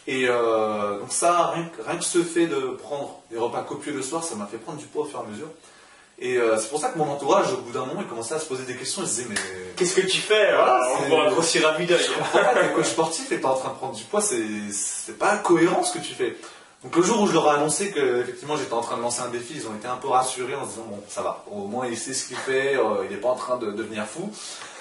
Et 0.09 0.27
euh, 0.29 0.99
donc 0.99 1.13
ça, 1.13 1.53
rien, 1.55 1.71
rien, 1.87 1.97
que 1.99 2.05
ce 2.05 2.25
fait 2.25 2.49
de 2.49 2.77
prendre 2.83 3.21
des 3.31 3.39
repas 3.39 3.63
copieux 3.63 3.93
le 3.93 4.03
soir, 4.03 4.25
ça 4.25 4.35
m'a 4.35 4.47
fait 4.47 4.59
prendre 4.59 4.79
du 4.79 4.87
poids 4.87 5.05
au 5.05 5.07
fur 5.07 5.21
et 5.21 5.23
à 5.23 5.31
mesure. 5.31 5.49
Et 6.19 6.39
c'est 6.59 6.71
pour 6.71 6.81
ça 6.81 6.89
que 6.89 6.99
mon 6.99 7.11
entourage, 7.11 7.53
au 7.53 7.59
bout 7.59 7.73
d'un 7.73 7.85
moment, 7.85 8.01
il 8.01 8.07
commençait 8.07 8.35
à 8.35 8.39
se 8.39 8.47
poser 8.47 8.65
des 8.65 8.75
questions. 8.75 9.03
Il 9.03 9.09
se 9.09 9.17
disait, 9.17 9.27
mais. 9.29 9.37
Qu'est-ce 9.77 9.95
que 9.95 10.07
tu 10.07 10.17
fais? 10.17 10.55
Voilà, 10.55 10.89
On 10.99 11.09
voit 11.11 11.27
un. 11.27 11.31
Je 11.99 12.15
comprends 12.15 12.39
pas, 12.39 12.55
t'es 12.55 12.73
coach 12.73 12.87
sportif 12.87 13.31
et 13.33 13.39
t'es 13.39 13.45
en 13.45 13.55
train 13.55 13.69
de 13.69 13.75
prendre 13.75 13.95
du 13.95 14.05
poids, 14.05 14.23
c'est 14.23 15.19
pas 15.19 15.37
cohérent 15.37 15.85
ce 15.85 15.99
que 15.99 16.03
tu 16.03 16.15
fais. 16.15 16.35
Donc 16.87 16.95
le 16.95 17.03
jour 17.03 17.23
où 17.23 17.27
je 17.27 17.33
leur 17.33 17.47
ai 17.49 17.57
annoncé 17.57 17.91
que 17.91 18.21
effectivement 18.21 18.57
j'étais 18.57 18.73
en 18.73 18.81
train 18.81 18.97
de 18.97 19.03
lancer 19.03 19.21
un 19.21 19.29
défi, 19.29 19.55
ils 19.57 19.67
ont 19.67 19.75
été 19.75 19.89
un 19.89 19.97
peu 19.97 20.07
rassurés 20.07 20.55
en 20.55 20.63
se 20.63 20.69
disant 20.69 20.87
bon 20.89 21.03
ça 21.09 21.21
va, 21.21 21.45
au 21.51 21.67
moins 21.67 21.89
il 21.89 21.99
sait 21.99 22.15
ce 22.15 22.29
qu'il 22.29 22.37
fait, 22.37 22.77
euh, 22.77 23.05
il 23.05 23.11
n'est 23.11 23.21
pas 23.21 23.31
en 23.31 23.35
train 23.35 23.57
de 23.57 23.73
devenir 23.73 24.07
fou. 24.07 24.31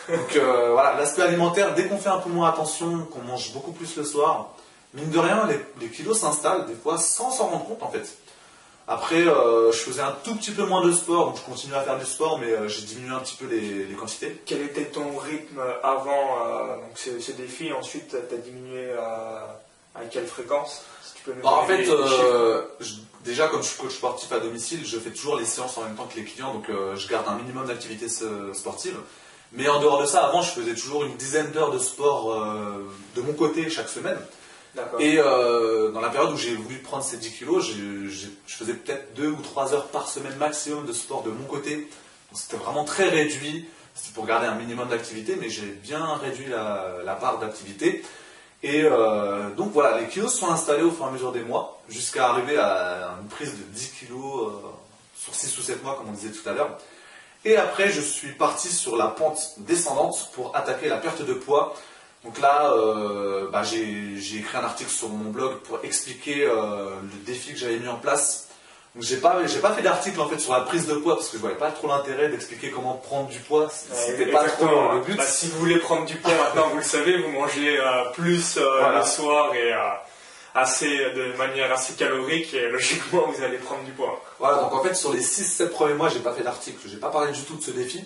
Donc 0.08 0.36
euh, 0.36 0.70
voilà, 0.74 0.94
l'aspect 1.00 1.24
alimentaire, 1.24 1.74
dès 1.74 1.88
qu'on 1.88 1.98
fait 1.98 2.10
un 2.10 2.20
peu 2.20 2.30
moins 2.30 2.48
attention, 2.48 3.08
qu'on 3.12 3.22
mange 3.22 3.54
beaucoup 3.54 3.72
plus 3.72 3.98
le 3.98 4.04
soir, 4.04 4.52
mine 4.94 5.10
de 5.10 5.18
rien, 5.18 5.50
les, 5.82 5.88
kilos 5.88 6.20
s'installent 6.20 6.68
des 6.68 6.76
fois 6.76 7.00
sans 7.00 7.32
s'en 7.32 7.48
rendre 7.48 7.66
compte 7.66 7.82
en 7.82 7.90
fait. 7.90 8.08
Après, 8.88 9.26
euh, 9.28 9.72
je 9.72 9.80
faisais 9.80 10.04
un 10.04 10.16
tout 10.24 10.36
petit 10.36 10.52
peu 10.52 10.64
moins 10.64 10.86
de 10.86 10.92
sport, 10.92 11.26
donc 11.26 11.38
je 11.38 11.42
continuais 11.42 11.78
à 11.78 11.82
faire 11.82 11.98
du 11.98 12.06
sport, 12.06 12.38
mais 12.38 12.70
j'ai 12.70 12.84
diminué 12.84 13.16
un 13.16 13.20
petit 13.20 13.36
peu 13.36 13.48
les, 13.48 13.96
quantités. 13.96 14.44
Quel 14.46 14.62
était 14.62 14.86
ton 14.86 15.18
rythme 15.18 15.60
avant 15.82 16.38
ce, 16.94 17.32
défi 17.32 17.74
Ensuite, 17.74 18.16
tu 18.30 18.36
as 18.36 18.38
diminué 18.38 18.92
quelle 20.12 20.28
fréquence 20.28 20.84
bah, 21.28 21.34
En 21.44 21.66
fait, 21.66 21.88
déjà, 23.24 23.48
comme 23.48 23.64
je 23.64 23.68
suis 23.68 23.82
coach 23.82 23.96
sportif 23.96 24.32
à 24.32 24.40
domicile, 24.40 24.86
je 24.86 24.98
fais 25.00 25.12
toujours 25.12 25.38
les 25.38 25.46
séances 25.46 25.78
en 25.78 25.84
même 25.84 25.96
temps 25.96 26.08
que 26.08 26.18
les 26.18 26.26
clients, 26.26 26.54
donc 26.54 26.68
je 26.70 27.08
garde 27.08 27.28
un 27.28 27.36
minimum 27.36 27.66
d'activité 27.66 28.08
sportive. 28.54 28.98
Mais 29.52 29.70
en 29.70 29.80
dehors 29.80 30.02
de 30.02 30.06
ça, 30.06 30.26
avant, 30.26 30.42
je 30.42 30.52
faisais 30.52 30.74
toujours 30.74 31.04
une 31.04 31.16
dizaine 31.16 31.52
d'heures 31.52 31.72
de 31.72 31.80
sport 31.80 32.36
de 33.16 33.22
mon 33.22 33.34
côté 33.34 33.70
chaque 33.70 33.90
semaine. 33.90 34.18
Et 35.00 35.18
euh, 35.20 35.92
dans 35.92 36.02
la 36.02 36.10
période 36.10 36.34
où 36.34 36.38
j'ai 36.38 36.56
voulu 36.56 36.80
prendre 36.80 37.04
ces 37.04 37.18
10 37.18 37.32
kilos, 37.32 37.66
je 37.66 38.28
faisais 38.48 38.74
peut-être 38.74 39.14
2 39.16 39.28
ou 39.28 39.42
3 39.42 39.74
heures 39.74 39.88
par 39.88 40.10
semaine 40.10 40.36
maximum 40.38 40.86
de 40.86 40.94
sport 40.94 41.24
de 41.24 41.30
mon 41.30 41.46
côté. 41.46 41.88
C'était 42.34 42.58
vraiment 42.58 42.84
très 42.84 43.10
réduit. 43.10 43.68
C'était 43.94 44.14
pour 44.14 44.26
garder 44.26 44.48
un 44.48 44.56
minimum 44.56 44.90
d'activité, 44.90 45.38
mais 45.40 45.50
j'ai 45.50 45.68
bien 45.68 46.16
réduit 46.16 46.48
la, 46.48 47.18
part 47.20 47.40
d'activité. 47.40 48.04
Et 48.64 48.84
euh, 48.84 49.50
donc 49.52 49.72
voilà, 49.74 50.00
les 50.00 50.08
kilos 50.08 50.34
sont 50.34 50.50
installés 50.50 50.84
au 50.84 50.92
fur 50.92 51.06
et 51.06 51.10
à 51.10 51.12
mesure 51.12 51.32
des 51.32 51.44
mois, 51.44 51.82
jusqu'à 51.90 52.30
arriver 52.30 52.58
à 52.58 53.18
une 53.22 53.28
prise 53.28 53.52
de 53.52 53.64
10 53.64 53.92
kilos 54.00 54.48
euh, 54.48 54.52
sur 55.18 55.36
6 55.36 55.58
ou 55.58 55.62
7 55.62 55.84
mois, 55.84 55.96
comme 55.96 56.10
on 56.10 56.14
disait 56.14 56.32
tout 56.32 56.48
à 56.48 56.54
l'heure. 56.54 56.78
Et 57.44 57.58
après, 57.58 57.90
je 57.90 58.02
suis 58.02 58.32
parti 58.32 58.70
sur 58.70 58.98
la 58.98 59.08
pente 59.08 59.56
descendante 59.60 60.32
pour 60.34 60.56
attaquer 60.56 60.90
la 60.90 60.98
perte 60.98 61.24
de 61.24 61.34
poids 61.34 61.76
donc 62.24 62.42
là, 62.42 62.72
euh, 62.72 63.48
bah, 63.52 63.62
j'ai 63.62 64.18
écrit 64.36 64.58
un 64.58 64.64
article 64.64 64.90
sur 64.90 65.10
mon 65.10 65.30
blog 65.30 65.60
pour 65.60 65.82
expliquer 65.84 66.48
le 66.48 67.24
défi 67.24 67.54
que 67.54 67.60
j'avais 67.60 67.78
mis 67.78 67.88
en 67.88 67.98
place. 67.98 68.45
Donc 68.96 69.04
j'ai 69.04 69.18
pas, 69.18 69.42
pas 69.62 69.74
fait 69.74 69.82
d'article 69.82 70.22
en 70.22 70.30
fait 70.30 70.40
sur 70.40 70.54
la 70.54 70.62
prise 70.62 70.88
de 70.88 70.96
poids 70.96 71.16
parce 71.16 71.28
que 71.28 71.36
je 71.36 71.42
voyais 71.42 71.58
pas 71.58 71.72
trop 71.72 71.88
l'intérêt 71.90 72.30
d'expliquer 72.30 72.72
comment 72.72 72.94
prendre 72.94 73.28
du 73.28 73.40
poids. 73.40 73.70
C'était 73.70 74.32
pas 74.32 74.46
trop 74.46 74.94
le 74.94 75.02
but. 75.02 75.18
Bah, 75.18 75.24
si 75.26 75.48
vous 75.50 75.60
voulez 75.60 75.80
prendre 75.80 76.06
du 76.06 76.16
poids 76.16 76.34
maintenant, 76.34 76.70
vous 76.70 76.78
le 76.78 76.84
savez, 76.84 77.22
vous 77.22 77.30
mangez 77.30 77.78
euh, 77.78 78.06
plus 78.14 78.58
le 78.58 79.04
soir 79.04 79.54
et 79.54 79.74
assez, 80.56 80.88
de 80.88 81.38
manière 81.38 81.72
assez 81.74 81.94
calorique 81.94 82.54
et 82.54 82.70
logiquement 82.70 83.28
vous 83.28 83.44
allez 83.44 83.58
prendre 83.58 83.84
du 83.84 83.92
poids. 83.92 84.22
Voilà, 84.40 84.60
donc 84.60 84.74
en 84.74 84.82
fait 84.82 84.96
sur 84.96 85.12
les 85.12 85.22
6-7 85.22 85.68
premiers 85.70 85.94
mois, 85.94 86.08
j'ai 86.08 86.20
pas 86.20 86.32
fait 86.32 86.44
d'article, 86.44 86.80
j'ai 86.88 86.98
pas 86.98 87.10
parlé 87.10 87.34
du 87.34 87.42
tout 87.42 87.58
de 87.58 87.62
ce 87.62 87.72
défi. 87.72 88.02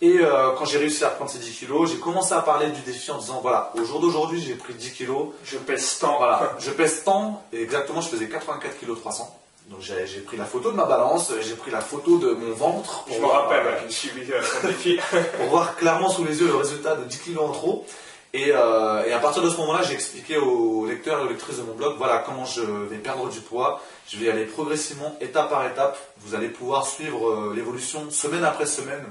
Et 0.00 0.18
euh, 0.18 0.50
quand 0.58 0.64
j'ai 0.64 0.78
réussi 0.78 1.04
à 1.04 1.10
prendre 1.10 1.30
ces 1.30 1.38
10 1.38 1.58
kilos, 1.58 1.88
j'ai 1.88 1.98
commencé 1.98 2.32
à 2.32 2.40
parler 2.40 2.70
du 2.70 2.80
défi 2.80 3.10
en 3.12 3.18
disant 3.18 3.40
voilà, 3.40 3.70
au 3.76 3.84
jour 3.84 4.00
d'aujourd'hui, 4.00 4.42
j'ai 4.42 4.54
pris 4.54 4.74
10 4.74 4.92
kilos. 4.94 5.28
Je 5.44 5.58
pèse 5.58 5.98
tant. 6.00 6.16
Voilà, 6.16 6.54
je 6.58 6.70
pèse 6.70 7.04
tant. 7.04 7.44
Et 7.52 7.62
exactement, 7.62 8.00
je 8.00 8.08
faisais 8.08 8.28
84 8.28 8.80
kilos 8.80 8.98
300. 8.98 9.41
Donc 9.68 9.80
j'ai 9.80 10.20
pris 10.20 10.36
la 10.36 10.44
photo 10.44 10.70
de 10.70 10.76
ma 10.76 10.84
balance, 10.84 11.32
j'ai 11.40 11.54
pris 11.54 11.70
la 11.70 11.80
photo 11.80 12.18
de 12.18 12.32
mon 12.32 12.52
ventre. 12.52 13.04
Pour 13.04 13.14
je 13.14 13.20
me 13.20 13.26
rappelle, 13.26 13.66
euh, 13.66 13.78
je 13.86 13.92
suivi 13.92 14.26
son 14.26 14.66
défi. 14.66 14.98
pour 15.36 15.46
voir 15.46 15.76
clairement 15.76 16.10
sous 16.10 16.24
les 16.24 16.40
yeux 16.40 16.48
le 16.48 16.56
résultat 16.56 16.96
de 16.96 17.04
10 17.04 17.18
kilos 17.18 17.48
en 17.48 17.52
trop. 17.52 17.86
Et, 18.34 18.50
euh, 18.50 19.04
et 19.04 19.12
à 19.12 19.18
partir 19.18 19.42
de 19.42 19.50
ce 19.50 19.56
moment-là, 19.58 19.82
j'ai 19.82 19.94
expliqué 19.94 20.38
aux 20.38 20.86
lecteurs 20.86 21.20
et 21.20 21.24
aux 21.24 21.28
lectrices 21.28 21.58
de 21.58 21.62
mon 21.62 21.74
blog, 21.74 21.96
voilà 21.98 22.18
comment 22.18 22.46
je 22.46 22.62
vais 22.62 22.96
perdre 22.96 23.28
du 23.28 23.40
poids. 23.40 23.80
Je 24.08 24.16
vais 24.16 24.26
y 24.26 24.30
aller 24.30 24.46
progressivement, 24.46 25.16
étape 25.20 25.50
par 25.50 25.66
étape. 25.66 25.98
Vous 26.20 26.34
allez 26.34 26.48
pouvoir 26.48 26.86
suivre 26.86 27.52
l'évolution 27.54 28.10
semaine 28.10 28.44
après 28.44 28.66
semaine 28.66 29.04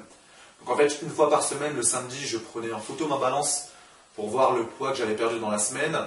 donc 0.62 0.76
en 0.76 0.78
fait, 0.78 1.00
une 1.02 1.10
fois 1.10 1.30
par 1.30 1.44
semaine, 1.44 1.76
le 1.76 1.84
samedi, 1.84 2.18
je 2.26 2.38
prenais 2.38 2.72
en 2.72 2.80
photo 2.80 3.08
ma 3.08 3.18
balance 3.18 3.70
pour 4.16 4.30
voir 4.30 4.54
le 4.54 4.64
poids 4.64 4.92
que 4.92 4.98
j'avais 4.98 5.16
perdu 5.16 5.40
dans 5.40 5.50
la 5.50 5.58
semaine. 5.58 5.98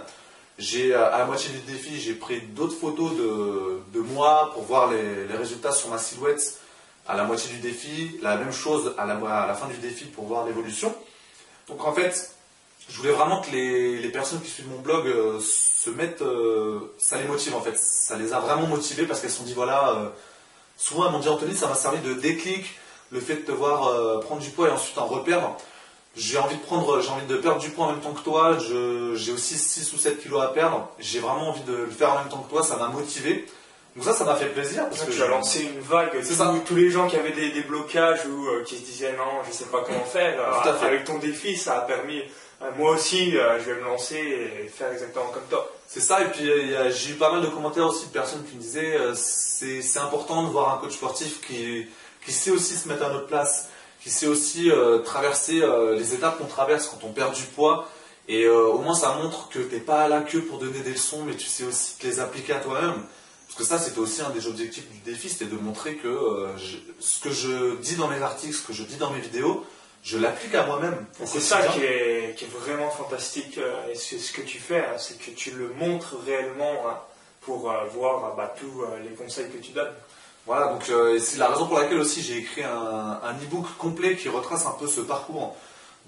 J'ai, 0.59 0.95
à 0.95 1.19
la 1.19 1.25
moitié 1.25 1.51
du 1.51 1.59
défi, 1.61 2.01
j'ai 2.01 2.15
pris 2.15 2.41
d'autres 2.41 2.77
photos 2.77 3.13
de, 3.17 4.01
moi 4.01 4.51
pour 4.55 4.63
voir 4.65 4.91
les, 4.91 5.27
résultats 5.37 5.73
sur 5.73 5.89
ma 5.91 5.99
silhouette 5.99 6.61
à 7.07 7.17
la 7.17 7.25
moitié 7.25 7.51
du 7.51 7.59
défi. 7.59 8.19
La 8.23 8.37
même 8.37 8.53
chose 8.53 8.95
à 8.99 9.07
la, 9.07 9.55
fin 9.55 9.67
du 9.67 9.79
défi 9.79 10.05
pour 10.05 10.27
voir 10.27 10.47
l'évolution. 10.47 10.95
Donc 11.69 11.85
en 11.85 11.93
fait, 11.93 12.33
je 12.89 12.97
voulais 12.99 13.13
vraiment 13.13 13.41
que 13.41 13.51
les, 13.51 14.09
personnes 14.11 14.41
qui 14.41 14.51
suivent 14.51 14.69
mon 14.69 14.81
blog 14.81 15.07
euh, 15.07 15.41
se 15.41 15.91
mettent, 15.91 16.23
euh, 16.23 16.81
ça 16.99 17.19
les 17.19 17.25
motive 17.25 17.55
en 17.55 17.61
fait. 17.61 17.77
Ça 17.77 18.17
les 18.17 18.33
a 18.33 18.41
vraiment 18.41 18.67
motivés 18.67 19.07
parce 19.07 19.21
qu'elles 19.21 19.31
se 19.31 19.39
sont 19.39 19.45
dit 19.45 19.55
voilà, 19.55 19.91
euh, 19.91 20.09
souvent 20.77 21.07
elles 21.07 21.13
m'ont 21.13 21.19
dit 21.19 21.29
Anthony, 21.29 21.55
ça 21.55 21.67
m'a 21.67 21.75
servi 21.75 22.01
de 22.01 22.15
déclic 22.15 22.65
le 23.11 23.21
fait 23.21 23.37
de 23.37 23.41
te 23.43 23.53
voir 23.53 23.87
euh, 23.87 24.21
prendre 24.21 24.41
du 24.41 24.51
poids 24.51 24.69
et 24.69 24.71
ensuite 24.71 24.99
en 24.99 25.07
reperdre. 25.07 25.57
J'ai 26.17 26.39
envie 26.39 26.57
de 26.57 26.63
prendre, 26.63 27.01
j'ai 27.01 27.11
envie 27.11 27.27
de 27.27 27.37
perdre 27.37 27.61
du 27.61 27.71
poids 27.71 27.87
en 27.87 27.93
même 27.93 28.01
temps 28.01 28.13
que 28.13 28.23
toi. 28.23 28.57
J'ai 28.59 29.33
aussi 29.33 29.57
6 29.57 29.93
ou 29.95 29.99
7 29.99 30.23
kilos 30.23 30.43
à 30.43 30.49
perdre. 30.49 30.89
J'ai 30.99 31.19
vraiment 31.19 31.49
envie 31.49 31.63
de 31.63 31.75
le 31.75 31.91
faire 31.91 32.13
en 32.13 32.19
même 32.19 32.29
temps 32.29 32.39
que 32.39 32.51
toi. 32.51 32.63
Ça 32.63 32.77
m'a 32.77 32.89
motivé. 32.89 33.47
Donc 33.97 34.05
ça, 34.05 34.13
ça 34.13 34.25
m'a 34.25 34.37
fait 34.37 34.47
plaisir. 34.47 34.89
Parce 34.89 35.03
que 35.03 35.11
tu 35.11 35.23
as 35.23 35.29
lancé 35.29 35.63
une 35.63 35.81
vague. 35.81 36.11
C'est 36.23 36.35
ça. 36.35 36.55
Tous 36.67 36.77
les 36.77 36.91
gens 36.91 37.09
qui 37.09 37.17
avaient 37.17 37.33
des, 37.33 37.61
blocages 37.63 38.27
ou 38.27 38.47
euh, 38.47 38.65
qui 38.65 38.77
se 38.77 38.85
disaient 38.85 39.17
non, 39.17 39.43
je 39.47 39.53
sais 39.53 39.67
pas 39.67 39.83
comment 39.87 40.05
faire. 40.05 40.39
Euh, 40.41 40.87
avec 40.87 41.05
ton 41.05 41.19
défi, 41.19 41.57
ça 41.57 41.79
a 41.79 41.81
permis. 41.81 42.23
moi 42.79 42.93
aussi, 42.93 43.33
je 43.33 43.71
vais 43.71 43.75
me 43.75 43.85
lancer 43.85 44.17
et 44.17 44.69
faire 44.69 44.93
exactement 44.93 45.27
comme 45.33 45.47
toi. 45.51 45.69
C'est 45.89 46.01
ça. 46.01 46.23
Et 46.23 46.27
puis 46.27 46.49
j'ai 46.91 47.11
eu 47.11 47.15
pas 47.15 47.33
mal 47.33 47.43
de 47.43 47.49
commentaires 47.49 47.87
aussi 47.87 48.07
de 48.07 48.13
personnes 48.13 48.45
qui 48.45 48.57
me 48.57 48.61
disaient 48.61 48.99
c'est 49.15 49.99
important 49.99 50.45
de 50.45 50.49
voir 50.49 50.75
un 50.75 50.79
coach 50.79 50.95
sportif 50.95 51.41
qui 51.47 51.87
qui 52.25 52.33
sait 52.33 52.51
aussi 52.51 52.75
se 52.75 52.89
mettre 52.89 53.05
à 53.05 53.11
notre 53.11 53.27
place, 53.27 53.69
qui 54.05 54.11
sait 54.11 54.27
aussi 54.27 54.71
euh, 54.71 54.99
traverser 54.99 55.63
euh, 55.63 55.97
les 55.97 56.13
étapes 56.13 56.37
qu'on 56.37 56.45
traverse 56.45 56.89
quand 56.89 57.07
on 57.07 57.13
perd 57.13 57.35
du 57.35 57.45
poids. 57.45 57.89
Et 58.29 58.45
euh, 58.45 58.67
au 58.67 58.79
moins, 58.79 58.95
ça 58.95 59.15
montre 59.15 59.49
que 59.49 59.59
tu 59.59 59.75
n'es 59.75 59.81
pas 59.81 60.03
à 60.03 60.09
la 60.09 60.21
queue 60.21 60.43
pour 60.43 60.59
donner 60.59 60.81
des 60.81 60.91
leçons, 60.91 61.23
mais 61.25 61.35
tu 61.35 61.47
sais 61.47 61.65
aussi 61.65 61.97
te 61.97 62.07
les 62.07 62.21
appliquer 62.21 62.53
à 62.53 62.61
toi-même. 62.61 63.03
Parce 63.47 63.59
que 63.59 63.65
ça, 63.65 63.79
c'était 63.79 64.01
aussi 64.01 64.21
un 64.21 64.29
des 64.29 64.47
objectifs 64.47 64.87
du 64.91 64.99
défi, 64.99 65.31
c'était 65.31 65.47
de 65.47 65.57
montrer 65.57 65.95
que 65.95 66.49
ce 66.99 67.21
que 67.21 67.31
je 67.31 67.77
dis 67.77 67.97
dans 67.97 68.09
mes 68.09 68.21
articles, 68.21 68.53
ce 68.53 68.67
que 68.67 68.75
je 68.75 68.83
dis 68.83 68.97
dans 68.97 69.11
mes 69.11 69.21
vidéos, 69.21 69.65
je 70.03 70.19
l'applique 70.19 70.55
à 70.55 70.67
moi-même. 70.67 71.07
C'est 71.25 71.41
ça 71.41 71.63
qui 71.69 71.81
est, 71.81 72.37
vraiment 72.61 72.91
fantastique, 72.91 73.59
et 73.91 73.95
c'est 73.95 74.19
ce 74.19 74.33
que 74.33 74.43
tu 74.43 74.59
fais, 74.59 74.81
hein, 74.81 74.99
c'est 74.99 75.19
que 75.19 75.31
tu 75.31 75.53
le 75.53 75.69
montres 75.79 76.17
réellement 76.27 76.89
hein, 76.89 76.99
pour 77.43 77.71
voir 77.95 78.35
bah, 78.37 78.53
tous 78.59 78.85
les 79.03 79.15
conseils 79.15 79.49
que 79.51 79.59
tu 79.59 79.73
donnes. 79.73 79.95
Voilà, 80.47 80.67
donc 80.67 80.91
euh, 80.91 81.19
c'est 81.19 81.39
la 81.39 81.49
raison 81.49 81.67
pour 81.67 81.79
laquelle 81.79 81.99
aussi 81.99 82.21
j'ai 82.23 82.37
écrit 82.37 82.63
un, 82.63 83.33
e-book 83.43 83.65
complet 83.79 84.15
qui 84.15 84.29
retrace 84.29 84.67
un 84.67 84.73
peu 84.73 84.87
ce 84.87 85.01
parcours 85.01 85.57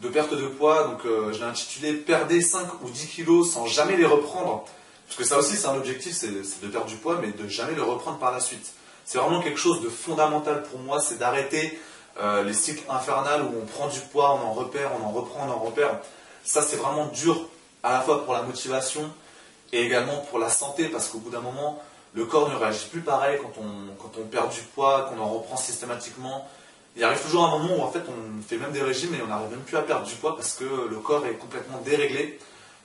de 0.03 0.09
perte 0.09 0.35
de 0.35 0.47
poids. 0.47 0.85
Donc 0.85 1.07
euh, 1.07 1.33
je 1.33 1.39
l'ai 1.39 1.45
intitulé 1.45 1.95
Perdez 1.95 2.43
5 2.43 2.83
ou 2.83 2.91
10 2.91 3.07
kilos 3.07 3.51
sans 3.51 3.67
jamais 3.67 3.97
les 3.97 4.05
reprendre. 4.05 4.65
Parce 5.07 5.17
que 5.17 5.25
ça 5.25 5.39
aussi, 5.39 5.57
c'est 5.57 5.69
un 5.69 5.77
objectif, 5.77 6.15
c'est 6.15 6.61
de 6.61 6.69
perdre 6.69 6.87
du 6.87 6.97
poids, 6.97 7.19
mais 7.23 7.31
de 7.31 7.49
jamais 7.49 7.75
le 7.75 7.83
reprendre 7.83 8.19
par 8.19 8.33
la 8.33 8.41
suite. 8.41 8.73
C'est 9.07 9.19
vraiment 9.19 9.41
quelque 9.41 9.59
chose 9.59 9.81
de 9.81 9.89
fondamental 9.89 10.65
pour 10.65 10.81
moi, 10.81 11.01
c'est 11.01 11.19
d'arrêter 11.19 11.79
euh, 12.21 12.43
les 12.43 12.53
cycles 12.53 12.83
infernales 12.91 13.43
où 13.43 13.55
on 13.63 13.65
prend 13.65 13.89
du 13.89 14.01
poids, 14.01 14.39
on 14.43 14.47
en 14.49 14.53
repère, 14.53 14.91
on 15.01 15.07
en 15.07 15.13
reprend, 15.13 15.47
on 15.49 15.51
en 15.51 15.59
repère. 15.61 15.99
Ça, 16.45 16.61
c'est 16.61 16.77
vraiment 16.77 17.07
dur 17.07 17.49
à 17.83 17.93
la 17.93 18.01
fois 18.01 18.25
pour 18.25 18.35
la 18.35 18.43
motivation 18.43 19.11
et 19.73 19.83
également 19.83 20.19
pour 20.29 20.39
la 20.39 20.51
santé, 20.51 20.89
parce 20.89 21.09
qu'au 21.09 21.19
bout 21.19 21.31
d'un 21.31 21.41
moment, 21.41 21.81
le 22.17 22.25
corps 22.25 22.51
ne 22.51 22.57
réagit 22.57 22.87
plus 22.91 23.03
pareil 23.03 23.39
quand 23.41 23.53
on, 23.61 24.25
perd 24.25 24.51
du 24.51 24.63
poids, 24.75 25.11
qu'on 25.11 25.21
en 25.21 25.29
reprend 25.29 25.57
systématiquement. 25.57 26.49
Il 26.97 27.05
arrive 27.05 27.21
toujours 27.21 27.45
un 27.45 27.59
moment 27.59 27.77
où 27.77 27.83
en 27.83 27.91
fait 27.91 28.03
on 28.09 28.43
fait 28.43 28.57
même 28.57 28.73
des 28.73 28.81
régimes 28.81 29.15
et 29.15 29.23
on 29.23 29.27
n'arrive 29.27 29.51
même 29.51 29.61
plus 29.61 29.77
à 29.77 29.83
perdre 29.83 30.07
du 30.07 30.15
poids 30.15 30.35
parce 30.35 30.55
que 30.55 30.65
le 30.65 30.97
corps 30.97 31.27
est 31.27 31.35
complètement 31.35 31.79
déréglé. 31.85 32.39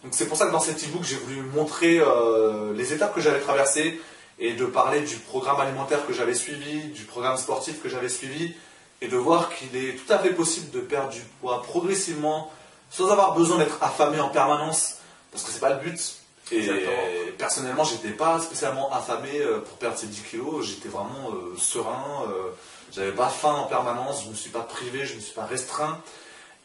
Donc 0.04 0.14
c'est 0.14 0.28
pour 0.28 0.36
ça 0.36 0.48
que 0.48 0.52
dans 0.52 0.60
cet 0.60 0.84
e-book 0.84 1.04
j'ai 1.04 1.16
voulu 1.16 1.42
montrer 1.44 2.00
euh, 2.00 2.74
les 2.74 2.92
étapes 2.92 3.16
que 3.16 3.22
j'avais 3.22 3.40
traversées 3.40 4.02
et 4.38 4.52
de 4.54 4.66
parler 4.66 5.00
du 5.02 5.16
programme 5.16 5.62
alimentaire 5.62 6.06
que 6.06 6.12
j'avais 6.12 6.34
suivi, 6.34 6.90
du 6.90 7.06
programme 7.06 7.38
sportif 7.38 7.82
que 7.82 7.88
j'avais 7.88 8.10
suivi 8.10 8.54
et 9.00 9.08
de 9.08 9.16
voir 9.16 9.50
qu'il 9.50 9.74
est 9.78 9.94
tout 9.94 10.12
à 10.12 10.20
fait 10.20 10.32
possible 10.32 10.72
de 10.72 10.82
perdre 10.82 11.10
du 11.10 11.22
poids 11.40 11.62
progressivement 11.62 12.52
sans 12.90 13.10
avoir 13.10 13.34
besoin 13.34 13.60
d'être 13.60 13.82
affamé 13.82 14.20
en 14.20 14.30
permanence 14.30 14.98
parce 15.32 15.46
que 15.46 15.52
c'est 15.52 15.62
pas 15.62 15.74
le 15.74 15.80
but. 15.80 16.21
Et 16.52 17.34
personnellement, 17.38 17.84
j'étais 17.84 18.10
pas 18.10 18.40
spécialement 18.40 18.92
affamé 18.94 19.40
euh, 19.40 19.60
pour 19.60 19.78
perdre 19.78 19.98
ces 19.98 20.08
10 20.08 20.22
kilos. 20.24 20.66
J'étais 20.66 20.90
vraiment 20.90 21.32
euh, 21.32 21.56
serein. 21.58 22.26
Euh, 22.28 22.52
j'avais 22.92 23.14
pas 23.14 23.30
faim 23.30 23.54
en 23.54 23.64
permanence. 23.64 24.22
Je 24.22 24.28
ne 24.28 24.32
me 24.32 24.36
suis 24.36 24.50
pas 24.50 24.62
privé. 24.62 25.06
Je 25.06 25.14
ne 25.14 25.18
me 25.18 25.22
suis 25.22 25.34
pas 25.34 25.46
restreint. 25.46 26.00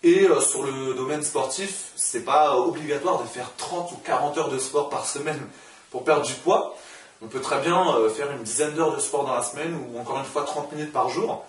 Et 0.02 0.28
sur 0.40 0.62
le 0.62 0.94
domaine 0.94 1.22
sportif, 1.22 1.86
c'est 1.96 2.24
pas 2.24 2.56
obligatoire 2.58 3.20
de 3.20 3.26
faire 3.26 3.50
30 3.56 3.90
ou 3.92 3.96
40 4.04 4.38
heures 4.38 4.50
de 4.50 4.58
sport 4.58 4.90
par 4.90 5.06
semaine 5.06 5.40
pour 5.90 6.04
perdre 6.04 6.24
du 6.24 6.34
poids. 6.34 6.76
On 7.22 7.26
peut 7.26 7.40
très 7.40 7.60
bien 7.60 7.82
faire 8.14 8.30
une 8.30 8.42
dizaine 8.42 8.74
d'heures 8.74 8.94
de 8.94 9.00
sport 9.00 9.24
dans 9.24 9.34
la 9.34 9.42
semaine 9.42 9.74
ou 9.74 9.98
encore 9.98 10.18
une 10.18 10.24
fois 10.24 10.42
30 10.44 10.70
minutes 10.72 10.92
par 10.92 11.08
jour 11.08 11.44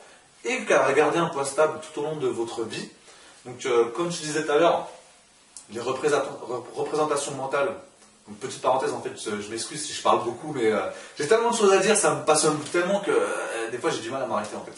et 0.45 0.59
garder 0.65 1.19
un 1.19 1.27
poids 1.27 1.45
stable 1.45 1.79
tout 1.81 1.99
au 1.99 2.03
long 2.03 2.15
de 2.15 2.27
votre 2.27 2.63
vie. 2.63 2.89
Donc, 3.45 3.67
comme 3.93 4.11
je 4.11 4.21
disais 4.21 4.45
tout 4.45 4.51
à 4.51 4.57
l'heure, 4.57 4.87
les 5.71 5.81
représentations 5.81 7.33
mentales 7.33 7.75
petite 8.35 8.61
parenthèse, 8.61 8.93
en 8.93 9.01
fait, 9.01 9.11
je 9.15 9.49
m'excuse 9.49 9.85
si 9.85 9.93
je 9.93 10.01
parle 10.01 10.23
beaucoup, 10.23 10.53
mais 10.53 10.71
euh, 10.71 10.79
j'ai 11.17 11.27
tellement 11.27 11.51
de 11.51 11.55
choses 11.55 11.73
à 11.73 11.77
dire, 11.77 11.95
ça 11.95 12.13
me 12.13 12.25
passionne 12.25 12.57
tellement 12.71 12.99
que 12.99 13.11
euh, 13.11 13.71
des 13.71 13.77
fois 13.77 13.89
j'ai 13.89 14.01
du 14.01 14.09
mal 14.09 14.21
à 14.21 14.25
m'arrêter 14.25 14.55
en 14.55 14.65
fait. 14.65 14.73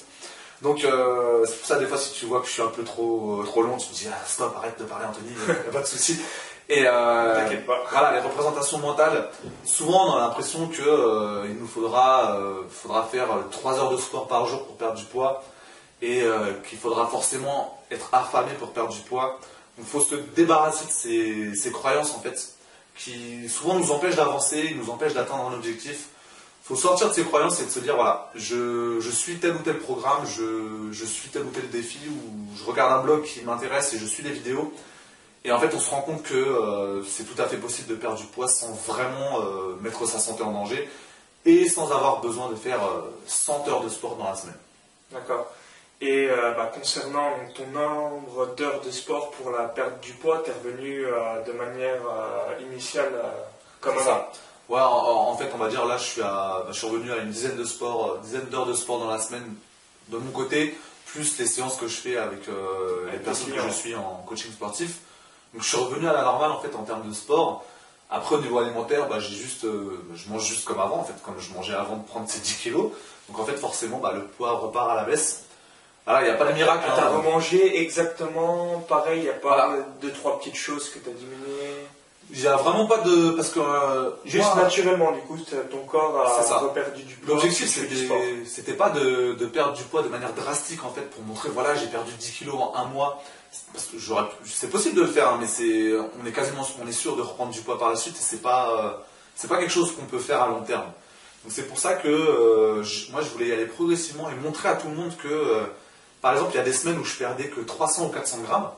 Donc 0.62 0.84
euh, 0.84 1.46
c'est 1.46 1.56
pour 1.58 1.66
ça 1.66 1.80
des 1.80 1.86
fois 1.86 1.98
si 1.98 2.12
tu 2.14 2.26
vois 2.26 2.42
que 2.42 2.48
je 2.48 2.52
suis 2.52 2.62
un 2.62 2.68
peu 2.68 2.84
trop 2.84 3.44
trop 3.46 3.62
long, 3.64 3.78
tu 3.78 3.90
me 3.90 3.94
dis 3.94 4.08
ah, 4.12 4.26
stop, 4.26 4.54
arrête 4.58 4.78
de 4.80 4.84
parler 4.84 5.06
Anthony, 5.06 5.30
il 5.30 5.54
n'y 5.54 5.60
a 5.60 5.72
pas 5.72 5.82
de 5.82 5.88
souci. 5.88 6.20
Et 6.68 6.84
voilà, 6.84 8.12
les 8.14 8.20
représentations 8.20 8.78
mentales, 8.78 9.30
souvent 9.64 10.14
on 10.14 10.18
a 10.18 10.20
l'impression 10.20 10.68
que 10.68 11.48
il 11.48 11.56
nous 11.56 11.66
faudra 11.66 12.38
faudra 12.70 13.06
faire 13.06 13.28
3 13.50 13.80
heures 13.80 13.92
de 13.92 13.98
sport 13.98 14.28
par 14.28 14.46
jour 14.46 14.66
pour 14.66 14.76
perdre 14.76 14.96
du 14.96 15.06
poids 15.06 15.44
et 16.04 16.24
qu'il 16.68 16.78
faudra 16.78 17.08
forcément 17.08 17.82
être 17.90 18.10
affamé 18.14 18.52
pour 18.60 18.70
perdre 18.72 18.94
du 18.94 19.00
poids. 19.00 19.40
Il 19.80 19.86
faut 19.86 20.02
se 20.02 20.14
débarrasser 20.14 20.86
de 20.86 20.92
ces, 20.92 21.56
ces 21.56 21.72
croyances 21.72 22.14
en 22.14 22.20
fait 22.20 22.59
qui 23.00 23.48
souvent 23.50 23.80
nous 23.80 23.92
empêche 23.92 24.16
d'avancer, 24.16 24.76
nous 24.76 24.90
empêche 24.90 25.14
d'atteindre 25.14 25.50
un 25.50 25.54
objectif. 25.54 26.10
Il 26.64 26.68
faut 26.68 26.76
sortir 26.76 27.10
de 27.10 27.14
ces 27.14 27.24
croyances 27.24 27.60
et 27.62 27.66
de 27.66 27.70
se 27.72 27.80
dire 27.80 27.96
voilà, 27.96 28.30
je, 28.36 29.00
suis 29.12 29.40
tel 29.40 29.56
ou 29.56 29.60
tel 29.60 29.80
programme, 29.80 30.26
je, 30.28 31.06
suis 31.06 31.30
tel 31.30 31.44
ou 31.44 31.50
tel 31.50 31.70
défi, 31.70 32.00
ou 32.10 32.58
je 32.58 32.64
regarde 32.66 33.00
un 33.00 33.04
blog 33.04 33.24
qui 33.24 33.42
m'intéresse 33.42 33.94
et 33.94 33.98
je 33.98 34.06
suis 34.06 34.22
des 34.22 34.32
vidéos. 34.32 34.72
Et 35.46 35.52
en 35.52 35.60
fait, 35.60 35.74
on 35.74 35.80
se 35.80 35.90
rend 35.90 36.02
compte 36.02 36.22
que 36.22 36.36
euh, 36.36 37.02
c'est 37.06 37.24
tout 37.24 37.42
à 37.42 37.48
fait 37.48 37.58
possible 37.58 37.88
de 37.88 37.96
perdre 37.96 38.18
du 38.18 38.26
poids 38.26 38.50
sans 38.50 38.74
vraiment 38.74 39.40
euh, 39.40 39.78
mettre 39.82 40.06
sa 40.06 40.20
santé 40.20 40.44
en 40.44 40.52
danger 40.52 40.88
et 41.46 41.70
sans 41.70 41.92
avoir 41.92 42.20
besoin 42.20 42.50
de 42.50 42.56
faire 42.56 42.82
100 43.26 43.64
euh, 43.68 43.72
heures 43.72 43.84
de 43.84 43.90
sport 43.90 44.18
dans 44.18 44.26
la 44.26 44.36
semaine. 44.36 44.58
D'accord. 45.12 45.48
Et 46.02 46.30
euh, 46.30 46.54
bah, 46.54 46.72
concernant 46.74 47.32
ton 47.54 47.68
nombre 47.68 48.56
d'heures 48.56 48.80
de 48.82 48.90
sport 48.90 49.32
pour 49.32 49.52
la 49.52 49.66
perte 49.66 50.02
du 50.02 50.14
poids, 50.14 50.42
tu 50.46 50.50
es 50.50 50.54
revenu 50.54 51.06
euh, 51.06 51.44
de 51.46 51.52
manière 51.52 52.02
euh, 52.08 52.62
initiale 52.72 53.12
comme 53.82 54.00
ça. 54.00 54.32
Ouais, 54.70 54.80
en, 54.80 55.36
fait, 55.36 55.50
on 55.54 55.58
va 55.58 55.68
dire 55.68 55.86
là, 55.86 55.98
je 55.98 56.06
suis, 56.06 56.22
à, 56.22 56.64
je 56.70 56.74
suis 56.74 56.88
revenu 56.88 57.12
à 57.12 57.18
une 57.18 57.32
dizaine 57.32 57.58
de 57.58 57.66
sport, 57.66 58.20
dizaine 58.20 58.46
d'heures 58.46 58.68
de 58.68 58.74
sport 58.74 59.00
dans 59.00 59.10
la 59.10 59.20
semaine 59.20 59.56
de 60.08 60.18
mon 60.18 60.32
côté, 60.32 60.78
plus 61.08 61.38
les 61.40 61.48
séances 61.48 61.76
que 61.76 61.88
je 61.88 61.96
fais 61.96 62.18
avec 62.18 62.42
les 63.12 63.18
personnes 63.18 63.52
que 63.52 63.62
je 63.62 63.74
suis 63.74 63.96
en 63.96 64.24
coaching 64.28 64.52
sportif. 64.52 65.00
Donc, 65.54 65.64
je 65.64 65.68
suis 65.68 65.78
revenu 65.78 66.08
à 66.08 66.14
la 66.14 66.22
normale 66.22 66.52
en 66.52 66.60
fait 66.60 66.76
en 66.76 66.84
termes 66.84 67.08
de 67.08 67.14
sport. 67.14 67.66
Après, 68.12 68.36
au 68.36 68.42
niveau 68.42 68.60
alimentaire, 68.60 69.08
bah, 69.08 69.20
j'ai 69.20 69.36
juste, 69.36 69.64
je 69.64 70.30
mange 70.30 70.46
juste 70.46 70.66
comme 70.66 70.80
avant, 70.80 70.98
en 70.98 71.04
fait, 71.04 71.20
comme 71.24 71.40
je 71.40 71.52
mangeais 71.54 71.74
avant 71.74 71.98
de 71.98 72.06
prendre 72.06 72.30
ces 72.30 72.40
10 72.40 72.56
kilos. 72.58 72.92
Donc, 73.28 73.40
en 73.40 73.46
fait, 73.46 73.58
forcément, 73.58 73.98
bah, 73.98 74.14
le 74.14 74.26
poids 74.26 74.52
repart 74.52 74.92
à 74.92 74.96
la 74.96 75.04
baisse. 75.04 75.46
Ah, 76.08 76.22
il 76.22 76.26
n'y 76.26 76.32
a 76.32 76.36
pas 76.36 76.46
de 76.46 76.54
miracle. 76.54 76.84
Tu 76.86 77.00
as 77.00 77.06
hein. 77.06 77.18
remangé 77.18 77.82
exactement 77.82 78.80
pareil, 78.88 79.20
il 79.20 79.24
n'y 79.24 79.30
a 79.30 79.34
pas 79.34 79.76
deux, 80.02 80.12
trois 80.12 80.40
petites 80.40 80.56
choses 80.56 80.90
que 80.90 81.00
tu 81.00 81.10
as 81.10 81.14
diminuées 81.14 81.86
Il 82.32 82.42
n'y 82.42 82.48
a 82.48 82.56
vraiment 82.56 82.88
pas 82.88 82.98
de. 83.00 83.32
Parce 83.32 83.50
que. 83.50 83.60
Euh, 83.60 84.10
Juste 84.26 84.56
naturellement, 84.56 85.12
du 85.12 85.20
coup, 85.22 85.38
ton 85.70 85.84
corps 85.86 86.26
a 86.26 86.74
perdu 86.74 87.04
du 87.04 87.16
poids. 87.16 87.36
L'objectif, 87.36 87.68
c'était 88.46 88.74
pas 88.74 88.90
de, 88.90 89.46
perdre 89.46 89.74
du 89.74 89.84
poids 89.84 90.02
de 90.02 90.10
manière 90.10 90.34
drastique, 90.34 90.84
en 90.84 90.90
fait, 90.90 91.10
pour 91.12 91.24
montrer, 91.24 91.50
voilà, 91.50 91.76
j'ai 91.76 91.88
perdu 91.88 92.12
10 92.18 92.32
kilos 92.32 92.56
en 92.56 92.74
un 92.76 92.86
mois. 92.86 93.22
Parce 93.74 93.86
que 93.86 93.98
c'est 94.46 94.70
possible 94.70 94.96
de 94.96 95.02
le 95.02 95.08
faire, 95.08 95.30
hein, 95.30 95.38
mais 95.40 95.48
c'est, 95.48 95.94
on 96.22 96.26
est 96.26 96.32
quasiment 96.32 96.68
on 96.84 96.88
est 96.88 96.92
sûr 96.92 97.16
de 97.16 97.22
reprendre 97.22 97.52
du 97.52 97.62
poids 97.62 97.80
par 97.80 97.90
la 97.90 97.96
suite 97.96 98.16
et 98.16 98.22
c'est 98.22 98.42
pas, 98.42 98.72
euh, 98.72 98.92
c'est 99.36 99.48
pas 99.48 99.58
quelque 99.58 99.72
chose 99.72 99.96
qu'on 99.96 100.06
peut 100.06 100.20
faire 100.20 100.42
à 100.42 100.48
long 100.48 100.62
terme. 100.62 100.86
Donc 101.44 101.54
c'est 101.54 101.68
pour 101.68 101.80
ça 101.80 101.94
que 101.94 102.08
euh, 102.08 102.84
moi 103.12 103.22
je 103.22 103.30
voulais 103.30 103.48
y 103.48 103.52
aller 103.52 103.66
progressivement 103.66 104.30
et 104.30 104.36
montrer 104.36 104.70
à 104.70 104.76
tout 104.76 104.88
le 104.88 104.96
monde 104.96 105.16
que 105.18 105.64
par 106.22 106.34
exemple, 106.34 106.52
il 106.54 106.58
y 106.58 106.62
a 106.62 106.64
des 106.64 106.74
semaines 106.74 107.00
où 107.00 107.06
je 107.06 107.16
perdais 107.16 107.48
que 107.48 107.62
300 107.62 108.08
ou 108.08 108.10
400 108.10 108.40
grammes, 108.40 108.70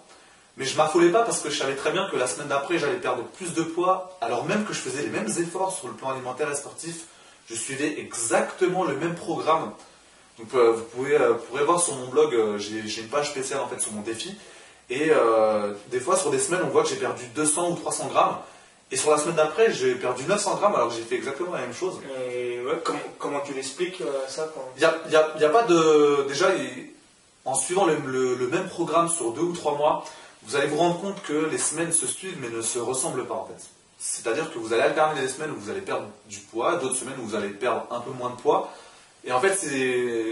mais 0.58 0.66
je 0.66 0.76
m'affolais 0.78 1.10
pas 1.10 1.24
parce 1.24 1.40
que 1.40 1.50
je 1.50 1.58
savais 1.58 1.76
très 1.76 1.92
bien 1.92 2.08
que 2.10 2.16
la 2.16 2.28
semaine 2.28 2.50
d'après, 2.50 2.78
j'allais 2.78 2.98
perdre 2.98 3.24
plus 3.24 3.54
de 3.54 3.64
poids, 3.64 4.18
alors 4.22 4.46
même 4.46 4.66
que 4.66 4.74
je 4.74 4.80
faisais 4.80 5.02
les 5.02 5.10
mêmes 5.10 5.30
efforts 5.30 5.74
sur 5.74 5.88
le 5.88 5.94
plan 5.94 6.10
alimentaire 6.10 6.52
et 6.52 6.56
sportif, 6.56 7.06
je 7.50 7.56
suivais 7.56 8.00
exactement 8.00 8.84
le 8.84 8.96
même 8.96 9.16
programme. 9.16 9.72
Donc 10.40 10.54
euh, 10.54 10.72
vous 10.72 10.84
pouvez, 10.84 11.16
euh, 11.16 11.34
pourrez 11.34 11.64
voir 11.64 11.82
sur 11.82 11.96
mon 11.96 12.08
blog, 12.08 12.34
euh, 12.34 12.58
j'ai 12.58 13.02
une 13.02 13.10
page 13.10 13.30
spéciale 13.30 13.60
en 13.60 13.68
fait 13.68 13.80
sur 13.80 13.92
mon 13.92 14.02
défi, 14.02 14.36
et 14.90 15.10
des 15.90 16.02
fois 16.02 16.18
sur 16.18 16.32
des 16.32 16.40
semaines, 16.40 16.62
on 16.66 16.68
voit 16.68 16.84
que 16.84 16.90
j'ai 16.90 16.98
perdu 16.98 17.24
200 17.34 17.72
ou 17.72 17.76
300 17.76 18.08
grammes, 18.08 18.36
et 18.92 18.98
sur 18.98 19.10
la 19.10 19.18
semaine 19.18 19.38
d'après, 19.38 19.72
j'ai 19.72 19.96
perdu 19.96 20.24
900 20.28 20.58
grammes 20.58 20.76
alors 20.76 20.90
que 20.90 20.96
j'ai 20.96 21.04
fait 21.04 21.16
exactement 21.16 21.54
la 21.54 21.62
même 21.62 21.74
chose. 21.74 22.02
Et 22.30 22.60
comment, 23.18 23.40
tu 23.40 23.54
l'expliques 23.54 24.04
ça 24.28 24.52
Il 24.76 24.80
n'y 24.82 25.16
a, 25.16 25.20
a, 25.20 25.50
pas 25.50 25.64
de. 25.64 26.26
Déjà, 26.28 26.48
en 27.46 27.56
suivant 27.56 27.86
le, 27.86 28.48
même 28.48 28.68
programme 28.68 29.10
sur 29.10 29.32
deux 29.34 29.42
ou 29.42 29.54
trois 29.54 29.76
mois, 29.76 30.06
vous 30.44 30.56
allez 30.56 30.68
vous 30.68 30.78
rendre 30.78 31.00
compte 31.00 31.22
que 31.24 31.34
les 31.34 31.58
semaines 31.58 31.92
se 31.92 32.08
suivent 32.08 32.38
mais 32.42 32.50
ne 32.50 32.62
se 32.62 32.80
ressemblent 32.80 33.26
pas 33.26 33.36
en 33.36 33.46
fait. 33.46 33.70
C'est-à-dire 34.00 34.52
que 34.52 34.58
vous 34.58 34.74
allez 34.74 34.82
alterner 34.82 35.22
des 35.22 35.28
semaines 35.28 35.52
où 35.52 35.60
vous 35.60 35.70
allez 35.70 35.82
perdre 35.82 36.08
du 36.28 36.40
poids, 36.40 36.78
d'autres 36.78 36.96
semaines 36.96 37.20
où 37.20 37.28
vous 37.28 37.36
allez 37.36 37.50
perdre 37.50 37.86
un 37.92 38.00
peu 38.00 38.12
moins 38.12 38.32
de 38.32 38.36
poids. 38.36 38.72
Et 39.24 39.32
en 39.32 39.40
fait, 39.40 39.56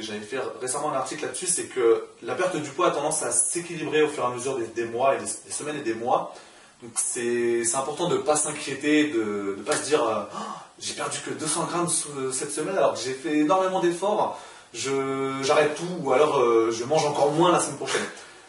j'avais 0.01 0.21
fait 0.21 0.39
récemment 0.59 0.91
un 0.91 0.95
article 0.95 1.25
là-dessus, 1.25 1.45
c'est 1.45 1.65
que 1.65 2.07
la 2.23 2.33
perte 2.33 2.55
du 2.55 2.69
poids 2.71 2.87
a 2.87 2.91
tendance 2.91 3.21
à 3.21 3.31
s'équilibrer 3.31 4.01
au 4.01 4.07
fur 4.07 4.23
et 4.23 4.25
à 4.25 4.29
mesure 4.31 4.57
des, 4.57 4.85
mois 4.85 5.15
et 5.15 5.19
des, 5.19 5.51
semaines 5.51 5.77
et 5.77 5.83
des 5.83 5.93
mois. 5.93 6.33
Donc 6.81 6.93
c'est 6.95 7.75
important 7.75 8.07
de 8.07 8.17
ne 8.17 8.21
pas 8.21 8.35
s'inquiéter, 8.35 9.11
de 9.11 9.55
ne 9.59 9.63
pas 9.63 9.75
se 9.75 9.83
dire 9.83 10.01
oh, 10.03 10.37
j'ai 10.79 10.93
perdu 10.93 11.19
que 11.19 11.29
200 11.29 11.65
grammes 11.65 11.89
cette 12.31 12.51
semaine 12.51 12.75
alors 12.75 12.93
que 12.93 12.99
j'ai 12.99 13.13
fait 13.13 13.37
énormément 13.37 13.81
d'efforts 13.81 14.39
j'arrête 14.73 15.75
tout, 15.75 16.03
ou 16.03 16.13
alors 16.13 16.39
euh, 16.39 16.71
je 16.71 16.83
mange 16.83 17.05
encore 17.05 17.31
moins 17.31 17.51
la 17.51 17.59
semaine 17.59 17.77
prochaine. 17.77 18.05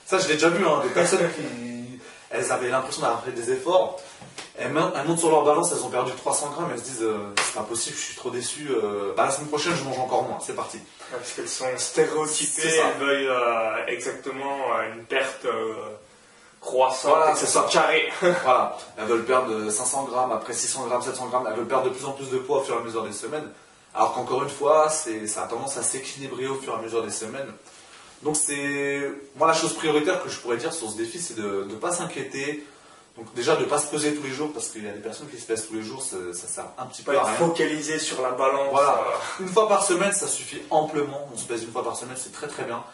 Ça, 0.06 0.18
je 0.18 0.28
l'ai 0.28 0.34
déjà 0.34 0.48
vu, 0.48 0.66
hein, 0.66 0.80
des 0.82 0.90
personnes 0.90 1.28
qui 1.34 2.00
elles 2.30 2.52
avaient 2.52 2.68
l'impression 2.68 3.02
d'avoir 3.02 3.24
fait 3.24 3.32
des 3.32 3.50
efforts, 3.50 4.00
elles, 4.56 4.72
montent 4.72 5.18
sur 5.18 5.30
leur 5.30 5.44
balance, 5.44 5.72
elles 5.72 5.84
ont 5.84 5.88
perdu 5.88 6.12
300 6.12 6.50
grammes, 6.50 6.70
elles 6.72 6.78
se 6.78 6.84
disent 6.84 7.02
euh, 7.02 7.32
c'est 7.42 7.54
pas 7.54 7.62
possible, 7.62 7.96
je 7.96 8.02
suis 8.02 8.14
trop 8.14 8.30
déçu, 8.30 8.68
euh, 8.70 9.12
bah, 9.16 9.24
la 9.26 9.30
semaine 9.32 9.48
prochaine 9.48 9.74
je 9.74 9.82
mange 9.82 9.98
encore 9.98 10.22
moins, 10.24 10.38
c'est 10.40 10.54
parti. 10.54 10.78
parce 11.10 11.32
qu'elles 11.32 11.48
sont 11.48 11.64
stéréotypées, 11.76 12.68
elles 12.68 13.04
veulent 13.04 13.32
exactement 13.88 14.58
une 14.94 15.04
perte 15.04 15.46
croissante, 16.60 17.10
voilà, 17.16 17.34
c'est 17.34 17.46
ça. 17.46 17.66
carré. 17.70 18.12
voilà, 18.20 18.76
elles 18.96 19.06
veulent 19.06 19.24
perdre 19.24 19.70
500 19.70 20.04
grammes, 20.04 20.32
après 20.32 20.52
600 20.52 20.86
grammes, 20.86 21.02
700 21.02 21.26
grammes, 21.28 21.46
elles 21.48 21.56
veulent 21.56 21.66
perdre 21.66 21.84
de 21.84 21.90
plus 21.90 22.04
en 22.04 22.12
plus 22.12 22.30
de 22.30 22.38
poids 22.38 22.58
au 22.58 22.62
fur 22.62 22.76
et 22.76 22.78
à 22.78 22.82
mesure 22.82 23.02
des 23.04 23.12
semaines. 23.12 23.48
Alors 23.94 24.14
qu'encore 24.14 24.42
une 24.42 24.50
fois, 24.50 24.88
ça 24.88 25.42
a 25.42 25.46
tendance 25.46 25.76
à 25.76 25.82
s'équilibrer 25.82 26.46
au 26.46 26.54
fur 26.54 26.74
et 26.74 26.76
à 26.76 26.82
mesure 26.82 27.02
des 27.02 27.10
semaines. 27.10 27.52
Donc 28.22 28.36
c'est 28.36 29.10
moi 29.36 29.48
la 29.48 29.54
chose 29.54 29.74
prioritaire 29.74 30.22
que 30.22 30.28
je 30.28 30.38
pourrais 30.38 30.58
dire 30.58 30.72
sur 30.72 30.90
ce 30.90 30.96
défi, 30.96 31.18
c'est 31.18 31.34
de 31.34 31.66
ne 31.68 31.74
pas 31.74 31.90
s'inquiéter. 31.90 32.64
Donc 33.16 33.32
déjà 33.34 33.56
de 33.56 33.62
ne 33.62 33.66
pas 33.66 33.78
se 33.78 33.88
peser 33.88 34.14
tous 34.14 34.22
les 34.22 34.30
jours 34.30 34.52
parce 34.52 34.68
qu'il 34.68 34.84
y 34.84 34.88
a 34.88 34.92
des 34.92 35.00
personnes 35.00 35.28
qui 35.28 35.40
se 35.40 35.46
pèsent 35.46 35.66
tous 35.66 35.74
les 35.74 35.82
jours, 35.82 36.02
ça, 36.02 36.16
sert 36.32 36.66
un 36.78 36.86
petit 36.86 37.02
peu 37.02 37.16
à 37.16 37.24
rien. 37.24 37.34
Focaliser 37.34 37.98
sur 37.98 38.22
la 38.22 38.30
balance. 38.32 38.68
Voilà. 38.70 39.02
Une 39.40 39.48
fois 39.48 39.68
par 39.68 39.84
semaine, 39.84 40.12
ça 40.12 40.28
suffit 40.28 40.62
amplement. 40.70 41.28
On 41.34 41.36
se 41.36 41.44
pèse 41.44 41.64
une 41.64 41.72
fois 41.72 41.82
par 41.82 41.96
semaine, 41.96 42.16
c'est 42.16 42.32
très 42.32 42.46
très 42.46 42.64
bien. 42.64 42.84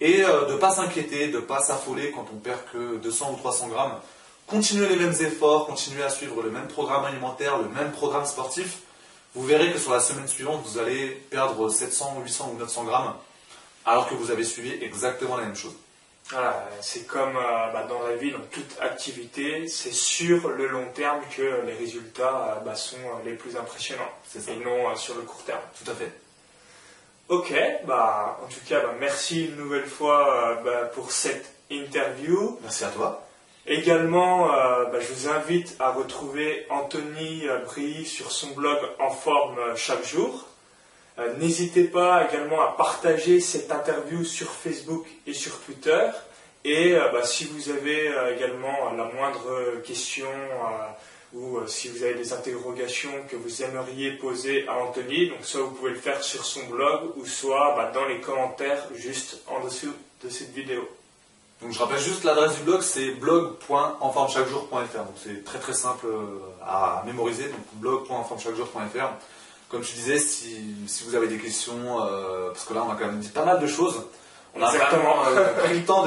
Et 0.00 0.22
de 0.22 0.52
ne 0.52 0.56
pas 0.56 0.72
s'inquiéter, 0.72 1.28
de 1.28 1.36
ne 1.36 1.42
pas 1.42 1.60
s'affoler 1.60 2.10
quand 2.10 2.26
on 2.32 2.36
perd 2.38 2.58
que 2.72 2.96
200 2.96 3.32
ou 3.32 3.36
300 3.36 3.68
grammes. 3.68 3.94
Continuez 4.48 4.88
les 4.88 4.96
mêmes 4.96 5.14
efforts, 5.20 5.66
continuez 5.66 6.02
à 6.02 6.10
suivre 6.10 6.42
le 6.42 6.50
même 6.50 6.66
programme 6.66 7.04
alimentaire, 7.04 7.58
le 7.58 7.68
même 7.68 7.92
programme 7.92 8.26
sportif. 8.26 8.78
Vous 9.34 9.46
verrez 9.46 9.72
que 9.72 9.78
sur 9.78 9.92
la 9.92 10.00
semaine 10.00 10.28
suivante, 10.28 10.62
vous 10.66 10.78
allez 10.78 11.08
perdre 11.30 11.70
700, 11.70 12.20
800 12.22 12.52
ou 12.54 12.58
900 12.58 12.84
grammes, 12.84 13.14
alors 13.86 14.08
que 14.08 14.14
vous 14.14 14.30
avez 14.30 14.44
suivi 14.44 14.72
exactement 14.84 15.36
la 15.36 15.44
même 15.44 15.56
chose. 15.56 15.74
Voilà, 16.30 16.68
c'est 16.80 17.06
comme 17.06 17.36
euh, 17.36 17.72
bah, 17.72 17.84
dans 17.88 18.02
la 18.02 18.16
vie, 18.16 18.30
dans 18.30 18.40
toute 18.50 18.78
activité, 18.80 19.68
c'est 19.68 19.92
sur 19.92 20.48
le 20.48 20.68
long 20.68 20.86
terme 20.94 21.20
que 21.36 21.62
les 21.66 21.74
résultats 21.74 22.56
euh, 22.56 22.60
bah, 22.60 22.74
sont 22.74 22.96
euh, 22.96 23.24
les 23.24 23.34
plus 23.34 23.56
impressionnants, 23.56 24.10
et 24.34 24.56
non 24.56 24.94
sur 24.96 25.14
le 25.14 25.22
court 25.22 25.42
terme. 25.44 25.60
Tout 25.82 25.90
à 25.90 25.94
fait. 25.94 26.12
Ok, 27.28 27.52
bah, 27.86 28.38
en 28.42 28.48
tout 28.48 28.60
cas, 28.66 28.80
bah, 28.80 28.94
merci 29.00 29.46
une 29.46 29.56
nouvelle 29.56 29.86
fois 29.86 30.62
pour 30.94 31.10
cette 31.10 31.50
interview. 31.70 32.58
Merci 32.62 32.84
à 32.84 32.88
toi. 32.88 33.26
Également, 33.66 34.48
je 34.92 35.12
vous 35.12 35.28
invite 35.28 35.76
à 35.78 35.92
retrouver 35.92 36.66
Anthony 36.68 37.44
Brie 37.64 38.04
sur 38.04 38.32
son 38.32 38.48
blog 38.48 38.78
En 38.98 39.10
forme 39.10 39.58
chaque 39.76 40.04
jour. 40.04 40.46
Euh, 41.18 41.36
n'hésitez 41.36 41.84
pas 41.84 42.26
également 42.26 42.62
à 42.62 42.74
partager 42.76 43.40
cette 43.40 43.70
interview 43.70 44.24
sur 44.24 44.50
Facebook 44.50 45.06
et 45.26 45.34
sur 45.34 45.60
Twitter. 45.60 46.08
Et 46.64 46.94
euh, 46.94 47.08
bah, 47.12 47.24
si 47.24 47.44
vous 47.44 47.68
avez 47.68 48.08
euh, 48.08 48.34
également 48.34 48.92
la 48.96 49.04
moindre 49.04 49.80
question 49.84 50.28
ou 51.34 51.58
si 51.66 51.88
vous 51.88 52.02
avez 52.02 52.14
des 52.14 52.32
interrogations 52.34 53.10
que 53.28 53.36
vous 53.36 53.62
aimeriez 53.62 54.12
poser 54.12 54.66
à 54.68 54.76
Anthony, 54.76 55.30
donc 55.30 55.38
soit 55.42 55.62
vous 55.62 55.70
pouvez 55.70 55.92
le 55.92 55.98
faire 55.98 56.22
sur 56.22 56.44
son 56.44 56.64
blog 56.66 57.16
ou 57.16 57.26
soit 57.26 57.74
bah, 57.74 57.90
dans 57.92 58.06
les 58.06 58.20
commentaires 58.20 58.86
juste 58.94 59.42
en 59.46 59.64
dessous 59.64 59.94
de 60.22 60.28
cette 60.28 60.52
vidéo. 60.52 60.86
Donc 61.62 61.72
je 61.72 61.78
rappelle 61.78 61.98
juste 61.98 62.24
l'adresse 62.24 62.56
du 62.56 62.62
blog, 62.62 62.82
c'est 62.82 63.12
blog.enformechaquejour.fr. 63.12 64.98
Donc 64.98 65.14
c'est 65.22 65.44
très 65.44 65.58
très 65.58 65.74
simple 65.74 66.06
à 66.60 67.02
mémoriser, 67.06 67.44
donc 67.44 67.60
blog.enformechaquejour.fr. 67.74 69.10
Comme 69.72 69.82
je 69.82 69.92
disais, 69.94 70.18
si, 70.18 70.76
vous 71.06 71.14
avez 71.14 71.28
des 71.28 71.38
questions, 71.38 72.02
euh, 72.02 72.48
parce 72.48 72.66
que 72.66 72.74
là 72.74 72.84
on 72.86 72.92
a 72.92 72.94
quand 72.94 73.06
même 73.06 73.20
dit 73.20 73.30
pas 73.30 73.46
mal 73.46 73.58
de 73.58 73.66
choses, 73.66 74.02
on 74.54 74.62
a 74.62 74.70
vraiment 74.70 75.24
euh, 75.28 75.54
pris 75.64 75.78
le 75.78 75.84
temps 75.86 76.04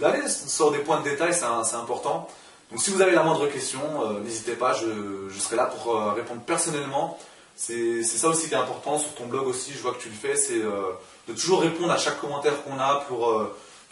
d'aller 0.00 0.28
sur 0.28 0.72
des 0.72 0.78
points 0.78 0.98
de 0.98 1.04
détail, 1.04 1.32
c'est 1.32 1.76
important. 1.76 2.28
Donc 2.72 2.82
si 2.82 2.90
vous 2.90 3.00
avez 3.02 3.12
la 3.12 3.22
moindre 3.22 3.46
question, 3.46 3.78
euh, 4.02 4.18
n'hésitez 4.18 4.54
pas, 4.54 4.72
je, 4.72 5.38
serai 5.38 5.54
là 5.54 5.66
pour 5.66 5.94
répondre 6.14 6.40
personnellement. 6.40 7.16
C'est 7.54 8.02
ça 8.02 8.28
aussi 8.28 8.48
qui 8.48 8.54
est 8.54 8.58
important 8.58 8.98
sur 8.98 9.14
ton 9.14 9.26
blog 9.26 9.46
aussi, 9.46 9.70
je 9.72 9.78
vois 9.78 9.92
que 9.92 10.02
tu 10.02 10.08
le 10.08 10.16
fais, 10.16 10.34
c'est 10.34 10.58
de 10.58 11.32
toujours 11.34 11.60
répondre 11.60 11.92
à 11.92 11.98
chaque 11.98 12.20
commentaire 12.20 12.64
qu'on 12.64 12.80
a 12.80 13.04
pour, 13.06 13.32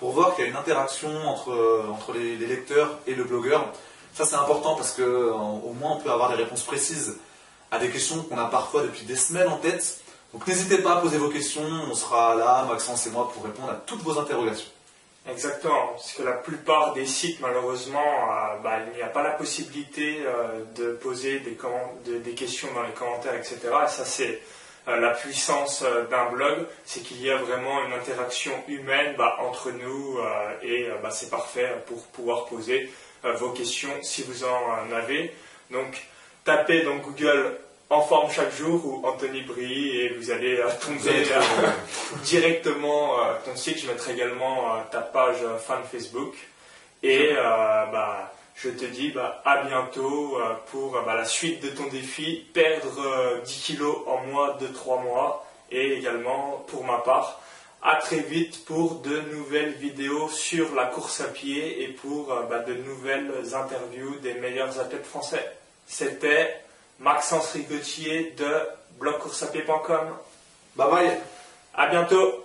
pour 0.02 0.10
voir 0.10 0.34
qu'il 0.34 0.44
y 0.44 0.48
a 0.48 0.50
une 0.50 0.56
interaction 0.56 1.10
entre, 1.28 1.86
entre 1.88 2.12
les, 2.12 2.34
lecteurs 2.36 2.98
et 3.06 3.14
le 3.14 3.22
blogueur. 3.22 3.72
Ça 4.12 4.24
c'est 4.26 4.34
important 4.34 4.74
parce 4.74 4.90
qu'au 4.90 5.74
moins 5.78 5.92
on 5.92 6.00
peut 6.00 6.10
avoir 6.10 6.28
des 6.28 6.42
réponses 6.42 6.64
précises 6.64 7.18
à 7.70 7.78
des 7.78 7.88
questions 7.88 8.20
qu'on 8.24 8.36
a 8.36 8.46
parfois 8.46 8.82
depuis 8.82 9.04
des 9.04 9.14
semaines 9.14 9.46
en 9.46 9.58
tête. 9.58 10.00
Donc 10.32 10.44
n'hésitez 10.48 10.78
pas 10.78 10.94
à 10.94 10.96
poser 10.96 11.18
vos 11.18 11.28
questions, 11.28 11.62
on 11.88 11.94
sera 11.94 12.34
là, 12.34 12.66
Maxence 12.68 13.06
et 13.06 13.10
moi, 13.10 13.30
pour 13.32 13.44
répondre 13.44 13.70
à 13.70 13.74
toutes 13.76 14.02
vos 14.02 14.18
interrogations. 14.18 14.66
Exactement, 15.30 15.92
parce 15.92 16.14
que 16.14 16.24
la 16.24 16.32
plupart 16.32 16.94
des 16.94 17.06
sites, 17.06 17.38
malheureusement, 17.38 18.00
euh, 18.00 18.58
bah, 18.58 18.78
il 18.92 18.96
n'y 18.96 19.02
a 19.02 19.06
pas 19.06 19.22
la 19.22 19.30
possibilité 19.30 20.24
euh, 20.26 20.64
de 20.74 20.94
poser 20.94 21.38
des, 21.38 22.34
questions 22.34 22.66
dans 22.74 22.82
les 22.82 22.92
commentaires, 22.92 23.36
etc. 23.36 23.60
Et 23.62 23.88
ça, 23.88 24.04
c'est 24.04 24.30
euh, 24.30 24.36
la 24.86 25.10
puissance 25.10 25.84
d'un 26.10 26.30
blog, 26.30 26.66
c'est 26.84 27.00
qu'il 27.00 27.22
y 27.22 27.30
a 27.30 27.36
vraiment 27.36 27.84
une 27.84 27.92
interaction 27.92 28.52
humaine 28.66 29.14
bah, 29.16 29.36
entre 29.40 29.70
nous, 29.70 30.18
et 30.62 30.88
bah, 31.02 31.10
c'est 31.10 31.30
parfait 31.30 31.70
pour 31.86 32.02
pouvoir 32.08 32.46
poser 32.46 32.90
vos 33.22 33.50
questions 33.50 33.92
si 34.02 34.22
vous 34.22 34.44
en 34.44 34.92
avez. 34.92 35.32
Donc, 35.70 36.02
tapez 36.44 36.82
dans 36.82 36.96
Google 36.96 37.58
en 37.92 38.00
forme 38.00 38.30
chaque 38.30 38.54
jour 38.54 38.84
ou 38.86 39.06
Anthony 39.06 39.42
Brie 39.42 39.98
et 39.98 40.08
vous 40.14 40.30
allez 40.30 40.56
euh, 40.56 40.68
tomber 40.80 41.30
euh, 41.30 41.40
directement 42.24 43.20
euh, 43.20 43.34
ton 43.44 43.54
site. 43.54 43.80
Je 43.80 43.86
mettrai 43.86 44.14
également 44.14 44.82
ta 44.90 45.00
page 45.00 45.38
fan 45.58 45.82
Facebook. 45.90 46.34
Et 47.02 47.32
bah, 47.34 48.32
je 48.56 48.68
te 48.70 48.84
dis 48.84 49.10
bah, 49.10 49.42
à 49.44 49.64
bientôt 49.64 50.38
pour 50.70 50.92
bah, 51.04 51.14
la 51.14 51.24
suite 51.24 51.62
de 51.62 51.70
ton 51.70 51.86
défi, 51.88 52.46
perdre 52.52 53.40
10 53.44 53.62
kilos 53.62 53.96
en 54.06 54.18
moins 54.26 54.56
de 54.56 54.66
3 54.66 55.02
mois. 55.02 55.46
Et 55.70 55.94
également 55.94 56.64
pour 56.68 56.84
ma 56.84 56.98
part, 56.98 57.40
à 57.82 57.96
très 57.96 58.20
vite 58.20 58.64
pour 58.66 58.96
de 58.96 59.20
nouvelles 59.32 59.72
vidéos 59.72 60.28
sur 60.28 60.74
la 60.74 60.84
course 60.84 61.22
à 61.22 61.28
pied 61.28 61.82
et 61.82 61.88
pour 61.88 62.26
bah, 62.48 62.58
de 62.60 62.74
nouvelles 62.74 63.54
interviews 63.54 64.16
des 64.16 64.34
meilleurs 64.34 64.78
athlètes 64.78 65.06
français. 65.06 65.50
C'était 65.86 66.62
Maxence 67.00 67.52
Rigotier 67.52 68.34
de 68.36 68.60
blogcoursapied.com. 69.00 70.16
Bye 70.76 70.90
bye. 70.90 71.18
À 71.74 71.88
bientôt. 71.88 72.41